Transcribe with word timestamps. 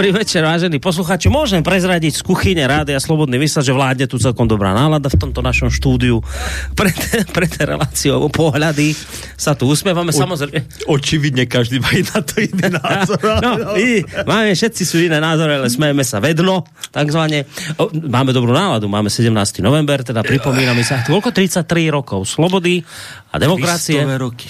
Dobrý 0.00 0.16
večer, 0.16 0.40
vážení 0.40 0.80
poslucháči. 0.80 1.28
Môžem 1.28 1.60
prezradiť 1.60 2.16
z 2.16 2.22
kuchyne 2.24 2.64
Rádia 2.64 2.96
Slobodný 2.96 3.36
vysielač, 3.36 3.68
že 3.68 3.76
vládne 3.76 4.08
tu 4.08 4.16
celkom 4.16 4.48
dobrá 4.48 4.72
nálada 4.72 5.12
v 5.12 5.20
tomto 5.20 5.44
našom 5.44 5.68
štúdiu. 5.68 6.24
Pred, 6.80 7.28
pred 7.36 7.52
reláciou 7.60 8.32
pohľady 8.32 8.96
sa 9.36 9.52
tu 9.52 9.68
usmievame, 9.68 10.08
o, 10.08 10.16
samozrejme. 10.16 10.88
Očividne 10.88 11.44
každý 11.44 11.84
má 11.84 11.92
na 11.92 12.24
to 12.24 12.40
iný 12.40 12.72
názor. 12.80 13.20
no, 13.44 13.76
my, 13.76 14.24
máme, 14.24 14.56
všetci 14.56 14.88
sú 14.88 15.04
iné 15.04 15.20
názory, 15.20 15.60
ale 15.60 15.68
smejeme 15.68 16.00
sa 16.00 16.16
vedno, 16.16 16.64
takzvané. 16.88 17.44
O, 17.76 17.92
máme 17.92 18.32
dobrú 18.32 18.56
náladu, 18.56 18.88
máme 18.88 19.12
17. 19.12 19.36
november, 19.60 20.00
teda 20.00 20.24
pripomíname 20.24 20.80
sa, 20.80 21.04
koľko 21.04 21.28
33 21.28 21.68
rokov 21.92 22.24
slobody 22.24 22.80
a 23.28 23.36
demokracie. 23.36 24.00
roky. 24.16 24.48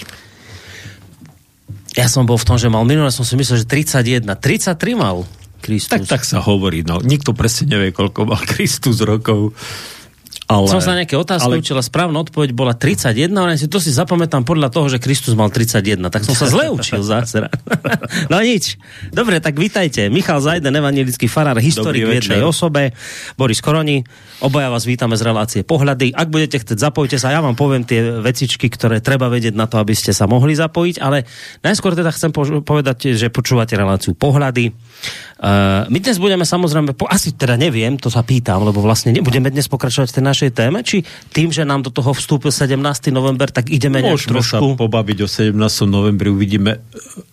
Ja 1.99 2.07
som 2.07 2.23
bol 2.23 2.39
v 2.39 2.47
tom, 2.47 2.55
že 2.55 2.71
mal 2.71 2.87
minulé, 2.87 3.11
som 3.11 3.27
si 3.27 3.35
myslel, 3.35 3.59
že 3.59 3.99
31. 3.99 4.23
33 4.39 4.95
mal 4.95 5.27
Kristus. 5.61 5.93
Tak, 5.93 6.09
tak 6.09 6.23
sa 6.25 6.41
hovorí, 6.41 6.81
no. 6.81 6.99
Nikto 6.99 7.37
presne 7.37 7.77
nevie, 7.77 7.93
koľko 7.93 8.25
mal 8.25 8.41
Kristus 8.43 8.99
rokov. 9.05 9.53
Ale, 10.51 10.67
som 10.67 10.83
sa 10.83 10.99
nejaké 10.99 11.15
otázky 11.15 11.47
ale... 11.47 11.63
učila, 11.63 11.79
správna 11.79 12.27
odpoveď 12.27 12.51
bola 12.51 12.75
31, 12.75 13.31
ale 13.31 13.55
si 13.55 13.71
to 13.71 13.79
si 13.79 13.87
zapamätám 13.95 14.43
podľa 14.43 14.67
toho, 14.67 14.91
že 14.91 14.99
Kristus 14.99 15.31
mal 15.31 15.47
31, 15.47 16.11
tak 16.11 16.27
som 16.27 16.35
sa 16.35 16.51
zle 16.51 16.67
učil 16.75 16.99
zase. 17.07 17.47
no 18.27 18.35
nič. 18.43 18.75
Dobre, 19.15 19.39
tak 19.39 19.55
vítajte. 19.55 20.11
Michal 20.11 20.43
Zajden, 20.43 20.75
evangelický 20.75 21.31
farár, 21.31 21.55
historik 21.63 22.03
v 22.03 22.19
jednej 22.19 22.43
osobe, 22.43 22.91
Boris 23.39 23.63
Koroni, 23.63 24.03
obaja 24.43 24.67
vás 24.67 24.83
vítame 24.83 25.15
z 25.15 25.23
relácie 25.23 25.61
Pohľady. 25.63 26.11
Ak 26.11 26.27
budete 26.27 26.59
chcieť, 26.59 26.79
zapojte 26.83 27.15
sa, 27.15 27.31
ja 27.31 27.39
vám 27.39 27.55
poviem 27.55 27.87
tie 27.87 28.19
vecičky, 28.19 28.67
ktoré 28.67 28.99
treba 28.99 29.31
vedieť 29.31 29.55
na 29.55 29.71
to, 29.71 29.79
aby 29.79 29.95
ste 29.95 30.11
sa 30.11 30.27
mohli 30.27 30.51
zapojiť, 30.51 30.99
ale 30.99 31.23
najskôr 31.63 31.95
teda 31.95 32.11
chcem 32.11 32.35
povedať, 32.35 33.15
že 33.15 33.31
počúvate 33.31 33.79
reláciu 33.79 34.11
Pohľady. 34.19 34.75
Uh, 35.41 35.89
my 35.89 35.97
dnes 35.97 36.21
budeme 36.21 36.45
samozrejme, 36.45 36.93
po, 36.93 37.09
asi 37.09 37.33
teda 37.33 37.57
neviem, 37.57 37.97
to 37.97 38.13
sa 38.13 38.21
pýtam, 38.21 38.61
lebo 38.61 38.77
vlastne 38.77 39.09
nebudeme 39.09 39.49
dnes 39.49 39.65
pokračovať 39.65 40.13
v 40.13 40.15
tej 40.21 40.25
našej 40.29 40.49
téme, 40.53 40.85
či 40.85 41.01
tým, 41.33 41.49
že 41.49 41.65
nám 41.65 41.81
do 41.81 41.89
toho 41.89 42.13
vstúpil 42.13 42.53
17. 42.53 42.77
november, 43.09 43.49
tak 43.49 43.73
ideme 43.73 44.05
Môžeme 44.05 44.37
trošku... 44.37 44.53
sa 44.53 44.61
pobaviť 44.61 45.17
o 45.25 45.27
17. 45.27 45.57
novembri, 45.89 46.29
uvidíme, 46.29 46.85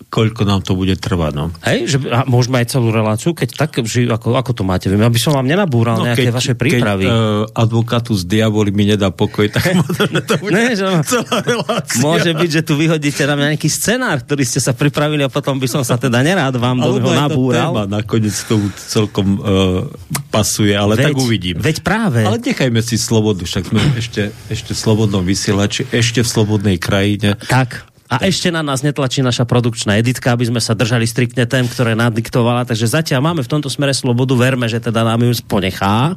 koľko 0.08 0.48
nám 0.48 0.64
to 0.64 0.72
bude 0.72 0.96
trvať. 0.96 1.32
No. 1.36 1.52
Hej, 1.68 1.80
že 1.84 1.96
a 2.08 2.24
môžeme 2.24 2.56
aj 2.64 2.72
celú 2.72 2.88
reláciu, 2.88 3.36
keď 3.36 3.48
tak, 3.60 3.76
že, 3.84 4.08
ako, 4.08 4.40
ako 4.40 4.52
to 4.56 4.62
máte? 4.64 4.88
Viem, 4.88 5.04
aby 5.04 5.20
som 5.20 5.36
vám 5.36 5.44
nenabúral 5.44 6.00
no, 6.00 6.08
nejaké 6.08 6.32
keď, 6.32 6.34
vaše 6.34 6.54
prípravy. 6.56 7.04
Keď 7.04 7.12
uh, 7.12 7.44
advokátu 7.52 8.16
z 8.16 8.24
diaboli 8.24 8.72
mi 8.72 8.88
nedá 8.88 9.12
pokoj, 9.12 9.52
tak 9.52 9.68
to 10.32 10.34
bude 10.40 10.56
ne, 10.56 10.72
že, 10.72 10.88
celá 11.04 11.44
relácia. 11.44 12.00
Môže 12.00 12.32
byť, 12.32 12.50
že 12.56 12.62
tu 12.64 12.80
vyhodíte 12.80 13.20
na 13.28 13.52
nejaký 13.52 13.68
scenár, 13.68 14.24
ktorý 14.24 14.48
ste 14.48 14.64
sa 14.64 14.72
pripravili 14.72 15.20
a 15.20 15.28
potom 15.28 15.60
by 15.60 15.68
som 15.68 15.84
sa 15.84 16.00
teda 16.00 16.24
nerád 16.24 16.56
vám 16.56 16.80
do 16.80 17.12
nabúral. 17.12 17.76
Téma, 17.76 17.97
nakoniec 17.98 18.36
to 18.46 18.62
celkom 18.78 19.42
uh, 19.42 19.90
pasuje, 20.30 20.70
ale 20.70 20.94
veď, 20.94 21.04
tak 21.10 21.18
uvidím. 21.18 21.56
Veď 21.58 21.82
práve. 21.82 22.22
Ale 22.22 22.38
nechajme 22.38 22.78
si 22.84 22.94
slobodu, 22.94 23.42
však 23.42 23.74
sme 23.74 23.80
ešte, 23.98 24.30
ešte 24.46 24.70
v 24.72 24.78
slobodnom 24.78 25.26
vysielači, 25.26 25.90
ešte 25.90 26.22
v 26.22 26.28
slobodnej 26.28 26.76
krajine. 26.78 27.34
Tak. 27.50 27.87
A 28.08 28.24
ešte 28.24 28.48
na 28.48 28.64
nás 28.64 28.80
netlačí 28.80 29.20
naša 29.20 29.44
produkčná 29.44 30.00
editka, 30.00 30.32
aby 30.32 30.48
sme 30.48 30.64
sa 30.64 30.72
držali 30.72 31.04
striktne 31.04 31.44
tém, 31.44 31.68
ktoré 31.68 31.92
nadiktovala. 31.92 32.64
Takže 32.64 32.88
zatiaľ 32.88 33.20
máme 33.20 33.44
v 33.44 33.52
tomto 33.52 33.68
smere 33.68 33.92
slobodu, 33.92 34.32
verme, 34.32 34.64
že 34.64 34.80
teda 34.80 35.04
nám 35.04 35.20
ju 35.24 35.32
ponechá. 35.44 36.16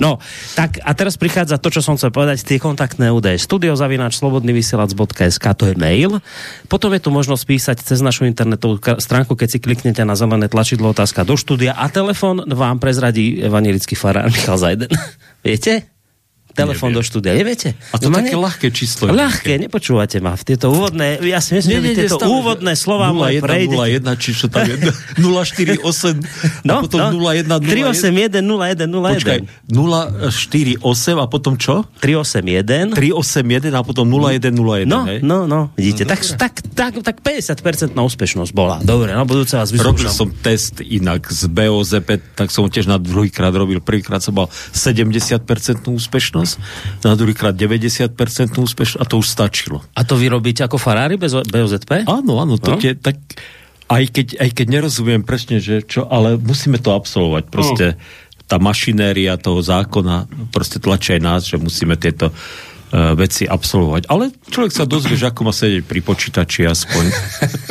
No, 0.00 0.16
tak 0.56 0.80
a 0.80 0.96
teraz 0.96 1.20
prichádza 1.20 1.60
to, 1.60 1.68
čo 1.68 1.84
som 1.84 1.94
chcel 1.94 2.08
povedať, 2.10 2.40
tie 2.42 2.56
kontaktné 2.56 3.12
údaje. 3.12 3.36
Studiozavináč 3.42 4.16
slobodnyvysielac.sk 4.16 5.44
to 5.54 5.64
je 5.70 5.74
mail. 5.76 6.24
Potom 6.66 6.90
je 6.96 7.02
tu 7.04 7.12
možnosť 7.12 7.44
písať 7.44 7.76
cez 7.84 8.00
našu 8.00 8.24
internetovú 8.24 8.80
stránku, 8.80 9.36
keď 9.36 9.48
si 9.50 9.58
kliknete 9.60 10.00
na 10.08 10.16
zelené 10.16 10.48
tlačidlo 10.48 10.96
otázka 10.96 11.28
do 11.28 11.36
štúdia 11.36 11.76
a 11.76 11.92
telefon 11.92 12.42
vám 12.48 12.80
prezradí 12.80 13.38
evangelický 13.44 13.92
farár 13.94 14.32
Michal 14.32 14.56
Zajden. 14.56 14.90
Viete? 15.46 15.99
Telefón 16.54 16.90
do 16.94 17.02
štúdia, 17.04 17.34
neviete? 17.34 17.78
A 17.94 18.00
to 18.00 18.08
no, 18.10 18.18
také 18.18 18.34
ne... 18.34 18.42
ľahké 18.42 18.68
číslo. 18.74 19.10
Ľahké, 19.10 19.58
nepočúvate 19.60 20.18
ma. 20.18 20.34
V 20.34 20.44
tieto 20.46 20.70
úvodné, 20.70 21.22
ja 21.22 21.38
si 21.38 21.54
myslím, 21.56 21.84
nie, 21.84 21.96
tieto 21.96 22.18
stav, 22.18 22.28
úvodné 22.28 22.72
slova 22.74 23.10
01, 23.14 23.70
01, 23.70 24.22
či 24.22 24.30
čo 24.34 24.46
tam 24.50 24.66
je, 24.66 24.76
048, 25.22 25.82
no, 26.66 26.72
a 26.72 26.80
potom 26.84 26.98
no, 27.14 27.30
01, 27.30 27.46
381, 27.46 28.42
01, 28.42 28.90
01. 28.90 29.20
Počkaj, 29.20 29.40
048 29.70 31.22
a 31.22 31.26
potom 31.30 31.54
čo? 31.56 31.86
381. 32.02 32.94
381 32.96 33.74
a 33.76 33.80
potom 33.86 34.04
0101, 34.06 34.86
no, 34.86 35.00
hej? 35.06 35.18
No, 35.22 35.46
no, 35.46 35.70
vidíte, 35.76 36.06
no, 36.06 36.14
tak, 36.14 36.20
tak, 36.36 36.54
tak, 36.74 36.92
tak 37.00 37.16
50% 37.22 37.94
na 37.94 38.02
úspešnosť 38.06 38.52
bola. 38.54 38.82
Dobre, 38.82 39.12
no 39.12 39.22
budúce 39.28 39.54
vás 39.54 39.70
vyskúšam. 39.70 39.94
Robil 39.94 40.08
som 40.10 40.28
test 40.32 40.82
inak 40.82 41.28
z 41.30 41.46
BOZP, 41.46 42.08
tak 42.34 42.48
som 42.50 42.66
tiež 42.66 42.88
na 42.88 42.96
druhýkrát 42.96 43.52
robil. 43.52 43.78
Prvýkrát 43.82 44.24
som 44.24 44.34
mal 44.34 44.46
70% 44.72 45.42
úspešnosť 45.86 46.39
úspešnosť, 46.42 47.04
na 47.04 47.14
druhýkrát 47.16 47.54
90% 47.54 48.12
úspešnosť 48.56 49.00
a 49.00 49.04
to 49.04 49.14
už 49.20 49.26
stačilo. 49.28 49.84
A 49.96 50.02
to 50.04 50.16
vy 50.16 50.32
robíte 50.32 50.64
ako 50.64 50.80
farári 50.80 51.20
bez 51.20 51.32
BOZP? 51.32 52.08
Áno, 52.08 52.40
áno, 52.40 52.56
to 52.56 52.74
no? 52.74 52.80
tie, 52.80 52.96
tak 52.96 53.20
aj 53.90 54.04
keď, 54.14 54.26
aj 54.38 54.50
keď 54.54 54.66
nerozumiem 54.70 55.22
presne, 55.26 55.58
že 55.58 55.82
čo, 55.82 56.06
ale 56.06 56.38
musíme 56.38 56.78
to 56.78 56.94
absolvovať. 56.94 57.44
Proste 57.50 57.86
no. 57.94 58.46
tá 58.46 58.56
mašinéria 58.62 59.34
toho 59.34 59.58
zákona 59.58 60.30
proste 60.54 60.78
tlačí 60.78 61.18
aj 61.18 61.22
nás, 61.22 61.42
že 61.42 61.58
musíme 61.58 61.98
tieto 61.98 62.30
uh, 62.30 63.18
veci 63.18 63.50
absolvovať. 63.50 64.06
Ale 64.06 64.30
človek 64.46 64.70
sa 64.70 64.86
dozvie, 64.86 65.18
že 65.18 65.34
ako 65.34 65.42
má 65.42 65.50
sedieť 65.50 65.82
pri 65.82 66.00
počítači 66.06 66.70
aspoň. 66.70 67.04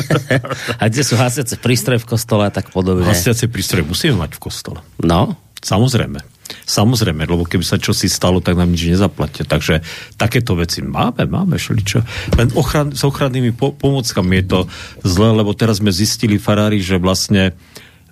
a 0.82 0.84
kde 0.92 1.04
sú 1.08 1.16
hasiace 1.16 1.56
prístroje 1.56 2.04
v 2.04 2.08
kostole 2.12 2.44
a 2.44 2.52
tak 2.52 2.68
podobne? 2.76 3.08
Hasiace 3.08 3.48
prístroje 3.48 3.88
musíme 3.88 4.20
mať 4.20 4.36
v 4.36 4.40
kostole. 4.44 4.84
No. 5.00 5.40
Samozrejme. 5.60 6.39
Samozrejme, 6.50 7.30
lebo 7.30 7.46
keby 7.46 7.66
sa 7.66 7.82
čosi 7.82 8.10
stalo, 8.10 8.42
tak 8.42 8.58
nám 8.58 8.74
nič 8.74 8.94
nezaplatia. 8.94 9.46
Takže 9.46 9.82
takéto 10.18 10.58
veci 10.58 10.82
máme, 10.82 11.30
máme 11.30 11.56
šličo. 11.58 12.02
Len 12.38 12.50
ochran, 12.58 12.94
s 12.94 13.06
ochrannými 13.06 13.54
po, 13.54 13.74
pomockami 13.74 14.42
je 14.42 14.46
to 14.46 14.60
zle, 15.06 15.30
lebo 15.34 15.54
teraz 15.54 15.82
sme 15.82 15.94
zistili 15.94 16.42
farári, 16.42 16.82
že 16.82 16.98
vlastne 16.98 17.54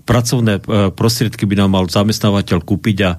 pracovné 0.08 0.54
e, 0.58 0.62
prostriedky 0.96 1.44
by 1.44 1.66
nám 1.66 1.70
mal 1.76 1.86
zamestnávateľ 1.92 2.64
kúpiť 2.64 2.98
a 3.04 3.12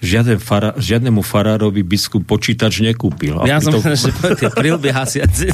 žiaden 0.00 0.38
fara, 0.40 0.74
žiadnemu 0.78 1.20
farárovi 1.20 1.82
biskup 1.84 2.24
počítač 2.26 2.82
nekúpil. 2.82 3.38
Ja 3.44 3.58
som 3.60 3.76
to... 3.76 3.84
že 3.94 4.10
tie 4.38 4.50
prilby 4.50 4.90
hasiace. 4.90 5.50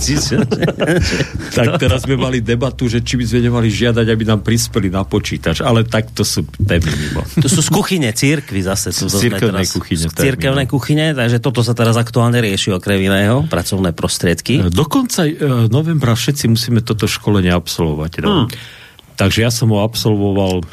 tak 1.56 1.66
teraz 1.80 2.04
sme 2.04 2.16
mali 2.16 2.40
debatu, 2.40 2.86
že 2.86 3.04
či 3.04 3.20
by 3.20 3.24
sme 3.26 3.40
nemali 3.50 3.68
žiadať, 3.68 4.06
aby 4.06 4.24
nám 4.24 4.40
prispeli 4.40 4.88
na 4.88 5.04
počítač, 5.04 5.60
ale 5.64 5.84
tak 5.86 6.12
to 6.14 6.24
sú 6.24 6.46
témy 6.60 6.90
mimo. 6.90 7.22
To 7.40 7.48
sú 7.48 7.60
z 7.64 7.70
kuchyne 7.70 8.10
církvy 8.12 8.60
zase. 8.64 8.94
Sú 8.94 9.10
církevné 9.10 9.64
kuchyne. 9.66 10.06
Z 10.08 10.14
církevné 10.14 10.64
kuchyne, 10.70 11.12
takže 11.12 11.38
toto 11.42 11.60
sa 11.64 11.72
teraz 11.72 11.96
aktuálne 11.96 12.38
rieši 12.40 12.74
okrem 12.76 13.00
iného, 13.00 13.44
pracovné 13.48 13.92
prostriedky. 13.96 14.60
Do 14.70 14.84
konca 14.86 15.26
e, 15.26 15.34
novembra 15.68 16.12
všetci 16.16 16.44
musíme 16.50 16.80
toto 16.84 17.08
školenie 17.08 17.52
absolvovať. 17.52 18.12
No? 18.22 18.44
Hmm. 18.44 18.78
Takže 19.20 19.44
ja 19.44 19.52
som 19.52 19.68
ho 19.76 19.84
absolvoval 19.84 20.64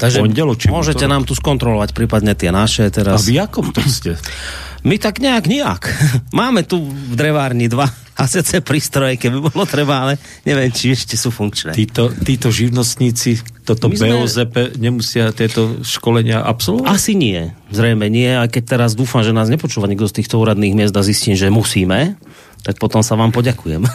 Takže 0.00 0.24
pondelo, 0.24 0.56
či 0.56 0.72
môžete 0.72 1.04
nám 1.04 1.28
tu 1.28 1.36
skontrolovať 1.36 1.92
prípadne 1.92 2.32
tie 2.32 2.48
naše 2.48 2.88
teraz. 2.88 3.20
A 3.20 3.28
vy 3.28 3.36
ako 3.36 3.76
to 3.76 3.84
ste? 3.84 4.16
My 4.88 4.96
tak 4.96 5.20
nejak, 5.20 5.44
nejak. 5.44 5.82
Máme 6.40 6.64
tu 6.64 6.80
v 6.80 7.12
drevárni 7.12 7.68
dva 7.68 7.84
hasiace 8.20 8.64
prístroje, 8.64 9.20
keby 9.20 9.52
bolo 9.52 9.68
treba, 9.68 10.08
ale 10.08 10.16
neviem, 10.48 10.72
či 10.72 10.96
ešte 10.96 11.20
sú 11.20 11.28
funkčné. 11.28 11.76
Títo, 11.76 12.08
títo 12.08 12.48
živnostníci, 12.48 13.44
toto 13.68 13.92
sme... 13.92 14.16
BOZP 14.16 14.80
nemusia 14.80 15.36
tieto 15.36 15.84
školenia 15.84 16.40
absolvovať? 16.40 16.88
Asi 16.88 17.12
nie, 17.12 17.52
zrejme 17.68 18.08
nie, 18.08 18.32
aj 18.32 18.48
keď 18.48 18.80
teraz 18.80 18.96
dúfam, 18.96 19.20
že 19.20 19.36
nás 19.36 19.52
nepočúva 19.52 19.84
nikto 19.84 20.08
z 20.08 20.24
týchto 20.24 20.40
úradných 20.40 20.72
miest 20.72 20.96
a 20.96 21.04
zistím, 21.04 21.36
že 21.36 21.52
musíme, 21.52 22.16
tak 22.64 22.80
potom 22.80 23.04
sa 23.04 23.20
vám 23.20 23.32
poďakujem. 23.36 23.84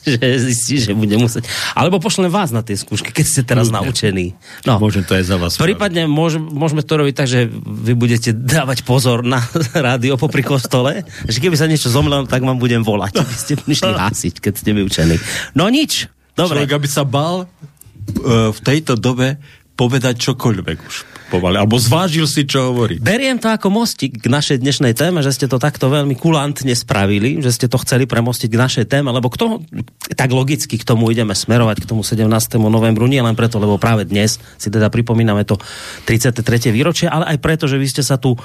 že 0.16 0.26
zistí, 0.40 0.80
že 0.80 0.92
bude 0.96 1.12
musieť. 1.20 1.44
Alebo 1.76 2.00
pošlem 2.00 2.32
vás 2.32 2.50
na 2.50 2.64
tie 2.64 2.76
skúšky, 2.76 3.12
keď 3.12 3.26
ste 3.26 3.42
teraz 3.44 3.68
Ľudne. 3.68 3.84
naučení. 3.84 4.26
No. 4.64 4.80
Môžem 4.80 5.04
to 5.04 5.16
aj 5.16 5.24
za 5.28 5.36
vás. 5.36 5.60
Prípadne 5.60 6.08
môž, 6.08 6.40
môžeme 6.40 6.80
to 6.80 6.96
robiť 6.96 7.14
tak, 7.14 7.28
že 7.28 7.46
vy 7.50 7.92
budete 7.92 8.32
dávať 8.32 8.82
pozor 8.88 9.20
na 9.20 9.44
rádio 9.86 10.16
popri 10.16 10.40
kostole, 10.40 11.04
že 11.28 11.38
keby 11.38 11.56
sa 11.56 11.68
niečo 11.68 11.92
zomlelo, 11.92 12.24
tak 12.24 12.40
vám 12.40 12.56
budem 12.56 12.80
volať, 12.80 13.20
aby 13.20 13.34
ste 13.36 13.54
prišli 13.60 13.92
hásiť, 13.92 14.34
keď 14.40 14.52
ste 14.56 14.70
vyučení. 14.72 15.16
No 15.52 15.68
nič. 15.68 16.08
Dobre. 16.32 16.64
Človek, 16.64 16.72
aby 16.80 16.88
sa 16.88 17.04
bal 17.04 17.44
uh, 17.44 18.50
v 18.54 18.60
tejto 18.64 18.96
dobe 18.96 19.36
povedať 19.80 20.20
čokoľvek 20.20 20.78
už 20.84 20.96
pomaly, 21.32 21.56
alebo 21.56 21.80
zvážil 21.80 22.28
si, 22.28 22.44
čo 22.44 22.68
hovorí. 22.68 23.00
Beriem 23.00 23.40
to 23.40 23.48
ako 23.48 23.72
mostík 23.72 24.20
k 24.20 24.26
našej 24.28 24.60
dnešnej 24.60 24.92
téme, 24.92 25.24
že 25.24 25.32
ste 25.32 25.46
to 25.48 25.56
takto 25.56 25.88
veľmi 25.88 26.18
kulantne 26.18 26.74
spravili, 26.76 27.40
že 27.40 27.54
ste 27.54 27.66
to 27.70 27.80
chceli 27.80 28.04
premostiť 28.04 28.50
k 28.52 28.60
našej 28.60 28.84
téme, 28.90 29.08
lebo 29.08 29.32
k 29.32 29.40
tomu, 29.40 29.64
tak 30.12 30.28
logicky 30.34 30.76
k 30.76 30.84
tomu 30.84 31.08
ideme 31.08 31.32
smerovať, 31.32 31.86
k 31.86 31.88
tomu 31.88 32.04
17. 32.04 32.28
novembru, 32.60 33.08
nie 33.08 33.24
len 33.24 33.32
preto, 33.32 33.56
lebo 33.56 33.80
práve 33.80 34.04
dnes 34.04 34.36
si 34.60 34.68
teda 34.68 34.92
pripomíname 34.92 35.48
to 35.48 35.56
33. 36.04 36.44
výročie, 36.74 37.08
ale 37.08 37.32
aj 37.32 37.38
preto, 37.40 37.64
že 37.64 37.80
vy 37.80 37.86
ste 37.88 38.04
sa 38.04 38.20
tu 38.20 38.36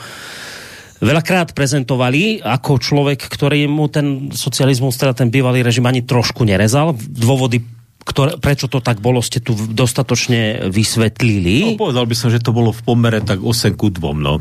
veľakrát 1.04 1.52
prezentovali 1.52 2.40
ako 2.40 2.80
človek, 2.80 3.20
ktorý 3.28 3.68
mu 3.68 3.92
ten 3.92 4.32
socializmus, 4.32 4.96
teda 4.96 5.12
ten 5.12 5.28
bývalý 5.28 5.66
režim 5.66 5.84
ani 5.84 6.06
trošku 6.06 6.48
nerezal. 6.48 6.96
Dôvody 6.96 7.76
ktoré, 8.06 8.38
prečo 8.38 8.70
to 8.70 8.86
tak 8.86 9.02
bolo, 9.02 9.18
ste 9.20 9.42
tu 9.42 9.58
dostatočne 9.58 10.70
vysvetlili. 10.70 11.74
No, 11.74 11.82
povedal 11.90 12.06
by 12.06 12.16
som, 12.16 12.30
že 12.30 12.38
to 12.38 12.54
bolo 12.54 12.70
v 12.70 12.82
pomere 12.86 13.20
tak 13.26 13.42
8 13.42 13.74
ku 13.74 13.90
2, 13.90 14.00
no 14.22 14.38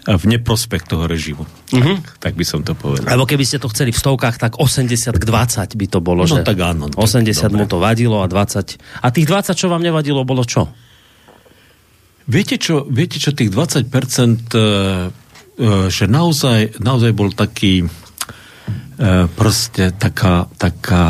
v 0.00 0.24
neprospech 0.24 0.88
toho 0.88 1.04
režimu. 1.04 1.44
Uh-huh. 1.44 2.00
Tak, 2.00 2.32
tak 2.32 2.32
by 2.32 2.44
som 2.46 2.64
to 2.64 2.72
povedal. 2.72 3.04
Alebo 3.04 3.28
keby 3.28 3.44
ste 3.44 3.60
to 3.60 3.68
chceli 3.68 3.92
v 3.92 4.00
stovkách, 4.00 4.40
tak 4.40 4.56
80 4.56 4.96
k 5.20 5.24
20 5.28 5.76
by 5.76 5.86
to 5.92 5.98
bolo, 6.00 6.24
no, 6.24 6.30
že 6.30 6.40
tak 6.40 6.56
áno. 6.56 6.88
80 6.88 7.28
tak, 7.28 7.52
mu 7.52 7.68
to 7.68 7.76
vadilo 7.76 8.24
a 8.24 8.26
20... 8.26 8.80
A 9.04 9.06
tých 9.12 9.26
20, 9.28 9.52
čo 9.52 9.68
vám 9.68 9.84
nevadilo, 9.84 10.24
bolo 10.24 10.40
čo? 10.48 10.72
Viete 12.30 12.56
čo, 12.56 12.88
viete 12.88 13.20
čo 13.20 13.36
tých 13.36 13.52
20%, 13.52 13.92
e, 13.92 14.56
e, 14.56 14.68
že 15.92 16.04
naozaj, 16.08 16.80
naozaj 16.80 17.12
bol 17.12 17.36
taký 17.36 17.84
e, 17.84 17.86
proste 19.36 19.92
taká, 19.92 20.48
taká 20.56 21.04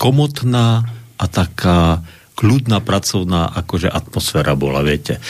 komotná 0.00 0.94
a 1.18 1.24
taká 1.30 2.02
kľudná 2.34 2.82
pracovná 2.82 3.46
akože 3.46 3.86
atmosféra 3.86 4.58
bola, 4.58 4.82
viete. 4.82 5.22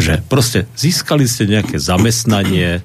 Že 0.00 0.24
proste 0.24 0.64
získali 0.72 1.28
ste 1.28 1.44
nejaké 1.44 1.76
zamestnanie 1.76 2.80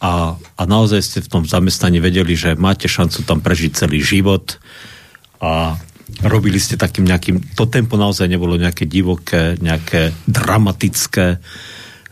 a, 0.00 0.40
a 0.40 0.62
naozaj 0.64 1.00
ste 1.04 1.18
v 1.20 1.28
tom 1.28 1.44
zamestnaní 1.44 2.00
vedeli, 2.00 2.32
že 2.32 2.56
máte 2.56 2.88
šancu 2.88 3.28
tam 3.28 3.44
prežiť 3.44 3.84
celý 3.84 4.00
život 4.00 4.56
a 5.44 5.76
robili 6.24 6.56
ste 6.56 6.80
takým 6.80 7.04
nejakým, 7.04 7.54
to 7.54 7.68
tempo 7.68 8.00
naozaj 8.00 8.24
nebolo 8.26 8.56
nejaké 8.56 8.88
divoké, 8.88 9.60
nejaké 9.60 10.16
dramatické, 10.24 11.36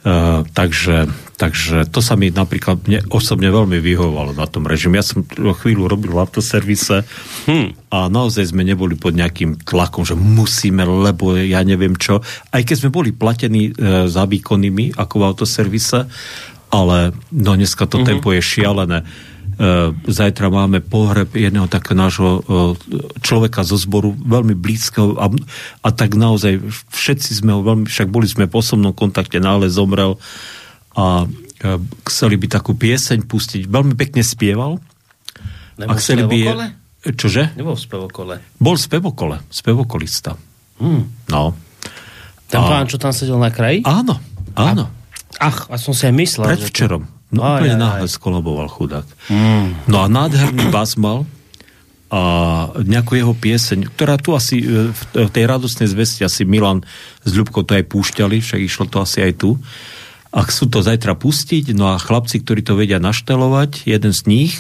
uh, 0.05 0.45
takže 0.53 1.29
Takže 1.39 1.87
to 1.95 2.03
sa 2.03 2.19
mi 2.19 2.35
napríklad 2.35 2.83
mne 2.83 3.07
osobne 3.15 3.47
veľmi 3.47 3.79
vyhovalo 3.79 4.35
na 4.35 4.51
tom 4.51 4.67
režime. 4.67 4.99
Ja 4.99 5.07
som 5.07 5.23
chvíľu 5.31 5.87
robil 5.87 6.11
v 6.11 6.19
autoservise 6.19 7.07
hmm. 7.47 7.95
a 7.95 8.11
naozaj 8.11 8.51
sme 8.51 8.67
neboli 8.67 8.99
pod 8.99 9.15
nejakým 9.15 9.63
tlakom, 9.63 10.03
že 10.03 10.19
musíme, 10.19 10.83
lebo 10.83 11.39
ja 11.39 11.63
neviem 11.63 11.95
čo. 11.95 12.19
Aj 12.51 12.59
keď 12.59 12.77
sme 12.83 12.91
boli 12.91 13.15
platení 13.15 13.71
e, 13.71 14.11
za 14.11 14.27
výkonnými 14.27 14.99
ako 14.99 15.15
v 15.15 15.27
autoservise, 15.31 16.11
ale 16.75 17.15
no 17.31 17.55
dneska 17.55 17.87
to 17.87 18.03
mm-hmm. 18.03 18.09
tempo 18.19 18.35
je 18.35 18.43
šialené. 18.43 19.07
E, 19.59 19.91
zajtra 19.91 20.55
máme 20.55 20.79
pohreb 20.79 21.35
jedného 21.35 21.67
takého 21.67 21.99
nášho 21.99 22.31
e, 22.31 22.41
človeka 23.19 23.67
zo 23.67 23.75
zboru, 23.75 24.15
veľmi 24.15 24.55
blízkeho 24.55 25.19
a, 25.19 25.27
a 25.83 25.89
tak 25.91 26.15
naozaj 26.15 26.63
všetci 26.95 27.43
sme 27.43 27.59
ho 27.59 27.67
veľmi, 27.67 27.91
však 27.91 28.07
boli 28.07 28.31
sme 28.31 28.47
v 28.47 28.55
osobnom 28.55 28.95
kontakte, 28.95 29.43
nále 29.43 29.67
zomrel 29.67 30.15
a 30.95 31.27
e, 31.27 31.75
chceli 32.07 32.39
by 32.39 32.47
takú 32.55 32.79
pieseň 32.79 33.27
pustiť. 33.27 33.67
Veľmi 33.67 33.99
pekne 33.99 34.23
spieval. 34.23 34.79
Nebol 35.75 35.91
a 35.91 35.99
chceli 35.99 36.23
by... 36.23 36.39
Čože? 37.19 37.59
Nebol 37.59 37.75
v 37.75 37.83
spevokole. 37.83 38.35
Bol 38.63 38.79
v 38.79 38.83
spevokole. 38.87 39.37
Spevokolista. 39.51 40.39
Hmm. 40.79 41.03
No. 41.35 41.59
Ten 42.47 42.63
a... 42.63 42.67
pán, 42.71 42.87
čo 42.87 43.03
tam 43.03 43.11
sedel 43.11 43.43
na 43.43 43.51
kraji? 43.51 43.83
Áno, 43.83 44.23
áno. 44.55 44.87
A, 45.43 45.51
ach, 45.51 45.67
a 45.67 45.75
som 45.83 45.91
si 45.91 46.07
aj 46.07 46.15
myslel. 46.15 46.47
Predvčerom. 46.47 47.18
No 47.29 47.45
aj, 47.45 47.61
úplne 47.61 47.77
náhle 47.77 48.09
aj. 48.09 48.15
skoloboval 48.17 48.69
chudák. 48.73 49.07
Hmm. 49.29 49.77
No 49.85 50.01
a 50.01 50.07
nádherný 50.09 50.73
bas 50.73 50.97
mal 50.97 51.29
a 52.09 52.21
nejakú 52.89 53.21
jeho 53.21 53.37
pieseň, 53.37 53.93
ktorá 53.93 54.17
tu 54.17 54.33
asi 54.33 54.65
e, 54.65 54.89
v 54.97 55.29
tej 55.29 55.45
radostnej 55.45 55.93
zvesti 55.93 56.25
asi 56.25 56.49
Milan 56.49 56.81
s 57.21 57.31
Ľubkou 57.37 57.69
to 57.69 57.77
aj 57.77 57.85
púšťali, 57.85 58.41
však 58.41 58.61
išlo 58.65 58.89
to 58.89 59.05
asi 59.05 59.29
aj 59.29 59.45
tu 59.45 59.61
a 60.33 60.41
chcú 60.41 60.73
to 60.73 60.81
zajtra 60.81 61.13
pustiť, 61.17 61.77
no 61.77 61.93
a 61.93 62.01
chlapci, 62.01 62.41
ktorí 62.41 62.65
to 62.65 62.81
vedia 62.81 62.97
naštelovať, 62.97 63.85
jeden 63.85 64.13
z 64.17 64.21
nich, 64.25 64.53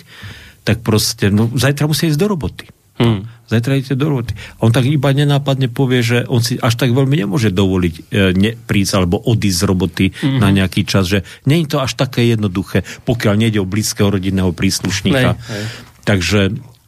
tak 0.65 0.85
proste, 0.85 1.33
no 1.33 1.49
zajtra 1.49 1.89
musia 1.89 2.13
ísť 2.13 2.21
do 2.21 2.29
roboty. 2.29 2.69
Hmm. 2.99 3.31
Zajtra 3.49 3.81
idete 3.81 3.97
do 3.97 4.13
roboty. 4.13 4.37
A 4.37 4.69
on 4.69 4.75
tak 4.75 4.85
iba 4.85 5.09
nenápadne 5.09 5.73
povie, 5.73 6.05
že 6.05 6.19
on 6.29 6.45
si 6.45 6.61
až 6.61 6.77
tak 6.77 6.93
veľmi 6.93 7.25
nemôže 7.25 7.49
dovoliť 7.49 7.95
e, 7.97 8.03
ne, 8.37 8.53
prísť 8.53 8.93
alebo 9.01 9.17
odísť 9.25 9.59
z 9.59 9.65
roboty 9.65 10.07
hmm. 10.13 10.39
na 10.43 10.53
nejaký 10.53 10.85
čas, 10.85 11.09
že 11.09 11.25
nie 11.49 11.65
je 11.65 11.73
to 11.73 11.79
až 11.81 11.97
také 11.97 12.29
jednoduché, 12.29 12.85
pokiaľ 13.09 13.35
nejde 13.41 13.63
o 13.63 13.71
blízkeho 13.71 14.13
rodinného 14.13 14.53
príslušníka. 14.53 15.39
Nej, 15.39 15.49
nej. 15.49 15.65
Takže 16.05 16.41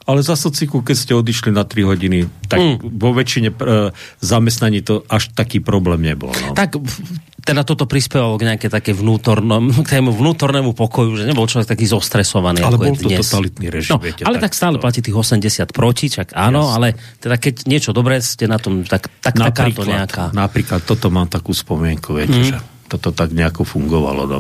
ale 0.08 0.25
za 0.25 0.35
sociku, 0.35 0.81
keď 0.81 0.97
ste 0.97 1.12
odišli 1.12 1.50
na 1.52 1.69
3 1.69 1.85
hodiny, 1.85 2.19
tak 2.49 2.58
mm. 2.58 2.76
vo 2.97 3.11
väčšine 3.12 3.49
e, 3.52 3.56
zamestnaní 4.25 4.81
to 4.81 5.05
až 5.06 5.31
taký 5.37 5.61
problém 5.61 6.00
nebol. 6.02 6.32
No. 6.32 6.56
Tak 6.56 6.81
teda 7.41 7.62
toto 7.64 7.88
prispievalo 7.88 8.37
k 8.37 8.52
nejaké 8.52 8.69
také 8.69 8.97
vnútornom, 8.97 9.73
k 9.87 10.00
tému 10.00 10.12
vnútornému 10.12 10.73
pokoju, 10.73 11.20
že 11.20 11.25
nebol 11.29 11.44
človek 11.44 11.69
taký 11.76 11.85
zostresovaný. 11.85 12.64
Ale 12.64 12.76
ako 12.76 12.85
bol 12.85 12.97
to 12.97 13.08
dnes. 13.12 13.20
totalitný 13.26 13.67
režim. 13.69 13.93
No, 13.97 14.00
viete, 14.00 14.23
ale 14.25 14.41
tak, 14.41 14.52
tak 14.52 14.52
stále 14.56 14.76
to... 14.76 14.82
platí 14.82 15.00
tých 15.05 15.17
80 15.17 15.70
proti, 15.70 16.06
čak 16.08 16.32
áno, 16.32 16.64
Jasne. 16.64 16.75
ale 16.76 16.88
teda 17.20 17.37
keď 17.37 17.55
niečo 17.69 17.91
dobré 17.93 18.25
ste 18.25 18.49
na 18.49 18.56
tom, 18.56 18.85
tak, 18.85 19.08
tak 19.20 19.37
takáto 19.37 19.85
nejaká... 19.85 20.32
Napríklad 20.32 20.85
toto 20.85 21.12
mám 21.12 21.29
takú 21.29 21.53
spomienku, 21.53 22.17
viete, 22.17 22.41
mm. 22.41 22.46
že 22.46 22.56
toto 22.91 23.14
tak 23.14 23.31
nejako 23.31 23.62
fungovalo. 23.62 24.26
No. 24.26 24.38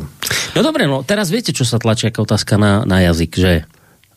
no 0.58 0.60
dobre, 0.60 0.90
no 0.90 1.06
teraz 1.06 1.30
viete, 1.30 1.54
čo 1.54 1.62
sa 1.62 1.78
tlačí 1.78 2.10
ako 2.10 2.26
otázka 2.26 2.58
na, 2.58 2.82
na 2.82 2.98
jazyk, 3.06 3.32
že 3.38 3.52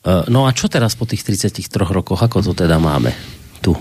no 0.03 0.43
a 0.43 0.51
čo 0.51 0.67
teraz 0.67 0.99
po 0.99 1.07
tých 1.07 1.23
33 1.23 1.63
rokoch, 1.79 2.19
ako 2.19 2.43
to 2.43 2.51
teda 2.51 2.75
máme 2.75 3.15
tu? 3.63 3.71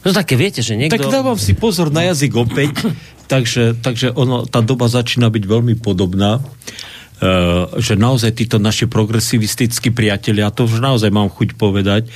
No 0.00 0.16
také 0.16 0.32
viete, 0.36 0.64
že 0.64 0.80
niekto... 0.80 0.96
Tak 0.96 1.12
dávam 1.12 1.36
si 1.36 1.52
pozor 1.52 1.92
na 1.92 2.08
jazyk 2.08 2.32
opäť, 2.40 2.72
takže, 3.32 3.76
takže 3.76 4.16
ono, 4.16 4.48
tá 4.48 4.64
doba 4.64 4.88
začína 4.88 5.28
byť 5.28 5.44
veľmi 5.44 5.74
podobná. 5.76 6.40
Uh, 7.20 7.68
že 7.76 8.00
naozaj 8.00 8.32
títo 8.32 8.56
naši 8.56 8.88
progresivistickí 8.88 9.92
priatelia, 9.92 10.48
to 10.48 10.64
už 10.64 10.80
naozaj 10.80 11.12
mám 11.12 11.28
chuť 11.28 11.52
povedať, 11.52 12.08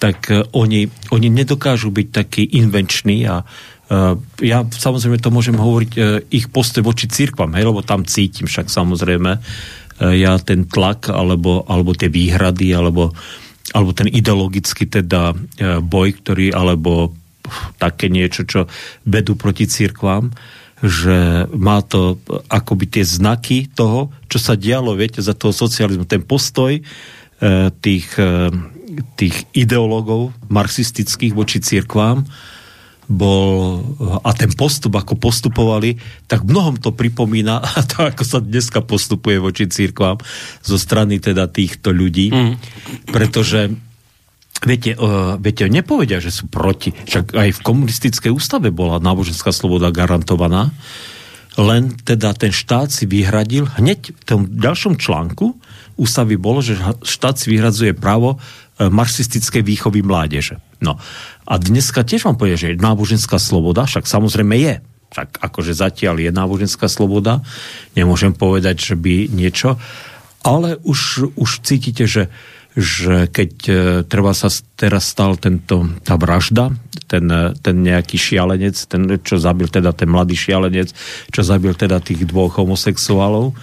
tak 0.00 0.32
uh, 0.32 0.48
oni, 0.56 0.88
oni 1.12 1.28
nedokážu 1.28 1.92
byť 1.92 2.08
takí 2.08 2.56
invenční 2.56 3.28
a 3.28 3.44
uh, 3.44 4.16
ja 4.40 4.64
samozrejme 4.64 5.20
to 5.20 5.28
môžem 5.28 5.60
hovoriť 5.60 5.92
uh, 6.00 6.24
ich 6.32 6.48
postoj 6.48 6.88
voči 6.88 7.04
církvam, 7.04 7.52
hej, 7.52 7.68
lebo 7.68 7.84
tam 7.84 8.08
cítim 8.08 8.48
však 8.48 8.72
samozrejme 8.72 9.36
uh, 9.36 9.44
ja 10.00 10.36
ten 10.40 10.68
tlak 10.68 11.08
alebo, 11.08 11.64
alebo 11.64 11.96
tie 11.96 12.12
výhrady 12.12 12.76
alebo, 12.76 13.16
alebo 13.72 13.90
ten 13.96 14.08
ideologický 14.12 14.88
teda 14.88 15.32
uh, 15.32 15.80
boj, 15.80 16.20
ktorý 16.20 16.52
alebo 16.52 17.16
také 17.78 18.10
niečo, 18.10 18.42
čo 18.42 18.66
vedú 19.06 19.38
proti 19.38 19.70
církvám, 19.70 20.34
že 20.82 21.46
má 21.54 21.80
to 21.80 22.20
akoby 22.50 22.90
tie 22.90 23.04
znaky 23.06 23.70
toho, 23.70 24.12
čo 24.28 24.42
sa 24.42 24.58
dialo, 24.58 24.98
viete, 24.98 25.22
za 25.22 25.32
toho 25.32 25.54
socializmu. 25.54 26.04
Ten 26.04 26.26
postoj 26.26 26.76
tých, 27.80 28.08
tých 29.14 29.36
ideológov 29.54 30.34
marxistických 30.50 31.32
voči 31.38 31.62
církvám 31.62 32.26
bol, 33.06 33.82
a 34.22 34.30
ten 34.34 34.50
postup, 34.50 34.98
ako 34.98 35.14
postupovali, 35.14 35.94
tak 36.26 36.42
mnohom 36.42 36.78
to 36.82 36.90
pripomína 36.90 37.62
a 37.76 37.78
to, 37.86 38.06
ako 38.06 38.22
sa 38.26 38.38
dneska 38.42 38.82
postupuje 38.82 39.38
voči 39.38 39.70
církvám 39.70 40.18
zo 40.62 40.76
strany 40.76 41.22
teda 41.22 41.46
týchto 41.46 41.94
ľudí, 41.94 42.30
mm. 42.30 42.54
pretože 43.10 43.72
Viete, 44.56 44.96
uh, 44.96 45.36
viete, 45.36 45.68
nepovedia, 45.68 46.16
že 46.16 46.32
sú 46.32 46.48
proti. 46.48 46.88
Však 46.88 47.36
aj 47.36 47.60
v 47.60 47.60
komunistickej 47.60 48.32
ústave 48.32 48.72
bola 48.72 48.96
náboženská 48.96 49.52
sloboda 49.52 49.92
garantovaná. 49.92 50.72
Len 51.60 51.92
teda 51.92 52.32
ten 52.32 52.56
štát 52.56 52.88
si 52.88 53.04
vyhradil, 53.04 53.68
hneď 53.76 54.16
v 54.16 54.22
tom 54.24 54.48
ďalšom 54.48 54.96
článku 54.96 55.60
ústavy 55.96 56.36
bolo, 56.36 56.60
že 56.60 56.76
štát 57.04 57.40
si 57.40 57.52
vyhradzuje 57.52 57.96
právo 57.96 58.40
marxistickej 58.76 59.64
výchovy 59.64 60.04
mládeže. 60.04 60.60
No. 60.84 61.00
A 61.48 61.54
dneska 61.56 62.04
tiež 62.04 62.28
vám 62.28 62.36
povie, 62.36 62.60
že 62.60 62.76
náboženská 62.76 63.40
sloboda, 63.40 63.88
však 63.88 64.04
samozrejme 64.04 64.54
je. 64.60 64.74
Však 65.16 65.40
akože 65.40 65.72
zatiaľ 65.72 66.20
je 66.20 66.30
náboženská 66.34 66.90
sloboda. 66.90 67.40
Nemôžem 67.96 68.36
povedať, 68.36 68.92
že 68.92 68.94
by 68.98 69.32
niečo. 69.32 69.80
Ale 70.44 70.76
už, 70.84 71.32
už 71.34 71.50
cítite, 71.64 72.04
že 72.04 72.28
že 72.76 73.24
keď 73.32 73.52
e, 73.64 73.74
treba 74.04 74.36
sa 74.36 74.52
teraz 74.76 75.08
stal 75.08 75.40
tento, 75.40 75.88
tá 76.04 76.20
vražda, 76.20 76.76
ten, 77.08 77.24
e, 77.24 77.56
ten 77.56 77.80
nejaký 77.80 78.20
šialenec, 78.20 78.76
ten, 78.84 79.16
čo 79.24 79.40
zabil 79.40 79.72
teda 79.72 79.96
ten 79.96 80.12
mladý 80.12 80.36
šialenec, 80.36 80.92
čo 81.32 81.40
zabil 81.40 81.72
teda 81.72 82.04
tých 82.04 82.28
dvoch 82.28 82.60
homosexuálov, 82.60 83.56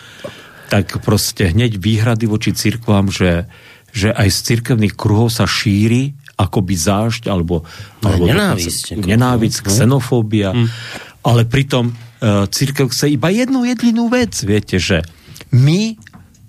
tak 0.74 0.98
proste 1.05 1.53
hneď 1.53 1.77
výhrady 1.77 2.25
voči 2.25 2.58
cirkvám, 2.58 3.13
že, 3.13 3.46
že 3.93 4.09
aj 4.09 4.29
z 4.33 4.38
cirkevných 4.53 4.97
kruhov 4.97 5.29
sa 5.29 5.45
šíri 5.45 6.17
akoby 6.33 6.75
zášť, 6.75 7.29
alebo, 7.29 7.62
alebo 8.01 8.25
nenávisť, 8.25 8.97
nenávisť, 8.97 9.57
no. 9.63 9.69
xenofóbia, 9.69 10.50
mm. 10.50 10.67
ale 11.21 11.45
pritom 11.45 11.93
uh, 11.93 12.50
církev 12.50 12.89
chce 12.89 13.13
iba 13.13 13.29
jednu 13.29 13.69
jedinú 13.69 14.09
vec, 14.09 14.33
viete, 14.41 14.81
že 14.81 15.05
my 15.53 15.93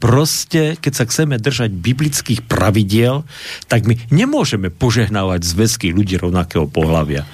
proste, 0.04 0.76
keď 0.76 0.92
sa 0.92 1.08
chceme 1.08 1.40
držať 1.40 1.73
biblických 1.73 2.44
pravidiel, 2.44 3.25
tak 3.73 3.88
my 3.88 3.96
nemôžeme 4.12 4.68
požehnávať 4.68 5.40
zväzky 5.49 5.96
ľudí 5.96 6.20
rovnakého 6.20 6.68
pohľavia. 6.68 7.25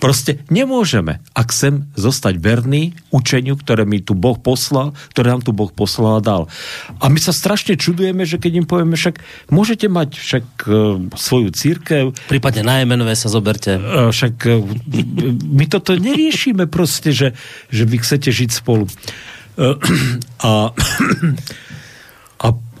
Proste 0.00 0.40
nemôžeme, 0.48 1.20
ak 1.36 1.52
chcem 1.52 1.84
zostať 1.92 2.40
verný 2.40 2.96
učeniu, 3.12 3.60
ktoré 3.60 3.84
mi 3.84 4.00
tu 4.00 4.16
Boh 4.16 4.40
poslal, 4.40 4.96
ktoré 5.12 5.36
nám 5.36 5.44
tu 5.44 5.52
Boh 5.52 5.68
poslal 5.68 6.16
a 6.16 6.24
dal. 6.24 6.42
A 6.96 7.12
my 7.12 7.20
sa 7.20 7.36
strašne 7.36 7.76
čudujeme, 7.76 8.24
že 8.24 8.40
keď 8.40 8.64
im 8.64 8.64
povieme, 8.64 8.96
však 8.96 9.20
môžete 9.52 9.92
mať 9.92 10.16
však 10.16 10.44
uh, 10.64 10.96
svoju 11.12 11.52
církev. 11.52 12.16
Prípadne 12.32 12.64
najmenové 12.64 13.20
sa 13.20 13.28
zoberte. 13.28 13.76
Uh, 13.76 14.08
však 14.08 14.34
uh, 14.48 14.64
my 15.44 15.68
toto 15.68 15.92
neriešime 15.92 16.72
proste, 16.72 17.12
že, 17.12 17.36
že 17.68 17.84
vy 17.84 18.00
chcete 18.00 18.32
žiť 18.32 18.50
spolu. 18.64 18.88
Uh, 19.60 19.76
a 20.40 20.72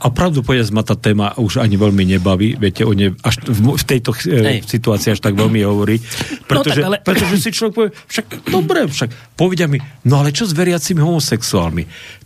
a, 0.00 0.06
pravdu 0.10 0.42
povedať 0.42 0.70
ma 0.74 0.82
tá 0.82 0.98
téma 0.98 1.34
už 1.38 1.62
ani 1.62 1.78
veľmi 1.78 2.04
nebaví, 2.16 2.58
viete, 2.58 2.82
o 2.82 2.92
ne, 2.92 3.14
až 3.22 3.44
v, 3.46 3.78
v 3.78 3.84
tejto 3.84 4.10
e, 4.26 4.62
situácii 4.62 5.14
až 5.14 5.20
tak 5.22 5.38
veľmi 5.38 5.60
hovorí, 5.62 6.02
pretože, 6.50 6.80
no, 6.82 6.92
ale... 6.92 6.96
pretože 7.00 7.36
si 7.38 7.50
človek 7.54 7.74
povie, 7.74 7.90
však 8.10 8.26
dobre, 8.50 8.86
však 8.90 9.10
povedia 9.38 9.70
mi, 9.70 9.78
no 10.08 10.22
ale 10.22 10.34
čo 10.34 10.48
s 10.48 10.52
veriacimi 10.52 11.00
homosexuálmi? 11.02 11.84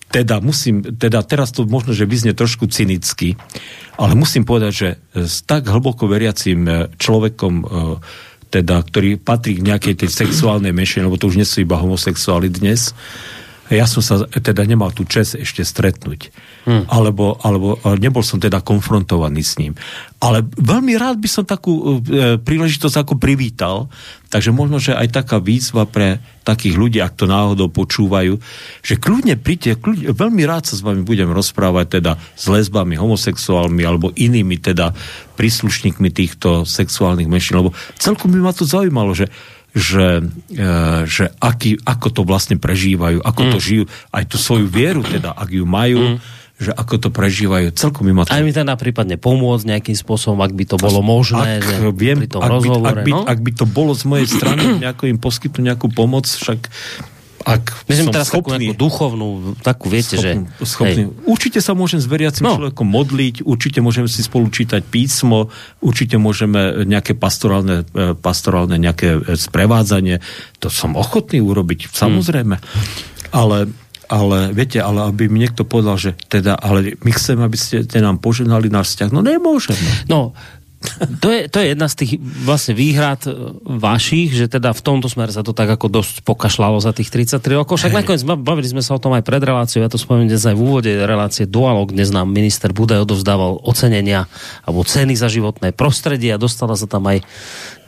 Teda 0.08 0.40
musím, 0.40 0.80
teda 0.80 1.20
teraz 1.20 1.52
to 1.52 1.68
možno, 1.68 1.92
že 1.92 2.08
vyznie 2.08 2.32
trošku 2.32 2.64
cynicky, 2.72 3.36
ale 4.00 4.16
musím 4.16 4.48
povedať, 4.48 4.72
že 4.72 4.88
s 5.12 5.44
tak 5.44 5.68
hlboko 5.68 6.08
veriacím 6.08 6.64
e, 6.64 6.72
človekom 6.96 7.54
e, 7.60 7.64
teda, 8.48 8.80
ktorý 8.80 9.20
patrí 9.20 9.60
k 9.60 9.66
nejakej 9.68 9.94
tej 10.04 10.10
sexuálnej 10.10 10.72
menšine, 10.72 11.04
lebo 11.04 11.20
to 11.20 11.28
už 11.28 11.36
nie 11.36 11.44
sú 11.44 11.60
iba 11.60 11.76
homosexuáli 11.76 12.48
dnes, 12.48 12.96
ja 13.68 13.84
som 13.84 14.00
sa 14.00 14.24
teda 14.24 14.64
nemal 14.64 14.92
tú 14.96 15.04
čest 15.04 15.36
ešte 15.36 15.60
stretnúť. 15.60 16.32
Hmm. 16.64 16.84
Alebo, 16.88 17.36
alebo 17.40 17.80
nebol 17.96 18.24
som 18.24 18.40
teda 18.40 18.60
konfrontovaný 18.64 19.40
s 19.44 19.56
ním. 19.60 19.76
Ale 20.18 20.44
veľmi 20.44 20.98
rád 20.98 21.20
by 21.20 21.28
som 21.30 21.44
takú 21.46 22.02
e, 22.04 22.36
príležitosť 22.42 22.96
ako 23.06 23.14
privítal, 23.16 23.86
takže 24.28 24.50
možno, 24.50 24.82
že 24.82 24.96
aj 24.96 25.14
taká 25.14 25.36
výzva 25.38 25.86
pre 25.86 26.20
takých 26.42 26.74
ľudí, 26.80 26.98
ak 26.98 27.14
to 27.14 27.28
náhodou 27.28 27.68
počúvajú, 27.68 28.40
že 28.80 28.96
kľudne 28.96 29.36
príďte, 29.36 29.78
kľudne, 29.78 30.16
veľmi 30.16 30.42
rád 30.48 30.68
sa 30.68 30.74
s 30.74 30.82
vami 30.82 31.04
budem 31.04 31.28
rozprávať 31.28 32.00
teda 32.00 32.12
s 32.34 32.44
lesbami, 32.48 32.96
homosexuálmi 32.96 33.84
alebo 33.84 34.10
inými 34.16 34.56
teda 34.58 34.96
príslušníkmi 35.36 36.08
týchto 36.10 36.64
sexuálnych 36.64 37.30
menšín, 37.30 37.60
lebo 37.60 37.76
celkom 38.00 38.32
by 38.32 38.40
ma 38.42 38.52
to 38.56 38.66
zaujímalo, 38.66 39.12
že 39.12 39.28
že, 39.76 40.24
e, 40.52 40.64
že 41.04 41.24
aký, 41.38 41.76
ako 41.84 42.08
to 42.10 42.22
vlastne 42.24 42.56
prežívajú, 42.56 43.20
ako 43.20 43.40
mm. 43.44 43.50
to 43.52 43.58
žijú, 43.60 43.84
aj 44.12 44.24
tú 44.28 44.36
svoju 44.40 44.66
vieru 44.68 45.04
teda, 45.04 45.36
ak 45.36 45.48
ju 45.52 45.64
majú, 45.68 46.00
mm. 46.14 46.18
že 46.58 46.70
ako 46.72 46.94
to 46.96 47.08
prežívajú, 47.12 47.70
celkom 47.76 48.08
to... 48.08 48.32
Aj 48.32 48.40
mi 48.40 48.52
teda 48.52 48.74
prípadne 48.80 49.20
pomôcť 49.20 49.64
nejakým 49.76 49.96
spôsobom, 49.96 50.40
ak 50.40 50.56
by 50.56 50.64
to 50.64 50.76
bolo 50.80 51.04
možné, 51.04 51.60
ak, 51.60 51.68
že 51.68 51.76
viem, 51.92 52.16
pri 52.18 52.30
tom 52.32 52.42
ak, 52.42 52.50
rozhovore, 52.50 52.82
by, 52.82 52.88
ak, 52.88 53.04
by, 53.04 53.12
no? 53.12 53.20
ak 53.28 53.38
by 53.44 53.52
to 53.52 53.64
bolo 53.68 53.92
z 53.92 54.04
mojej 54.08 54.28
strany, 54.28 54.62
nejako 54.82 55.04
im 55.12 55.18
poskytnúť 55.20 55.64
nejakú 55.74 55.88
pomoc, 55.92 56.24
však 56.24 56.72
ak 57.46 57.86
Myslím 57.86 58.10
teraz 58.10 58.28
schopný, 58.28 58.74
takú 58.74 58.78
duchovnú, 58.78 59.28
takú 59.62 59.86
viete, 59.86 60.18
schopný, 60.18 60.50
že... 60.58 60.66
Schopný. 60.66 61.02
Určite 61.24 61.58
sa 61.62 61.72
môžem 61.78 62.02
s 62.02 62.06
veriacim 62.10 62.44
no. 62.44 62.58
človekom 62.58 62.88
modliť, 62.88 63.46
určite 63.46 63.78
môžeme 63.78 64.10
si 64.10 64.26
spolu 64.26 64.50
čítať 64.50 64.82
písmo, 64.82 65.52
určite 65.78 66.18
môžeme 66.18 66.82
nejaké 66.82 67.14
pastorálne, 67.14 67.86
e, 67.94 68.18
pastorálne 68.18 68.76
nejaké 68.76 69.22
e, 69.22 69.38
sprevádzanie. 69.38 70.18
To 70.62 70.68
som 70.68 70.98
ochotný 70.98 71.38
urobiť, 71.38 71.90
samozrejme. 71.94 72.58
Hmm. 72.58 72.86
Ale 73.30 73.70
ale 74.08 74.56
viete, 74.56 74.80
ale 74.80 75.04
aby 75.04 75.28
mi 75.28 75.44
niekto 75.44 75.68
povedal, 75.68 76.00
že 76.00 76.16
teda, 76.32 76.56
ale 76.56 76.96
my 77.04 77.10
chceme, 77.12 77.44
aby 77.44 77.58
ste 77.60 77.84
nám 78.00 78.24
poženali 78.24 78.72
náš 78.72 78.96
vzťah, 78.96 79.10
no 79.12 79.20
nemôžeme. 79.20 80.08
No, 80.08 80.32
to 81.18 81.28
je, 81.34 81.50
to 81.50 81.58
je 81.58 81.66
jedna 81.74 81.90
z 81.90 81.94
tých 81.98 82.12
vlastne 82.22 82.74
výhrad 82.78 83.26
e, 83.26 83.34
vašich, 83.66 84.30
že 84.30 84.46
teda 84.46 84.70
v 84.70 84.82
tomto 84.82 85.10
smere 85.10 85.34
sa 85.34 85.42
to 85.42 85.50
tak 85.50 85.66
ako 85.66 85.90
dosť 85.90 86.22
pokašľalo 86.22 86.78
za 86.78 86.94
tých 86.94 87.10
33 87.10 87.42
rokov. 87.58 87.82
Však 87.82 87.98
nakoniec 87.98 88.22
bavili 88.22 88.70
sme 88.70 88.82
sa 88.82 88.94
o 88.94 89.02
tom 89.02 89.10
aj 89.18 89.26
pred 89.26 89.42
reláciou, 89.42 89.82
ja 89.82 89.90
to 89.90 89.98
spomeniem 89.98 90.30
dnes 90.30 90.46
aj 90.46 90.54
v 90.54 90.62
úvode 90.62 90.92
relácie 90.94 91.50
Dualog, 91.50 91.90
dnes 91.90 92.14
nám 92.14 92.30
minister 92.30 92.70
Budaj 92.70 93.02
odovzdával 93.02 93.58
ocenenia 93.66 94.30
alebo 94.62 94.86
ceny 94.86 95.18
za 95.18 95.26
životné 95.26 95.74
prostredie 95.74 96.30
a 96.30 96.38
dostala 96.38 96.78
sa 96.78 96.86
tam 96.86 97.10
aj 97.10 97.26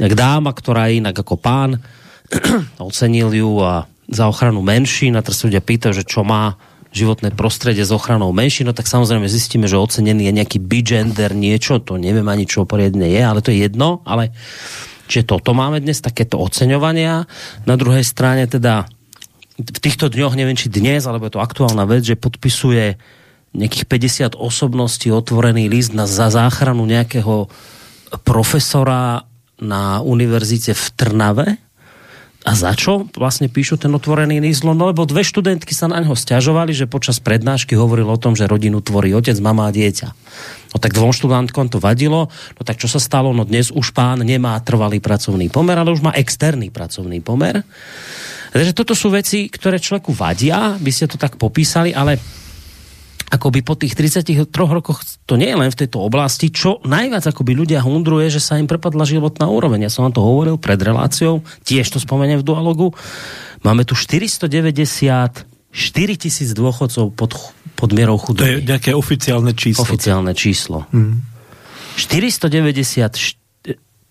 nejak 0.02 0.14
dáma, 0.18 0.50
ktorá 0.50 0.90
je 0.90 0.98
inak 0.98 1.14
ako 1.14 1.38
pán, 1.38 1.78
ocenil 2.82 3.30
ju 3.30 3.62
a 3.62 3.86
za 4.10 4.26
ochranu 4.26 4.66
menšín 4.66 5.14
a 5.14 5.22
teraz 5.22 5.46
ľudia 5.46 5.62
pýtajú, 5.62 5.94
že 5.94 6.02
čo 6.02 6.26
má 6.26 6.58
životné 6.90 7.30
prostredie 7.38 7.86
s 7.86 7.94
ochranou 7.94 8.34
menší, 8.34 8.66
no 8.66 8.74
tak 8.74 8.90
samozrejme 8.90 9.30
zistíme, 9.30 9.70
že 9.70 9.78
ocenený 9.78 10.26
je 10.26 10.36
nejaký 10.42 10.58
bigender, 10.58 11.30
niečo, 11.32 11.78
to 11.78 11.94
neviem 11.94 12.26
ani 12.26 12.50
čo 12.50 12.66
poriadne 12.66 13.06
je, 13.06 13.22
ale 13.22 13.40
to 13.40 13.54
je 13.54 13.62
jedno, 13.62 14.02
ale 14.02 14.34
že 15.10 15.26
toto 15.26 15.54
máme 15.54 15.82
dnes, 15.82 16.02
takéto 16.02 16.38
oceňovania. 16.38 17.26
Na 17.66 17.74
druhej 17.74 18.06
strane 18.06 18.46
teda 18.46 18.86
v 19.58 19.78
týchto 19.82 20.10
dňoch, 20.10 20.38
neviem 20.38 20.58
či 20.58 20.70
dnes, 20.70 21.04
alebo 21.06 21.26
je 21.26 21.34
to 21.34 21.42
aktuálna 21.42 21.84
vec, 21.86 22.06
že 22.06 22.18
podpisuje 22.18 22.98
nejakých 23.50 23.86
50 24.34 24.38
osobností 24.38 25.10
otvorený 25.10 25.66
list 25.66 25.90
na, 25.90 26.06
za 26.06 26.30
záchranu 26.30 26.86
nejakého 26.86 27.50
profesora 28.22 29.26
na 29.58 30.00
univerzite 30.00 30.72
v 30.72 30.84
Trnave, 30.94 31.46
a 32.40 32.56
za 32.56 32.72
čo 32.72 33.04
vlastne 33.20 33.52
píšu 33.52 33.76
ten 33.76 33.92
otvorený 33.92 34.40
list? 34.40 34.64
No 34.64 34.72
lebo 34.72 35.04
dve 35.04 35.20
študentky 35.20 35.76
sa 35.76 35.92
na 35.92 36.00
neho 36.00 36.16
stiažovali, 36.16 36.72
že 36.72 36.88
počas 36.88 37.20
prednášky 37.20 37.76
hovoril 37.76 38.08
o 38.08 38.16
tom, 38.16 38.32
že 38.32 38.48
rodinu 38.48 38.80
tvorí 38.80 39.12
otec, 39.12 39.36
mama 39.44 39.68
a 39.68 39.74
dieťa. 39.74 40.08
No 40.72 40.76
tak 40.80 40.96
dvom 40.96 41.12
študentkom 41.12 41.68
to 41.68 41.76
vadilo, 41.76 42.32
no 42.32 42.62
tak 42.64 42.80
čo 42.80 42.88
sa 42.88 42.96
stalo? 42.96 43.36
No 43.36 43.44
dnes 43.44 43.68
už 43.68 43.92
pán 43.92 44.24
nemá 44.24 44.56
trvalý 44.64 45.04
pracovný 45.04 45.52
pomer, 45.52 45.76
ale 45.76 45.92
už 45.92 46.00
má 46.00 46.16
externý 46.16 46.72
pracovný 46.72 47.20
pomer. 47.20 47.60
Takže 48.56 48.72
toto 48.72 48.96
sú 48.96 49.12
veci, 49.12 49.52
ktoré 49.52 49.76
človeku 49.76 50.16
vadia, 50.16 50.80
by 50.80 50.90
ste 50.90 51.12
to 51.12 51.20
tak 51.20 51.36
popísali, 51.36 51.92
ale 51.92 52.16
akoby 53.30 53.62
po 53.62 53.78
tých 53.78 53.94
33 53.94 54.50
rokoch, 54.50 55.06
to 55.24 55.38
nie 55.38 55.48
je 55.48 55.56
len 55.56 55.70
v 55.70 55.78
tejto 55.86 56.02
oblasti, 56.02 56.50
čo 56.50 56.82
najviac 56.82 57.22
akoby 57.30 57.54
ľudia 57.54 57.80
hundruje, 57.80 58.26
že 58.26 58.42
sa 58.42 58.58
im 58.58 58.66
prepadla 58.66 59.06
životná 59.06 59.46
úroveň. 59.46 59.86
Ja 59.86 59.90
som 59.94 60.04
vám 60.04 60.14
to 60.18 60.26
hovoril 60.26 60.58
pred 60.58 60.82
reláciou, 60.82 61.46
tiež 61.62 61.86
to 61.94 62.02
spomeniem 62.02 62.42
v 62.42 62.46
dualogu. 62.46 62.90
Máme 63.62 63.86
tu 63.86 63.94
490 63.94 64.50
4 65.70 66.18
tisíc 66.18 66.50
dôchodcov 66.50 67.14
pod, 67.14 67.54
pod 67.78 67.90
mierou 67.94 68.18
chudoby. 68.18 68.42
To 68.42 68.50
je 68.58 68.66
nejaké 68.66 68.90
oficiálne 68.90 69.54
číslo. 69.54 69.86
Oficiálne 69.86 70.34
číslo. 70.34 70.90
Mm. 70.90 71.22
490 71.94 73.38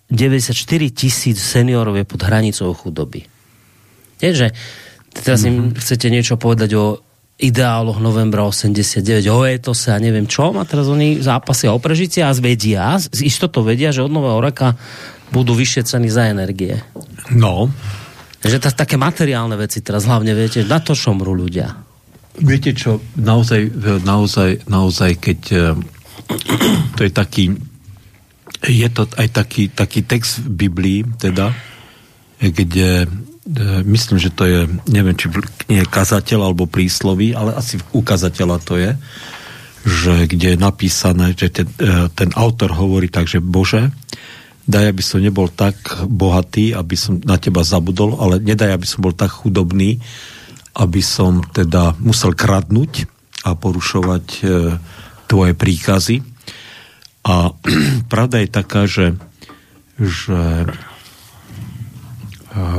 94 0.10 0.56
tisíc 0.90 1.38
seniorov 1.38 1.94
je 1.94 2.06
pod 2.08 2.22
hranicou 2.26 2.74
chudoby. 2.74 3.30
Je, 4.18 4.30
že 4.34 4.48
teraz 5.14 5.46
mm-hmm. 5.46 5.76
im 5.76 5.78
chcete 5.78 6.08
niečo 6.10 6.36
povedať 6.42 6.74
o 6.74 6.86
ideáloch 7.40 8.04
novembra 8.04 8.44
89, 8.44 9.00
o 9.32 9.48
etose 9.48 9.96
a 9.96 9.98
neviem 9.98 10.28
čo, 10.28 10.52
a 10.52 10.64
teraz 10.68 10.92
oni 10.92 11.24
zápasia 11.24 11.72
o 11.72 11.80
prežitie 11.80 12.20
a 12.20 12.36
zvedia, 12.36 13.00
z 13.00 13.24
istotou 13.24 13.64
vedia, 13.64 13.96
že 13.96 14.04
od 14.04 14.12
nového 14.12 14.44
roka 14.44 14.76
budú 15.32 15.56
vyššie 15.56 15.82
ceny 15.88 16.08
za 16.12 16.28
energie. 16.28 16.84
No. 17.32 17.72
Že 18.44 18.60
to, 18.60 18.68
také 18.76 19.00
materiálne 19.00 19.56
veci 19.56 19.80
teraz 19.80 20.04
hlavne, 20.04 20.36
viete, 20.36 20.68
na 20.68 20.84
to 20.84 20.92
šomru 20.92 21.32
ľudia. 21.32 21.80
Viete 22.44 22.76
čo, 22.76 23.00
naozaj, 23.16 23.72
naozaj, 24.04 24.68
naozaj, 24.68 25.12
keď 25.20 25.40
eh, 25.56 25.76
to 26.96 27.02
je 27.08 27.12
taký 27.12 27.46
je 28.60 28.90
to 28.92 29.08
aj 29.16 29.28
taký, 29.32 29.72
taký 29.72 30.04
text 30.04 30.44
v 30.44 30.68
Biblii, 30.68 31.00
teda, 31.16 31.56
kde 32.44 33.08
myslím, 33.86 34.18
že 34.20 34.34
to 34.34 34.44
je, 34.46 34.60
neviem, 34.92 35.16
či 35.16 35.32
nie 35.72 35.82
je 35.82 35.88
kazateľ 35.88 36.52
alebo 36.52 36.70
príslovy, 36.70 37.34
ale 37.34 37.56
asi 37.56 37.80
ukazateľa 37.96 38.58
to 38.62 38.76
je, 38.78 38.92
že 39.88 40.28
kde 40.28 40.56
je 40.56 40.60
napísané, 40.60 41.34
že 41.34 41.48
ten, 41.50 41.68
e, 41.80 42.12
ten 42.12 42.30
autor 42.36 42.76
hovorí 42.76 43.08
tak, 43.08 43.32
že 43.32 43.40
Bože, 43.40 43.96
daj, 44.70 44.92
aby 44.94 45.04
som 45.04 45.24
nebol 45.24 45.50
tak 45.50 45.80
bohatý, 46.06 46.76
aby 46.76 46.94
som 46.94 47.18
na 47.24 47.40
teba 47.42 47.66
zabudol, 47.66 48.20
ale 48.22 48.44
nedaj, 48.44 48.76
aby 48.76 48.86
som 48.86 49.02
bol 49.02 49.16
tak 49.16 49.32
chudobný, 49.34 49.98
aby 50.78 51.02
som 51.02 51.42
teda 51.42 51.98
musel 51.98 52.38
kradnúť 52.38 53.08
a 53.48 53.56
porušovať 53.56 54.26
e, 54.28 54.42
tvoje 55.26 55.54
príkazy. 55.56 56.22
A 57.26 57.56
pravda 58.12 58.44
je 58.44 58.50
taká, 58.52 58.84
že, 58.86 59.16
že 59.98 60.68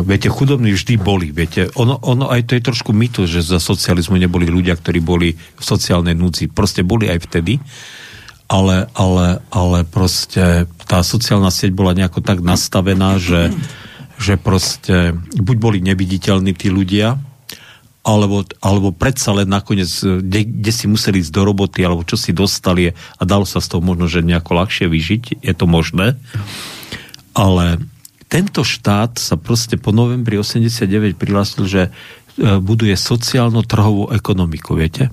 viete, 0.02 0.26
chudobní 0.26 0.74
vždy 0.74 0.94
boli, 0.98 1.30
viete, 1.30 1.70
ono, 1.78 1.98
ono 2.02 2.26
aj 2.26 2.50
to 2.50 2.52
je 2.58 2.66
trošku 2.66 2.90
mýtus, 2.90 3.30
že 3.30 3.46
za 3.46 3.62
socializmu 3.62 4.18
neboli 4.18 4.50
ľudia, 4.50 4.74
ktorí 4.74 4.98
boli 4.98 5.38
v 5.38 5.62
sociálnej 5.62 6.18
núdzi. 6.18 6.50
Proste 6.50 6.82
boli 6.82 7.06
aj 7.06 7.22
vtedy, 7.30 7.62
ale, 8.50 8.90
ale, 8.98 9.38
ale 9.54 9.78
proste 9.86 10.66
tá 10.90 11.06
sociálna 11.06 11.54
sieť 11.54 11.70
bola 11.70 11.94
nejako 11.94 12.18
tak 12.18 12.42
nastavená, 12.42 13.22
že, 13.22 13.54
že 14.18 14.34
proste 14.34 15.14
buď 15.38 15.56
boli 15.56 15.78
neviditeľní 15.78 16.50
tí 16.58 16.66
ľudia, 16.66 17.14
alebo, 18.00 18.42
alebo 18.64 18.90
predsa 18.90 19.30
len 19.36 19.46
nakoniec, 19.46 19.92
kde, 20.02 20.40
kde 20.48 20.72
si 20.72 20.88
museli 20.88 21.20
ísť 21.22 21.30
do 21.36 21.46
roboty, 21.46 21.84
alebo 21.84 22.02
čo 22.02 22.18
si 22.18 22.34
dostali 22.34 22.90
a 22.90 23.22
dalo 23.22 23.46
sa 23.46 23.62
z 23.62 23.76
toho 23.76 23.84
možno, 23.84 24.08
že 24.10 24.24
nejako 24.24 24.56
ľahšie 24.56 24.88
vyžiť, 24.88 25.44
je 25.44 25.54
to 25.54 25.66
možné. 25.68 26.16
Ale 27.36 27.78
tento 28.30 28.62
štát 28.62 29.18
sa 29.18 29.34
proste 29.34 29.74
po 29.74 29.90
novembri 29.90 30.38
89 30.38 31.18
prihlásil, 31.18 31.66
že 31.66 31.82
e, 31.86 31.90
buduje 32.62 32.94
sociálno-trhovú 32.94 34.14
ekonomiku, 34.14 34.78
viete? 34.78 35.10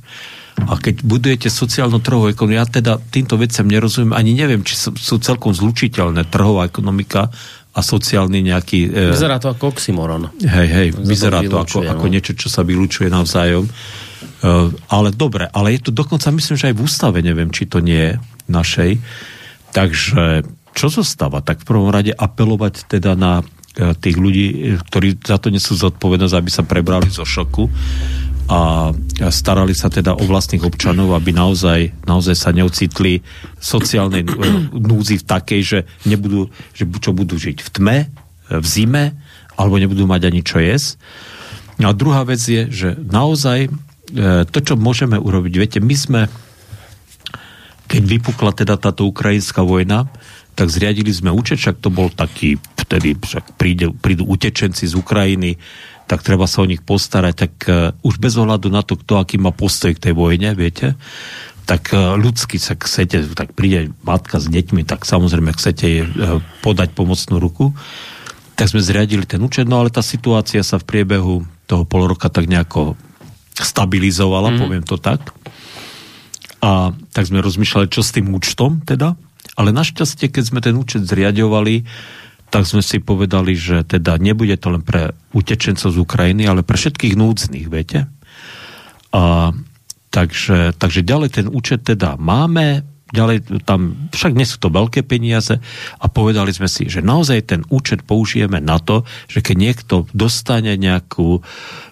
A 0.58 0.78
keď 0.78 1.02
budujete 1.02 1.50
sociálno-trhovú 1.50 2.30
ekonomiku, 2.30 2.62
ja 2.62 2.70
teda 2.70 3.02
týmto 3.02 3.42
veciam 3.42 3.66
nerozumiem, 3.66 4.14
ani 4.14 4.38
neviem, 4.38 4.62
či 4.62 4.78
sú, 4.78 4.94
sú 4.94 5.18
celkom 5.18 5.50
zlučiteľné 5.50 6.30
trhová 6.30 6.70
ekonomika 6.70 7.34
a 7.74 7.80
sociálny 7.82 8.46
nejaký... 8.46 8.80
E... 8.90 9.14
Vyzerá 9.14 9.42
to 9.42 9.50
ako 9.50 9.74
oxymoron. 9.74 10.30
Hej, 10.42 10.70
hej, 10.70 10.88
vyzerá 10.98 11.42
to, 11.46 11.54
to 11.54 11.58
ako, 11.62 11.78
no. 11.86 11.94
ako 11.98 12.06
niečo, 12.10 12.34
čo 12.38 12.50
sa 12.54 12.62
vylúčuje 12.62 13.10
navzájom. 13.10 13.66
E, 13.66 13.72
ale 14.94 15.10
dobre, 15.14 15.50
ale 15.50 15.74
je 15.78 15.90
to 15.90 15.92
dokonca, 15.94 16.30
myslím, 16.34 16.58
že 16.58 16.70
aj 16.70 16.76
v 16.78 16.84
ústave, 16.86 17.18
neviem, 17.26 17.50
či 17.50 17.66
to 17.66 17.82
nie 17.82 18.14
je 18.14 18.22
našej. 18.50 19.02
Takže 19.74 20.57
čo 20.78 20.94
zostáva? 20.94 21.42
Tak 21.42 21.66
v 21.66 21.70
prvom 21.74 21.90
rade 21.90 22.14
apelovať 22.14 22.86
teda 22.86 23.18
na 23.18 23.42
e, 23.42 23.98
tých 23.98 24.14
ľudí, 24.14 24.78
ktorí 24.86 25.18
za 25.18 25.42
to 25.42 25.50
nesú 25.50 25.74
zodpovednosť, 25.74 26.36
aby 26.38 26.50
sa 26.54 26.62
prebrali 26.62 27.10
zo 27.10 27.26
šoku 27.26 27.66
a 28.48 28.94
starali 29.28 29.76
sa 29.76 29.92
teda 29.92 30.16
o 30.16 30.24
vlastných 30.24 30.64
občanov, 30.64 31.12
aby 31.18 31.36
naozaj, 31.36 32.08
naozaj 32.08 32.36
sa 32.38 32.54
neocitli 32.54 33.26
sociálnej 33.58 34.24
e, 34.24 34.30
núzi 34.78 35.18
v 35.18 35.26
takej, 35.26 35.62
že, 35.66 35.80
nebudú, 36.06 36.54
že 36.78 36.86
čo 37.02 37.12
budú 37.12 37.36
žiť 37.36 37.58
v 37.60 37.70
tme, 37.74 37.98
v 38.48 38.66
zime, 38.66 39.18
alebo 39.58 39.82
nebudú 39.82 40.06
mať 40.08 40.22
ani 40.30 40.42
čo 40.46 40.62
jesť. 40.62 40.96
A 41.82 41.92
druhá 41.92 42.24
vec 42.24 42.40
je, 42.40 42.70
že 42.70 42.96
naozaj 42.96 43.68
e, 43.68 43.70
to, 44.48 44.60
čo 44.62 44.80
môžeme 44.80 45.20
urobiť, 45.20 45.54
viete, 45.58 45.80
my 45.84 45.96
sme, 45.98 46.22
keď 47.92 48.02
vypukla 48.06 48.56
teda 48.56 48.80
táto 48.80 49.04
ukrajinská 49.10 49.60
vojna, 49.60 50.08
tak 50.58 50.74
zriadili 50.74 51.14
sme 51.14 51.30
účet, 51.30 51.62
však 51.62 51.78
to 51.78 51.94
bol 51.94 52.10
taký, 52.10 52.58
vtedy 52.58 53.14
však 53.14 53.54
príde, 53.62 53.94
prídu 53.94 54.26
utečenci 54.26 54.90
z 54.90 54.98
Ukrajiny, 54.98 55.62
tak 56.10 56.26
treba 56.26 56.50
sa 56.50 56.66
o 56.66 56.70
nich 56.70 56.82
postarať, 56.82 57.34
tak 57.38 57.54
uh, 57.70 57.94
už 58.02 58.18
bez 58.18 58.34
ohľadu 58.34 58.74
na 58.74 58.82
to, 58.82 58.98
kto 58.98 59.22
aký 59.22 59.38
má 59.38 59.54
postoj 59.54 59.94
k 59.94 60.10
tej 60.10 60.14
vojne, 60.18 60.58
viete, 60.58 60.98
tak 61.70 61.94
uh, 61.94 62.18
ľudsky 62.18 62.58
sa 62.58 62.74
chcete, 62.74 63.38
tak 63.38 63.54
príde 63.54 63.94
matka 64.02 64.42
s 64.42 64.50
deťmi, 64.50 64.82
tak 64.82 65.06
samozrejme 65.06 65.54
chcete 65.54 65.86
jej 65.86 66.04
uh, 66.10 66.42
podať 66.66 66.98
pomocnú 66.98 67.38
ruku, 67.38 67.78
tak 68.58 68.74
sme 68.74 68.82
zriadili 68.82 69.30
ten 69.30 69.38
účet, 69.46 69.70
no 69.70 69.78
ale 69.78 69.94
tá 69.94 70.02
situácia 70.02 70.66
sa 70.66 70.82
v 70.82 70.90
priebehu 70.90 71.46
toho 71.70 71.86
pol 71.86 72.10
roka 72.10 72.34
tak 72.34 72.50
nejako 72.50 72.98
stabilizovala, 73.54 74.56
mm. 74.56 74.58
poviem 74.58 74.86
to 74.88 74.98
tak. 74.98 75.22
A 76.66 76.90
tak 77.14 77.30
sme 77.30 77.46
rozmýšľali, 77.46 77.86
čo 77.94 78.02
s 78.02 78.10
tým 78.10 78.34
účtom 78.34 78.82
teda, 78.82 79.14
ale 79.58 79.74
našťastie, 79.74 80.30
keď 80.30 80.44
sme 80.44 80.60
ten 80.62 80.78
účet 80.78 81.04
zriadovali, 81.04 81.84
tak 82.48 82.64
sme 82.64 82.80
si 82.80 83.04
povedali, 83.04 83.58
že 83.58 83.84
teda 83.84 84.16
nebude 84.22 84.56
to 84.56 84.72
len 84.72 84.84
pre 84.86 85.12
utečencov 85.36 85.92
z 85.92 85.98
Ukrajiny, 86.00 86.48
ale 86.48 86.64
pre 86.64 86.80
všetkých 86.80 87.20
núdznych, 87.20 87.68
viete? 87.68 88.08
A, 89.12 89.52
takže, 90.14 90.72
takže 90.80 91.04
ďalej 91.04 91.30
ten 91.42 91.48
účet 91.52 91.84
teda 91.84 92.16
máme, 92.16 92.88
ďalej 93.12 93.64
tam, 93.64 94.12
však 94.12 94.36
nie 94.36 94.48
sú 94.48 94.60
to 94.60 94.72
veľké 94.72 95.04
peniaze 95.04 95.60
a 96.00 96.06
povedali 96.12 96.52
sme 96.52 96.68
si, 96.68 96.88
že 96.92 97.04
naozaj 97.04 97.40
ten 97.52 97.62
účet 97.72 98.04
použijeme 98.04 98.60
na 98.60 98.80
to, 98.80 99.08
že 99.32 99.44
keď 99.44 99.56
niekto 99.56 99.96
dostane 100.12 100.76
nejakú, 100.76 101.40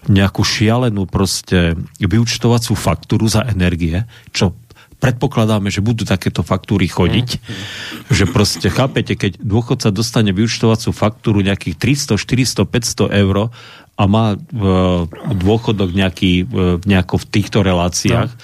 nejakú 0.08 0.42
šialenú 0.44 1.08
proste 1.08 1.76
vyučtovacú 2.00 2.72
faktúru 2.76 3.28
za 3.28 3.48
energie, 3.48 4.04
čo 4.32 4.56
predpokladáme, 4.96 5.68
že 5.68 5.84
budú 5.84 6.08
takéto 6.08 6.40
faktúry 6.40 6.88
chodiť, 6.88 7.28
mm. 7.36 8.12
že 8.12 8.24
proste, 8.28 8.68
chápete, 8.72 9.12
keď 9.14 9.38
dôchodca 9.40 9.92
dostane 9.92 10.32
vyučtovacú 10.32 10.90
faktúru 10.92 11.44
nejakých 11.44 11.76
300, 11.76 12.16
400, 12.16 13.10
500 13.10 13.22
eur 13.24 13.52
a 13.96 14.02
má 14.04 14.36
v 14.36 15.08
dôchodok 15.40 15.96
nejaký, 15.96 16.44
nejako 16.84 17.16
v 17.16 17.26
týchto 17.32 17.64
reláciách, 17.64 18.28
no. 18.28 18.40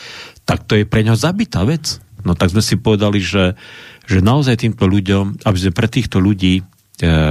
tak 0.49 0.65
to 0.65 0.81
je 0.81 0.89
pre 0.89 1.05
ňo 1.05 1.17
zabitá 1.17 1.65
vec. 1.69 2.01
No 2.23 2.33
tak 2.39 2.55
sme 2.55 2.63
si 2.63 2.79
povedali, 2.79 3.19
že, 3.21 3.59
že 4.07 4.25
naozaj 4.25 4.63
týmto 4.65 4.87
ľuďom, 4.87 5.45
aby 5.45 5.59
sme 5.59 5.73
pre 5.75 5.91
týchto 5.91 6.23
ľudí, 6.23 6.63
e, 6.63 6.63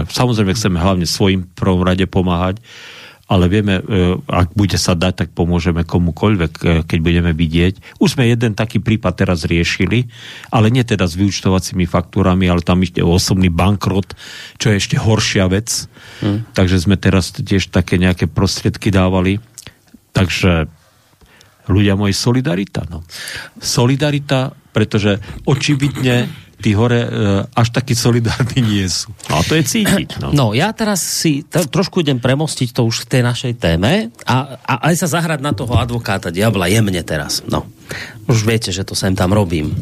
samozrejme 0.06 0.52
chceme 0.52 0.78
hlavne 0.78 1.08
svojim 1.08 1.48
prvom 1.56 1.82
rade 1.82 2.04
pomáhať, 2.06 2.60
ale 3.32 3.48
vieme, 3.48 3.80
e, 3.80 3.84
ak 4.28 4.52
bude 4.60 4.76
sa 4.76 4.92
dať, 4.92 5.14
tak 5.24 5.30
pomôžeme 5.32 5.88
komukoľvek, 5.88 6.54
e, 6.60 6.64
keď 6.84 7.00
budeme 7.00 7.32
vidieť. 7.32 7.96
Už 8.04 8.20
sme 8.20 8.28
jeden 8.28 8.52
taký 8.60 8.84
prípad 8.84 9.24
teraz 9.24 9.48
riešili, 9.48 10.12
ale 10.52 10.68
nie 10.68 10.84
teda 10.84 11.08
s 11.08 11.16
vyučtovacími 11.16 11.88
faktúrami, 11.88 12.52
ale 12.52 12.60
tam 12.60 12.84
ešte 12.84 13.00
osobný 13.00 13.48
bankrot, 13.48 14.20
čo 14.60 14.76
je 14.76 14.84
ešte 14.84 15.00
horšia 15.00 15.48
vec. 15.48 15.88
Hmm. 16.20 16.44
Takže 16.52 16.84
sme 16.84 17.00
teraz 17.00 17.32
tiež 17.32 17.72
také 17.72 17.96
nejaké 17.96 18.28
prostriedky 18.28 18.92
dávali. 18.92 19.40
Takže 20.12 20.68
ľudia 21.72 21.96
moji, 21.96 22.12
solidarita. 22.12 22.84
No. 22.92 23.00
Solidarita, 23.64 24.52
pretože 24.76 25.24
očividne 25.48 26.28
tí 26.62 26.78
hore 26.78 27.02
e, 27.02 27.10
až 27.58 27.68
takí 27.74 27.98
solidárni 27.98 28.62
nie 28.62 28.86
sú. 28.86 29.10
No 29.28 29.42
a 29.42 29.44
to 29.44 29.58
je 29.58 29.64
cítiť. 29.66 30.22
No, 30.22 30.30
no 30.32 30.46
ja 30.54 30.70
teraz 30.72 31.02
si 31.02 31.42
t- 31.42 31.66
trošku 31.66 32.06
idem 32.06 32.22
premostiť 32.22 32.78
to 32.78 32.86
už 32.86 33.10
v 33.10 33.18
tej 33.18 33.22
našej 33.26 33.54
téme 33.58 34.14
a, 34.24 34.62
a 34.62 34.74
aj 34.94 34.96
sa 35.02 35.20
zahrať 35.20 35.42
na 35.42 35.52
toho 35.58 35.74
advokáta 35.76 36.30
diabla 36.30 36.70
jemne 36.70 37.02
teraz. 37.02 37.42
No, 37.50 37.66
už 38.30 38.46
viete, 38.46 38.70
že 38.70 38.86
to 38.86 38.94
sem 38.94 39.18
tam 39.18 39.34
robím. 39.34 39.74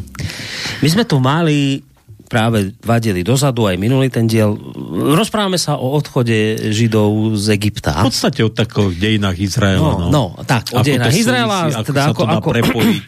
My 0.80 0.88
sme 0.88 1.04
tu 1.04 1.20
mali 1.20 1.84
práve 2.30 2.78
vadili 2.86 3.26
dozadu, 3.26 3.66
aj 3.66 3.74
minulý 3.74 4.06
ten 4.06 4.30
diel. 4.30 4.54
Rozprávame 5.18 5.58
sa 5.58 5.74
o 5.82 5.98
odchode 5.98 6.70
Židov 6.70 7.34
z 7.34 7.58
Egypta. 7.58 8.06
V 8.06 8.14
podstate 8.14 8.46
o 8.46 8.54
takových 8.54 9.02
dejinách 9.02 9.36
Izraela. 9.42 9.82
No, 9.82 10.06
no. 10.06 10.38
no 10.38 10.46
tak, 10.46 10.70
o 10.70 10.78
dejinách 10.78 11.10
Izraela. 11.10 11.74
Ako 11.74 11.90
teda 11.90 12.00
sa 12.06 12.10
ako, 12.14 12.22
to 12.22 12.30
má 12.30 12.38
ako... 12.38 12.50
prepojiť 12.54 13.06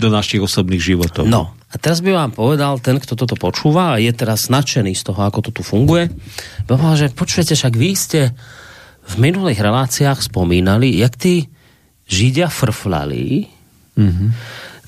do 0.00 0.08
našich 0.08 0.40
osobných 0.40 0.80
životov. 0.80 1.28
No, 1.28 1.52
a 1.72 1.74
teraz 1.80 2.04
by 2.04 2.12
vám 2.12 2.30
povedal 2.36 2.76
ten, 2.84 3.00
kto 3.00 3.16
toto 3.16 3.32
počúva 3.32 3.96
a 3.96 4.00
je 4.00 4.12
teraz 4.12 4.52
nadšený 4.52 4.92
z 4.92 5.02
toho, 5.08 5.24
ako 5.24 5.48
to 5.48 5.50
tu 5.56 5.62
funguje, 5.64 6.12
povedal, 6.68 7.08
že 7.08 7.16
počujete, 7.16 7.56
však 7.56 7.74
vy 7.74 7.90
ste 7.96 8.20
v 9.02 9.14
minulých 9.16 9.58
reláciách 9.64 10.20
spomínali, 10.20 11.00
jak 11.00 11.16
tí 11.16 11.48
Židia 12.06 12.52
frflali, 12.52 13.48
mm-hmm 13.96 14.30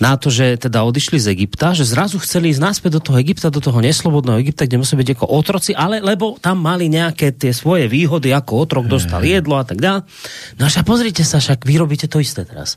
na 0.05 0.21
to, 0.21 0.29
že 0.29 0.61
teda 0.61 0.85
odišli 0.85 1.17
z 1.17 1.33
Egypta, 1.33 1.73
že 1.73 1.89
zrazu 1.89 2.21
chceli 2.21 2.53
ísť 2.53 2.61
naspäť 2.61 3.01
do 3.01 3.03
toho 3.09 3.17
Egypta, 3.17 3.49
do 3.49 3.65
toho 3.65 3.81
neslobodného 3.81 4.37
Egypta, 4.45 4.69
kde 4.69 4.85
museli 4.85 5.01
byť 5.01 5.11
ako 5.17 5.27
otroci, 5.33 5.73
ale 5.73 6.05
lebo 6.05 6.37
tam 6.37 6.61
mali 6.61 6.93
nejaké 6.93 7.33
tie 7.33 7.57
svoje 7.57 7.89
výhody, 7.89 8.29
ako 8.29 8.53
otrok 8.69 8.85
dostal 8.85 9.25
jedlo 9.25 9.57
a 9.57 9.65
tak 9.65 9.81
ďalej. 9.81 10.05
No 10.61 10.69
a 10.69 10.83
pozrite 10.85 11.25
sa, 11.25 11.41
však 11.41 11.65
vy 11.65 11.81
robíte 11.81 12.05
to 12.05 12.21
isté 12.21 12.45
teraz. 12.45 12.77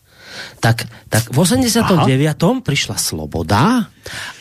Tak, 0.64 0.88
tak 1.12 1.28
v 1.28 1.36
89. 1.36 2.00
Aha. 2.00 2.64
prišla 2.64 2.96
sloboda 2.96 3.92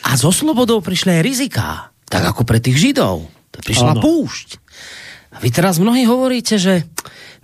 a 0.07 0.11
zo 0.15 0.31
slobodou 0.31 0.79
prišli 0.79 1.19
aj 1.19 1.21
riziká. 1.27 1.91
Tak 2.07 2.23
ako 2.23 2.47
pre 2.47 2.63
tých 2.63 2.79
Židov. 2.79 3.27
To 3.27 3.59
prišla 3.59 3.99
ano. 3.99 4.01
púšť. 4.01 4.63
A 5.35 5.43
vy 5.43 5.51
teraz 5.51 5.75
mnohí 5.75 6.07
hovoríte, 6.07 6.55
že 6.55 6.87